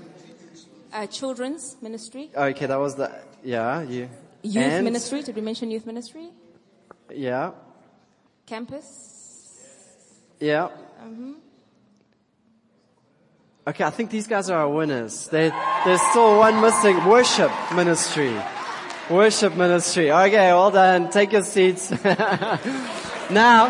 uh, 0.92 1.06
children's 1.06 1.76
ministry, 1.82 2.30
Okay, 2.34 2.66
that 2.66 2.78
was 2.78 2.94
the. 2.94 3.10
Yeah, 3.42 3.82
you. 3.82 4.08
youth 4.42 4.56
and- 4.64 4.84
ministry. 4.84 5.22
Did 5.22 5.34
we 5.36 5.42
mention 5.42 5.70
youth 5.70 5.84
ministry? 5.86 6.30
Yeah. 7.12 7.52
Campus. 8.46 9.14
Yeah. 10.40 10.68
Okay, 13.66 13.84
I 13.84 13.90
think 13.90 14.10
these 14.10 14.26
guys 14.26 14.48
are 14.48 14.60
our 14.60 14.68
winners. 14.68 15.26
They, 15.28 15.50
there's 15.84 16.00
still 16.10 16.38
one 16.38 16.60
missing. 16.60 17.04
Worship 17.04 17.50
ministry. 17.74 18.34
Worship 19.10 19.56
ministry. 19.56 20.12
Okay, 20.12 20.52
well 20.52 20.70
done. 20.70 21.08
Take 21.08 21.32
your 21.32 21.42
seats. 21.42 21.90
now, 23.30 23.64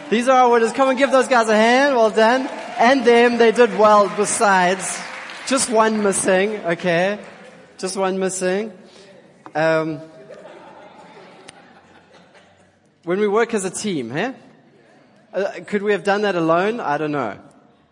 these 0.10 0.26
are 0.26 0.40
our 0.40 0.50
winners. 0.50 0.72
Come 0.72 0.88
and 0.88 0.98
give 0.98 1.12
those 1.12 1.28
guys 1.28 1.48
a 1.48 1.54
hand. 1.54 1.94
Well 1.94 2.10
done. 2.10 2.48
And 2.78 3.04
them, 3.04 3.38
they 3.38 3.52
did 3.52 3.78
well 3.78 4.12
besides. 4.16 5.00
Just 5.46 5.70
one 5.70 6.02
missing, 6.02 6.56
okay? 6.66 7.20
Just 7.78 7.96
one 7.96 8.18
missing. 8.18 8.72
Um, 9.54 10.00
when 13.04 13.20
we 13.20 13.28
work 13.28 13.54
as 13.54 13.64
a 13.64 13.70
team, 13.70 14.10
eh? 14.16 14.32
Uh, 15.32 15.60
could 15.64 15.84
we 15.84 15.92
have 15.92 16.02
done 16.02 16.22
that 16.22 16.34
alone? 16.34 16.80
I 16.80 16.98
don't 16.98 17.12
know. 17.12 17.38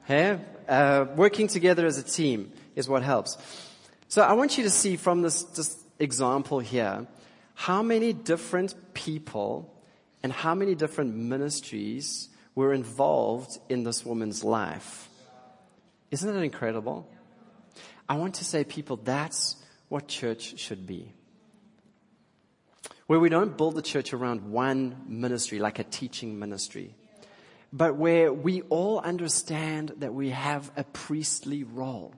Hey? 0.06 0.40
Uh, 0.68 1.04
working 1.14 1.46
together 1.46 1.86
as 1.86 1.98
a 1.98 2.02
team 2.02 2.52
is 2.74 2.88
what 2.88 3.04
helps. 3.04 3.38
So 4.08 4.22
I 4.22 4.32
want 4.34 4.56
you 4.56 4.64
to 4.64 4.70
see 4.70 4.96
from 4.96 5.22
this, 5.22 5.42
this 5.42 5.82
example 5.98 6.60
here 6.60 7.06
how 7.54 7.82
many 7.82 8.12
different 8.12 8.74
people 8.94 9.72
and 10.22 10.32
how 10.32 10.54
many 10.54 10.74
different 10.74 11.14
ministries 11.14 12.28
were 12.54 12.72
involved 12.72 13.58
in 13.68 13.84
this 13.84 14.04
woman's 14.04 14.44
life. 14.44 15.08
Isn't 16.10 16.32
that 16.32 16.42
incredible? 16.42 17.08
I 18.08 18.16
want 18.16 18.36
to 18.36 18.44
say, 18.44 18.64
people, 18.64 18.96
that's 18.96 19.56
what 19.88 20.06
church 20.06 20.58
should 20.58 20.86
be 20.86 21.12
where 23.06 23.20
we 23.20 23.28
don't 23.28 23.56
build 23.56 23.74
the 23.74 23.82
church 23.82 24.12
around 24.12 24.50
one 24.50 24.96
ministry, 25.06 25.58
like 25.58 25.78
a 25.78 25.84
teaching 25.84 26.38
ministry, 26.38 26.94
but 27.72 27.96
where 27.96 28.32
we 28.32 28.62
all 28.62 28.98
understand 29.00 29.92
that 29.98 30.12
we 30.12 30.30
have 30.30 30.70
a 30.76 30.84
priestly 30.84 31.62
role, 31.62 32.14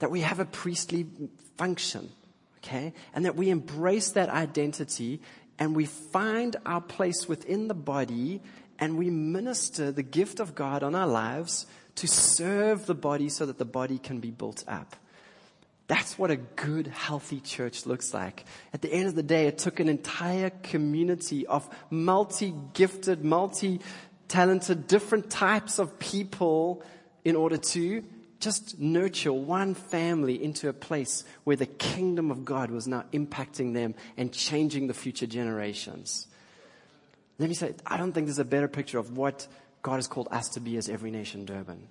that 0.00 0.10
we 0.10 0.20
have 0.20 0.40
a 0.40 0.44
priestly 0.44 1.06
function, 1.56 2.10
okay? 2.58 2.92
And 3.14 3.24
that 3.24 3.36
we 3.36 3.48
embrace 3.50 4.10
that 4.10 4.28
identity 4.28 5.20
and 5.58 5.76
we 5.76 5.86
find 5.86 6.56
our 6.66 6.80
place 6.80 7.28
within 7.28 7.68
the 7.68 7.74
body 7.74 8.42
and 8.78 8.96
we 8.98 9.10
minister 9.10 9.92
the 9.92 10.02
gift 10.02 10.40
of 10.40 10.54
God 10.54 10.82
on 10.82 10.94
our 10.94 11.06
lives 11.06 11.66
to 11.96 12.08
serve 12.08 12.86
the 12.86 12.94
body 12.94 13.28
so 13.28 13.44
that 13.46 13.58
the 13.58 13.64
body 13.64 13.98
can 13.98 14.20
be 14.20 14.30
built 14.30 14.64
up. 14.66 14.96
That's 15.86 16.16
what 16.18 16.30
a 16.30 16.36
good, 16.36 16.86
healthy 16.86 17.40
church 17.40 17.84
looks 17.84 18.14
like. 18.14 18.44
At 18.72 18.80
the 18.80 18.92
end 18.92 19.08
of 19.08 19.16
the 19.16 19.24
day, 19.24 19.48
it 19.48 19.58
took 19.58 19.80
an 19.80 19.88
entire 19.88 20.50
community 20.62 21.46
of 21.46 21.68
multi-gifted, 21.90 23.24
multi-talented, 23.24 24.86
different 24.86 25.30
types 25.30 25.78
of 25.78 25.98
people 25.98 26.82
in 27.24 27.36
order 27.36 27.56
to 27.56 28.04
just 28.40 28.78
nurture 28.80 29.32
one 29.32 29.74
family 29.74 30.42
into 30.42 30.68
a 30.68 30.72
place 30.72 31.24
where 31.44 31.56
the 31.56 31.66
kingdom 31.66 32.30
of 32.30 32.44
God 32.44 32.70
was 32.70 32.88
now 32.88 33.04
impacting 33.12 33.74
them 33.74 33.94
and 34.16 34.32
changing 34.32 34.86
the 34.86 34.94
future 34.94 35.26
generations. 35.26 36.26
Let 37.38 37.48
me 37.48 37.54
say, 37.54 37.74
I 37.86 37.96
don't 37.96 38.12
think 38.12 38.26
there's 38.26 38.38
a 38.38 38.44
better 38.44 38.68
picture 38.68 38.98
of 38.98 39.16
what 39.16 39.46
God 39.82 39.96
has 39.96 40.06
called 40.06 40.28
us 40.30 40.48
to 40.50 40.60
be 40.60 40.76
as 40.76 40.88
Every 40.88 41.10
Nation 41.10 41.44
Durban. 41.44 41.86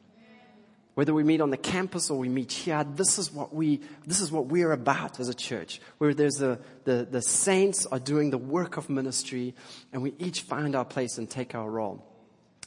Whether 0.96 1.14
we 1.14 1.24
meet 1.24 1.40
on 1.40 1.50
the 1.50 1.58
campus 1.58 2.10
or 2.10 2.18
we 2.18 2.28
meet 2.28 2.52
here, 2.52 2.84
this 2.84 3.20
is 3.20 3.32
what 3.32 3.54
we, 3.54 3.80
this 4.06 4.20
is 4.20 4.32
what 4.32 4.48
we're 4.48 4.74
about 4.74 5.20
as 5.20 5.30
a 5.30 5.34
church. 5.34 5.80
Where 5.98 6.14
there's 6.14 6.42
a, 6.42 6.60
the, 6.84 7.08
the 7.10 7.22
saints 7.22 7.86
are 7.86 8.00
doing 8.00 8.32
the 8.32 8.38
work 8.38 8.76
of 8.76 8.90
ministry 8.90 9.56
and 9.94 10.02
we 10.02 10.14
each 10.20 10.42
find 10.42 10.76
our 10.76 10.84
place 10.84 11.18
and 11.18 11.30
take 11.30 11.56
our 11.56 11.70
role. 11.70 12.06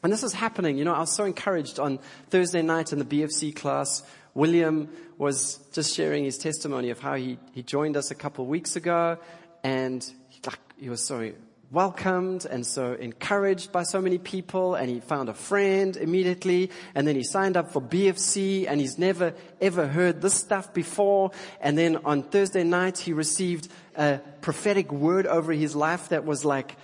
And 0.03 0.13
this 0.13 0.25
is 0.25 0.33
happening. 0.33 0.79
You 0.79 0.85
know, 0.85 0.95
I 0.95 1.01
was 1.01 1.15
so 1.15 1.25
encouraged 1.25 1.79
on 1.79 2.01
Thursday 2.31 2.63
night 2.63 2.93
in 2.93 2.99
the 2.99 3.05
BFC 3.05 3.55
class. 3.55 4.03
William 4.35 4.89
was 5.17 5.61
just 5.73 5.95
sharing 5.95 6.25
his 6.25 6.39
testimony 6.39 6.91
of 6.91 6.99
how 6.99 7.15
he, 7.15 7.39
he 7.53 7.63
joined 7.63 7.97
us 7.97 8.11
a 8.11 8.15
couple 8.15 8.45
of 8.45 8.49
weeks 8.49 8.75
ago 8.75 9.19
and 9.63 10.05
he, 10.29 10.41
like, 10.45 10.59
he 10.77 10.89
was 10.89 11.05
so 11.05 11.33
welcomed 11.71 12.45
and 12.45 12.67
so 12.67 12.95
encouraged 12.95 13.71
by 13.71 13.83
so 13.83 14.01
many 14.01 14.19
people 14.19 14.75
and 14.75 14.91
he 14.91 15.01
found 15.01 15.29
a 15.29 15.35
friend 15.35 15.97
immediately 15.97 16.71
and 16.95 17.07
then 17.07 17.15
he 17.15 17.23
signed 17.23 17.57
up 17.57 17.73
for 17.73 17.81
BFC 17.81 18.67
and 18.69 18.81
he's 18.81 18.99
never 18.99 19.33
ever 19.61 19.87
heard 19.87 20.21
this 20.21 20.35
stuff 20.35 20.75
before 20.75 21.31
and 21.63 21.79
then 21.79 21.97
on 22.05 22.23
Thursday 22.25 22.63
night 22.63 22.99
he 22.99 23.15
received 23.15 23.69
a 23.97 24.21
prophetic 24.43 24.93
word 24.93 25.27
over 25.27 25.53
his 25.53 25.75
life 25.75 26.11
that 26.11 26.27
was 26.27 26.45
like 26.45 26.77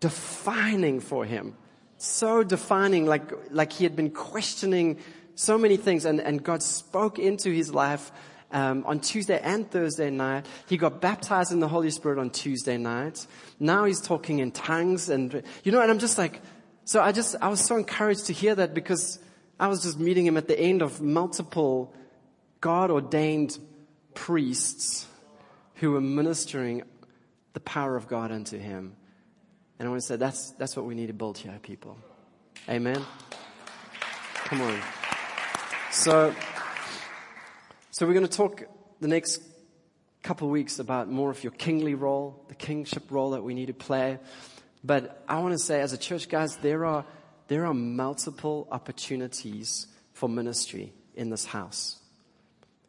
defining 0.00 1.00
for 1.00 1.26
him 1.26 1.54
so 2.02 2.42
defining 2.42 3.06
like 3.06 3.30
like 3.50 3.72
he 3.72 3.84
had 3.84 3.94
been 3.94 4.10
questioning 4.10 4.98
so 5.34 5.58
many 5.58 5.76
things 5.76 6.04
and, 6.04 6.20
and 6.20 6.42
God 6.42 6.62
spoke 6.62 7.18
into 7.18 7.50
his 7.50 7.72
life 7.72 8.10
um, 8.52 8.84
on 8.86 9.00
Tuesday 9.00 9.40
and 9.42 9.70
Thursday 9.70 10.10
night. 10.10 10.46
He 10.68 10.76
got 10.76 11.00
baptized 11.00 11.52
in 11.52 11.60
the 11.60 11.68
Holy 11.68 11.90
Spirit 11.90 12.18
on 12.18 12.30
Tuesday 12.30 12.76
night. 12.76 13.26
Now 13.58 13.84
he's 13.84 14.00
talking 14.00 14.40
in 14.40 14.50
tongues 14.50 15.08
and, 15.08 15.42
you 15.62 15.72
know, 15.72 15.80
and 15.80 15.90
I'm 15.90 15.98
just 15.98 16.18
like, 16.18 16.40
so 16.84 17.00
I 17.00 17.12
just, 17.12 17.36
I 17.40 17.48
was 17.48 17.60
so 17.60 17.76
encouraged 17.76 18.26
to 18.26 18.32
hear 18.32 18.54
that 18.54 18.74
because 18.74 19.18
I 19.58 19.68
was 19.68 19.82
just 19.82 19.98
meeting 19.98 20.26
him 20.26 20.36
at 20.36 20.48
the 20.48 20.58
end 20.58 20.82
of 20.82 21.00
multiple 21.00 21.94
God 22.60 22.90
ordained 22.90 23.58
priests 24.14 25.06
who 25.76 25.92
were 25.92 26.00
ministering 26.00 26.82
the 27.52 27.60
power 27.60 27.96
of 27.96 28.08
God 28.08 28.32
unto 28.32 28.58
him. 28.58 28.96
And 29.80 29.88
I 29.88 29.90
want 29.92 30.02
to 30.02 30.06
say 30.06 30.16
that's, 30.16 30.50
that's 30.58 30.76
what 30.76 30.84
we 30.84 30.94
need 30.94 31.06
to 31.06 31.14
build 31.14 31.38
here, 31.38 31.58
people. 31.62 31.96
Amen. 32.68 33.02
Come 34.34 34.60
on. 34.60 34.78
So, 35.90 36.34
so 37.90 38.06
we're 38.06 38.12
going 38.12 38.26
to 38.26 38.36
talk 38.36 38.62
the 39.00 39.08
next 39.08 39.40
couple 40.22 40.48
of 40.48 40.52
weeks 40.52 40.80
about 40.80 41.08
more 41.08 41.30
of 41.30 41.42
your 41.42 41.52
kingly 41.52 41.94
role, 41.94 42.44
the 42.48 42.54
kingship 42.54 43.04
role 43.10 43.30
that 43.30 43.42
we 43.42 43.54
need 43.54 43.68
to 43.68 43.72
play. 43.72 44.18
But 44.84 45.24
I 45.26 45.38
want 45.38 45.52
to 45.52 45.58
say 45.58 45.80
as 45.80 45.94
a 45.94 45.98
church, 45.98 46.28
guys, 46.28 46.56
there 46.56 46.84
are, 46.84 47.06
there 47.48 47.64
are 47.64 47.72
multiple 47.72 48.68
opportunities 48.70 49.86
for 50.12 50.28
ministry 50.28 50.92
in 51.14 51.30
this 51.30 51.46
house. 51.46 51.98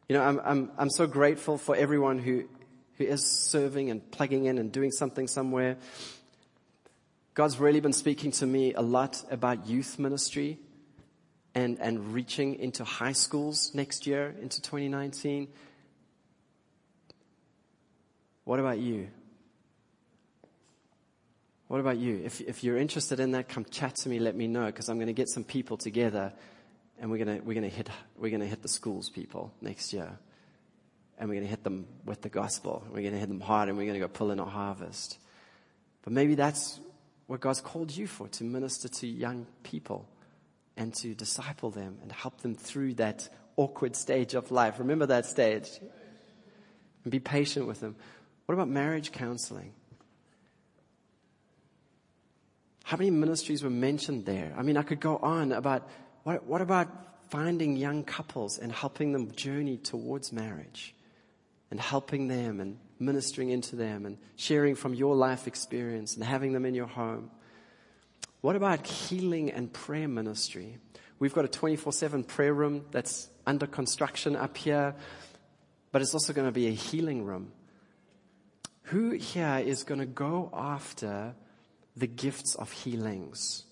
You 0.09 0.17
know, 0.17 0.23
I'm, 0.23 0.41
I'm, 0.43 0.71
I'm 0.77 0.89
so 0.89 1.07
grateful 1.07 1.57
for 1.57 1.73
everyone 1.73 2.19
who, 2.19 2.49
who 2.97 3.05
is 3.05 3.25
serving 3.25 3.89
and 3.89 4.11
plugging 4.11 4.43
in 4.43 4.57
and 4.57 4.73
doing 4.73 4.91
something 4.91 5.29
somewhere. 5.29 5.77
God's 7.33 7.59
really 7.59 7.79
been 7.79 7.93
speaking 7.93 8.31
to 8.31 8.45
me 8.45 8.73
a 8.73 8.81
lot 8.81 9.23
about 9.31 9.65
youth 9.65 9.97
ministry 9.97 10.59
and, 11.55 11.79
and 11.79 12.13
reaching 12.13 12.55
into 12.55 12.83
high 12.83 13.13
schools 13.13 13.71
next 13.73 14.05
year, 14.05 14.35
into 14.41 14.61
2019. 14.61 15.47
What 18.43 18.59
about 18.59 18.79
you? 18.79 19.07
What 21.69 21.79
about 21.79 21.97
you? 21.99 22.21
If, 22.25 22.41
if 22.41 22.65
you're 22.65 22.77
interested 22.77 23.21
in 23.21 23.31
that, 23.31 23.47
come 23.47 23.63
chat 23.63 23.95
to 23.97 24.09
me, 24.09 24.19
let 24.19 24.35
me 24.35 24.47
know, 24.47 24.65
because 24.65 24.89
I'm 24.89 24.97
going 24.97 25.07
to 25.07 25.13
get 25.13 25.29
some 25.29 25.45
people 25.45 25.77
together 25.77 26.33
and 26.99 27.09
we're 27.09 27.23
going 27.23 27.39
to, 27.39 27.45
we're 27.45 27.53
going 27.53 27.69
to 27.69 27.73
hit, 27.73 27.89
we're 28.17 28.29
going 28.29 28.41
to 28.41 28.47
hit 28.47 28.61
the 28.61 28.67
schools 28.67 29.09
people 29.09 29.53
next 29.61 29.93
year. 29.93 30.19
And 31.17 31.29
we're 31.29 31.35
going 31.35 31.45
to 31.45 31.49
hit 31.49 31.63
them 31.63 31.85
with 32.03 32.21
the 32.23 32.29
gospel. 32.29 32.83
We're 32.89 33.01
going 33.01 33.13
to 33.13 33.19
hit 33.19 33.29
them 33.29 33.39
hard 33.39 33.69
and 33.69 33.77
we're 33.77 33.85
going 33.85 33.93
to 33.93 34.05
go 34.05 34.09
pull 34.09 34.31
in 34.31 34.39
a 34.39 34.45
harvest. 34.45 35.17
But 36.03 36.11
maybe 36.11 36.35
that's 36.35 36.81
what 37.31 37.39
God's 37.39 37.61
called 37.61 37.95
you 37.95 38.07
for, 38.07 38.27
to 38.27 38.43
minister 38.43 38.89
to 38.89 39.07
young 39.07 39.47
people 39.63 40.05
and 40.75 40.93
to 40.95 41.15
disciple 41.15 41.69
them 41.69 41.97
and 42.01 42.11
help 42.11 42.41
them 42.41 42.55
through 42.55 42.95
that 42.95 43.29
awkward 43.55 43.95
stage 43.95 44.33
of 44.33 44.51
life. 44.51 44.79
Remember 44.79 45.05
that 45.05 45.25
stage. 45.25 45.69
And 47.05 47.09
be 47.09 47.21
patient 47.21 47.67
with 47.67 47.79
them. 47.79 47.95
What 48.47 48.55
about 48.55 48.67
marriage 48.67 49.13
counseling? 49.13 49.71
How 52.83 52.97
many 52.97 53.11
ministries 53.11 53.63
were 53.63 53.69
mentioned 53.69 54.25
there? 54.25 54.53
I 54.57 54.61
mean, 54.61 54.75
I 54.75 54.81
could 54.81 54.99
go 54.99 55.15
on 55.15 55.53
about 55.53 55.87
what, 56.23 56.45
what 56.45 56.59
about 56.59 56.89
finding 57.29 57.77
young 57.77 58.03
couples 58.03 58.57
and 58.57 58.73
helping 58.73 59.13
them 59.13 59.31
journey 59.31 59.77
towards 59.77 60.33
marriage 60.33 60.93
and 61.69 61.79
helping 61.79 62.27
them 62.27 62.59
and 62.59 62.77
ministering 63.01 63.49
into 63.49 63.75
them 63.75 64.05
and 64.05 64.17
sharing 64.35 64.75
from 64.75 64.93
your 64.93 65.15
life 65.15 65.47
experience 65.47 66.15
and 66.15 66.23
having 66.23 66.53
them 66.53 66.65
in 66.65 66.73
your 66.73 66.87
home? 66.87 67.31
What 68.41 68.55
about 68.55 68.87
healing 68.87 69.51
and 69.51 69.71
prayer 69.71 70.07
ministry? 70.07 70.77
We've 71.19 71.33
got 71.33 71.45
a 71.45 71.47
24 71.47 71.93
7 71.93 72.23
prayer 72.23 72.53
room 72.53 72.85
that's 72.91 73.29
under 73.45 73.67
construction 73.67 74.35
up 74.35 74.57
here, 74.57 74.95
but 75.91 76.01
it's 76.01 76.13
also 76.13 76.33
going 76.33 76.47
to 76.47 76.51
be 76.51 76.67
a 76.67 76.71
healing 76.71 77.25
room. 77.25 77.51
Who 78.83 79.11
here 79.11 79.61
is 79.63 79.83
going 79.83 79.99
to 79.99 80.05
go 80.05 80.49
after 80.53 81.35
the 81.95 82.07
gifts 82.07 82.55
of 82.55 82.71
healings? 82.71 83.65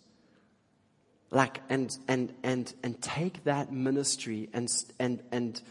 Like, 1.32 1.62
and, 1.70 1.96
and, 2.08 2.34
and, 2.44 2.74
and 2.84 3.02
take 3.02 3.44
that 3.44 3.72
ministry 3.72 4.50
and, 4.54 4.68
and, 5.00 5.22
and 5.32 5.62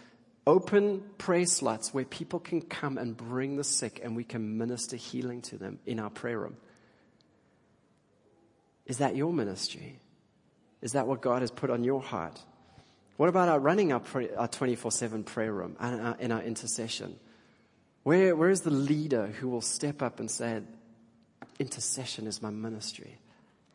open 0.48 1.02
prayer 1.18 1.44
slots 1.44 1.92
where 1.92 2.06
people 2.06 2.40
can 2.40 2.62
come 2.62 2.96
and 2.96 3.14
bring 3.14 3.56
the 3.56 3.64
sick 3.64 4.00
and 4.02 4.16
we 4.16 4.24
can 4.24 4.56
minister 4.56 4.96
healing 4.96 5.42
to 5.42 5.58
them 5.58 5.78
in 5.84 6.00
our 6.00 6.08
prayer 6.08 6.38
room. 6.38 6.56
Is 8.86 8.96
that 8.98 9.14
your 9.14 9.30
ministry? 9.30 10.00
Is 10.80 10.92
that 10.92 11.06
what 11.06 11.20
God 11.20 11.42
has 11.42 11.50
put 11.50 11.68
on 11.68 11.84
your 11.84 12.00
heart? 12.00 12.40
What 13.18 13.28
about 13.28 13.50
our 13.50 13.60
running 13.60 13.92
our, 13.92 14.00
24 14.00 14.90
7 14.90 15.22
prayer 15.22 15.52
room 15.52 15.76
and 15.78 16.00
our, 16.00 16.16
in 16.18 16.32
our 16.32 16.40
intercession? 16.40 17.18
Where, 18.04 18.34
where 18.34 18.48
is 18.48 18.62
the 18.62 18.70
leader 18.70 19.26
who 19.26 19.50
will 19.50 19.60
step 19.60 20.00
up 20.00 20.18
and 20.18 20.30
say, 20.30 20.62
intercession 21.58 22.26
is 22.26 22.40
my 22.40 22.48
ministry? 22.48 23.18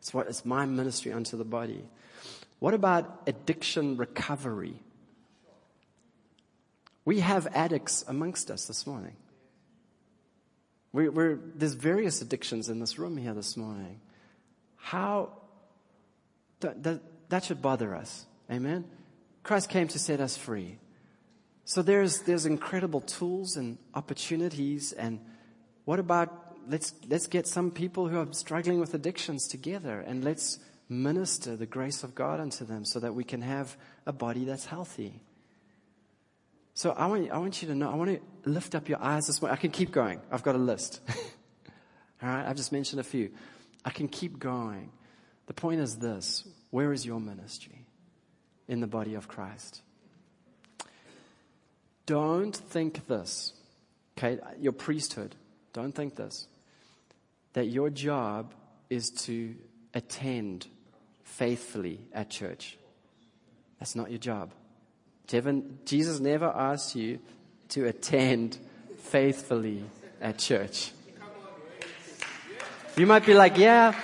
It's, 0.00 0.12
what, 0.12 0.26
it's 0.26 0.44
my 0.44 0.66
ministry 0.66 1.12
unto 1.12 1.36
the 1.36 1.44
body. 1.44 1.84
What 2.58 2.74
about 2.74 3.22
addiction 3.28 3.96
recovery? 3.96 4.80
We 7.04 7.20
have 7.20 7.46
addicts 7.48 8.04
amongst 8.08 8.50
us 8.50 8.66
this 8.66 8.86
morning. 8.86 9.16
We, 10.92 11.08
are 11.08 11.38
there's 11.54 11.74
various 11.74 12.22
addictions 12.22 12.68
in 12.68 12.78
this 12.78 12.98
room 12.98 13.16
here 13.16 13.34
this 13.34 13.56
morning. 13.56 14.00
How, 14.76 15.32
that, 16.60 16.82
that, 16.82 17.00
that 17.30 17.44
should 17.44 17.60
bother 17.60 17.94
us. 17.94 18.26
Amen? 18.50 18.84
Christ 19.42 19.68
came 19.68 19.88
to 19.88 19.98
set 19.98 20.20
us 20.20 20.36
free. 20.36 20.78
So 21.64 21.82
there's, 21.82 22.20
there's 22.20 22.46
incredible 22.46 23.00
tools 23.00 23.56
and 23.56 23.78
opportunities. 23.94 24.92
And 24.92 25.20
what 25.84 25.98
about, 25.98 26.56
let's, 26.68 26.94
let's 27.08 27.26
get 27.26 27.46
some 27.46 27.70
people 27.70 28.08
who 28.08 28.18
are 28.18 28.32
struggling 28.32 28.80
with 28.80 28.94
addictions 28.94 29.48
together 29.48 30.00
and 30.00 30.22
let's 30.24 30.58
minister 30.88 31.56
the 31.56 31.66
grace 31.66 32.04
of 32.04 32.14
God 32.14 32.40
unto 32.40 32.64
them 32.64 32.84
so 32.84 33.00
that 33.00 33.14
we 33.14 33.24
can 33.24 33.42
have 33.42 33.76
a 34.06 34.12
body 34.12 34.44
that's 34.44 34.66
healthy. 34.66 35.22
So 36.74 36.90
I 36.90 37.06
want, 37.06 37.30
I 37.30 37.38
want 37.38 37.62
you 37.62 37.68
to 37.68 37.74
know, 37.74 37.90
I 37.90 37.94
want 37.94 38.10
to 38.10 38.50
lift 38.50 38.74
up 38.74 38.88
your 38.88 39.00
eyes 39.00 39.28
this 39.28 39.40
morning. 39.40 39.56
I 39.56 39.60
can 39.60 39.70
keep 39.70 39.92
going. 39.92 40.20
I've 40.30 40.42
got 40.42 40.56
a 40.56 40.58
list. 40.58 41.00
All 42.22 42.28
right, 42.28 42.46
I've 42.46 42.56
just 42.56 42.72
mentioned 42.72 42.98
a 43.00 43.04
few. 43.04 43.30
I 43.84 43.90
can 43.90 44.08
keep 44.08 44.40
going. 44.40 44.90
The 45.46 45.54
point 45.54 45.80
is 45.80 45.96
this 45.96 46.44
where 46.70 46.92
is 46.92 47.06
your 47.06 47.20
ministry 47.20 47.86
in 48.66 48.80
the 48.80 48.88
body 48.88 49.14
of 49.14 49.28
Christ? 49.28 49.82
Don't 52.06 52.54
think 52.54 53.06
this, 53.06 53.52
okay, 54.18 54.38
your 54.60 54.72
priesthood, 54.72 55.34
don't 55.72 55.94
think 55.94 56.16
this, 56.16 56.48
that 57.52 57.66
your 57.66 57.88
job 57.88 58.52
is 58.90 59.10
to 59.10 59.54
attend 59.94 60.66
faithfully 61.22 62.00
at 62.12 62.30
church. 62.30 62.76
That's 63.78 63.94
not 63.94 64.10
your 64.10 64.18
job. 64.18 64.52
Jesus 65.26 66.20
never 66.20 66.46
asked 66.46 66.94
you 66.94 67.18
to 67.70 67.86
attend 67.86 68.58
faithfully 68.98 69.84
at 70.20 70.38
church. 70.38 70.92
You 72.96 73.06
might 73.06 73.26
be 73.26 73.34
like, 73.34 73.58
yeah, 73.58 73.94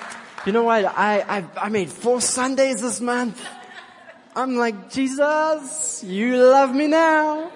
you 0.46 0.52
know 0.52 0.64
what? 0.64 0.84
I, 0.84 1.20
I, 1.20 1.44
I 1.56 1.68
made 1.68 1.90
four 1.90 2.20
Sundays 2.20 2.80
this 2.80 3.00
month. 3.00 3.40
I'm 4.34 4.56
like, 4.56 4.90
Jesus, 4.90 6.02
you 6.04 6.36
love 6.36 6.74
me 6.74 6.86
now. 6.86 7.50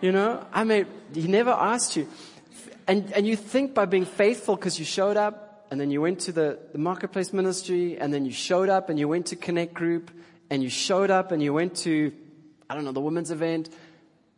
You 0.00 0.12
know, 0.12 0.46
I 0.52 0.64
made, 0.64 0.86
he 1.12 1.28
never 1.28 1.50
asked 1.50 1.96
you. 1.96 2.08
And, 2.88 3.12
and 3.12 3.26
you 3.26 3.36
think 3.36 3.74
by 3.74 3.84
being 3.84 4.04
faithful 4.04 4.56
because 4.56 4.78
you 4.78 4.84
showed 4.84 5.16
up 5.16 5.66
and 5.70 5.80
then 5.80 5.90
you 5.90 6.00
went 6.00 6.20
to 6.20 6.32
the, 6.32 6.58
the 6.72 6.78
marketplace 6.78 7.32
ministry 7.32 7.98
and 7.98 8.14
then 8.14 8.24
you 8.24 8.32
showed 8.32 8.68
up 8.68 8.88
and 8.88 8.98
you 8.98 9.08
went 9.08 9.26
to 9.26 9.36
connect 9.36 9.74
group 9.74 10.10
and 10.48 10.62
you 10.62 10.70
showed 10.70 11.10
up 11.10 11.32
and 11.32 11.42
you 11.42 11.52
went 11.52 11.76
to 11.78 12.12
I 12.68 12.74
don't 12.74 12.84
know, 12.84 12.92
the 12.92 13.00
women's 13.00 13.30
event, 13.30 13.68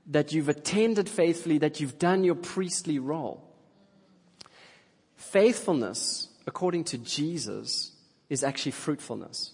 that 0.07 0.33
you've 0.33 0.49
attended 0.49 1.09
faithfully, 1.09 1.59
that 1.59 1.81
you've 1.81 1.99
done 1.99 2.24
your 2.24 2.35
priestly 2.35 2.99
role. 2.99 3.45
Faithfulness, 5.16 6.29
according 6.47 6.85
to 6.85 6.99
Jesus, 6.99 7.93
is 8.29 8.43
actually 8.43 8.72
fruitfulness. 8.72 9.53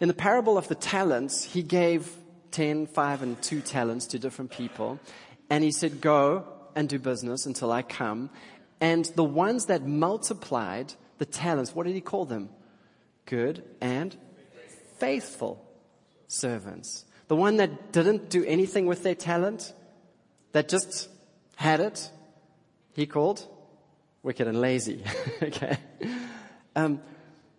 In 0.00 0.08
the 0.08 0.14
parable 0.14 0.56
of 0.56 0.68
the 0.68 0.74
talents, 0.74 1.44
he 1.44 1.62
gave 1.62 2.10
10, 2.52 2.86
5, 2.86 3.22
and 3.22 3.42
2 3.42 3.60
talents 3.60 4.06
to 4.06 4.18
different 4.18 4.50
people. 4.50 4.98
And 5.50 5.62
he 5.62 5.70
said, 5.70 6.00
Go 6.00 6.44
and 6.74 6.88
do 6.88 6.98
business 6.98 7.46
until 7.46 7.70
I 7.70 7.82
come. 7.82 8.30
And 8.80 9.04
the 9.16 9.24
ones 9.24 9.66
that 9.66 9.86
multiplied 9.86 10.94
the 11.18 11.26
talents, 11.26 11.74
what 11.74 11.86
did 11.86 11.94
he 11.94 12.00
call 12.00 12.24
them? 12.24 12.48
Good 13.26 13.62
and 13.80 14.16
faithful 14.98 15.69
servants. 16.30 17.04
The 17.28 17.36
one 17.36 17.56
that 17.56 17.92
didn't 17.92 18.30
do 18.30 18.44
anything 18.44 18.86
with 18.86 19.02
their 19.02 19.14
talent, 19.14 19.72
that 20.52 20.68
just 20.68 21.08
had 21.56 21.80
it, 21.80 22.10
he 22.94 23.06
called 23.06 23.46
wicked 24.22 24.46
and 24.46 24.60
lazy. 24.60 25.04
okay? 25.42 25.78
Um, 26.76 27.00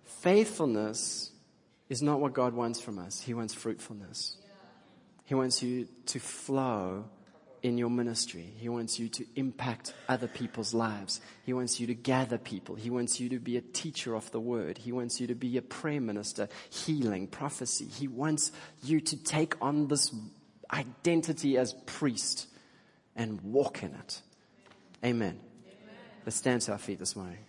faithfulness 0.03 1.32
is 1.89 2.01
not 2.01 2.19
what 2.19 2.34
God 2.34 2.53
wants 2.53 2.80
from 2.80 2.97
us. 2.97 3.22
He 3.22 3.34
wants 3.34 3.53
fruitfulness. 3.53 4.38
He 5.26 5.36
wants 5.36 5.61
you 5.61 5.88
to 6.07 6.19
flow 6.19 7.05
in 7.64 7.78
your 7.78 7.89
ministry. 7.89 8.53
He 8.57 8.70
wants 8.70 8.99
you 8.99 9.07
to 9.09 9.26
impact 9.36 9.93
other 10.09 10.28
people's 10.28 10.74
lives. 10.74 11.22
He 11.45 11.53
wants 11.53 11.80
you 11.80 11.88
to 11.88 11.93
gather 11.93 12.38
people. 12.38 12.76
He 12.76 12.89
wants 12.89 13.20
you 13.20 13.30
to 13.30 13.39
be 13.39 13.57
a 13.57 13.62
teacher 13.62 14.16
of 14.16 14.32
the 14.32 14.39
word. 14.39 14.78
He 14.78 14.91
wants 14.91 15.22
you 15.22 15.28
to 15.28 15.36
be 15.36 15.57
a 15.57 15.62
prayer 15.62 16.01
minister, 16.01 16.49
healing, 16.70 17.28
prophecy. 17.28 17.86
He 17.86 18.07
wants 18.07 18.51
you 18.84 18.99
to 19.01 19.18
take 19.24 19.55
on 19.62 19.88
this 19.88 20.14
identity 20.74 21.57
as 21.57 21.74
priest 21.86 22.47
and 23.16 23.39
walk 23.41 23.84
in 23.84 23.93
it. 23.93 24.22
Amen. 25.03 25.39
Amen. 25.39 25.39
Let's 26.26 26.38
stand 26.38 26.62
to 26.64 26.72
our 26.72 26.78
feet 26.78 26.99
this 26.99 27.16
morning. 27.16 27.39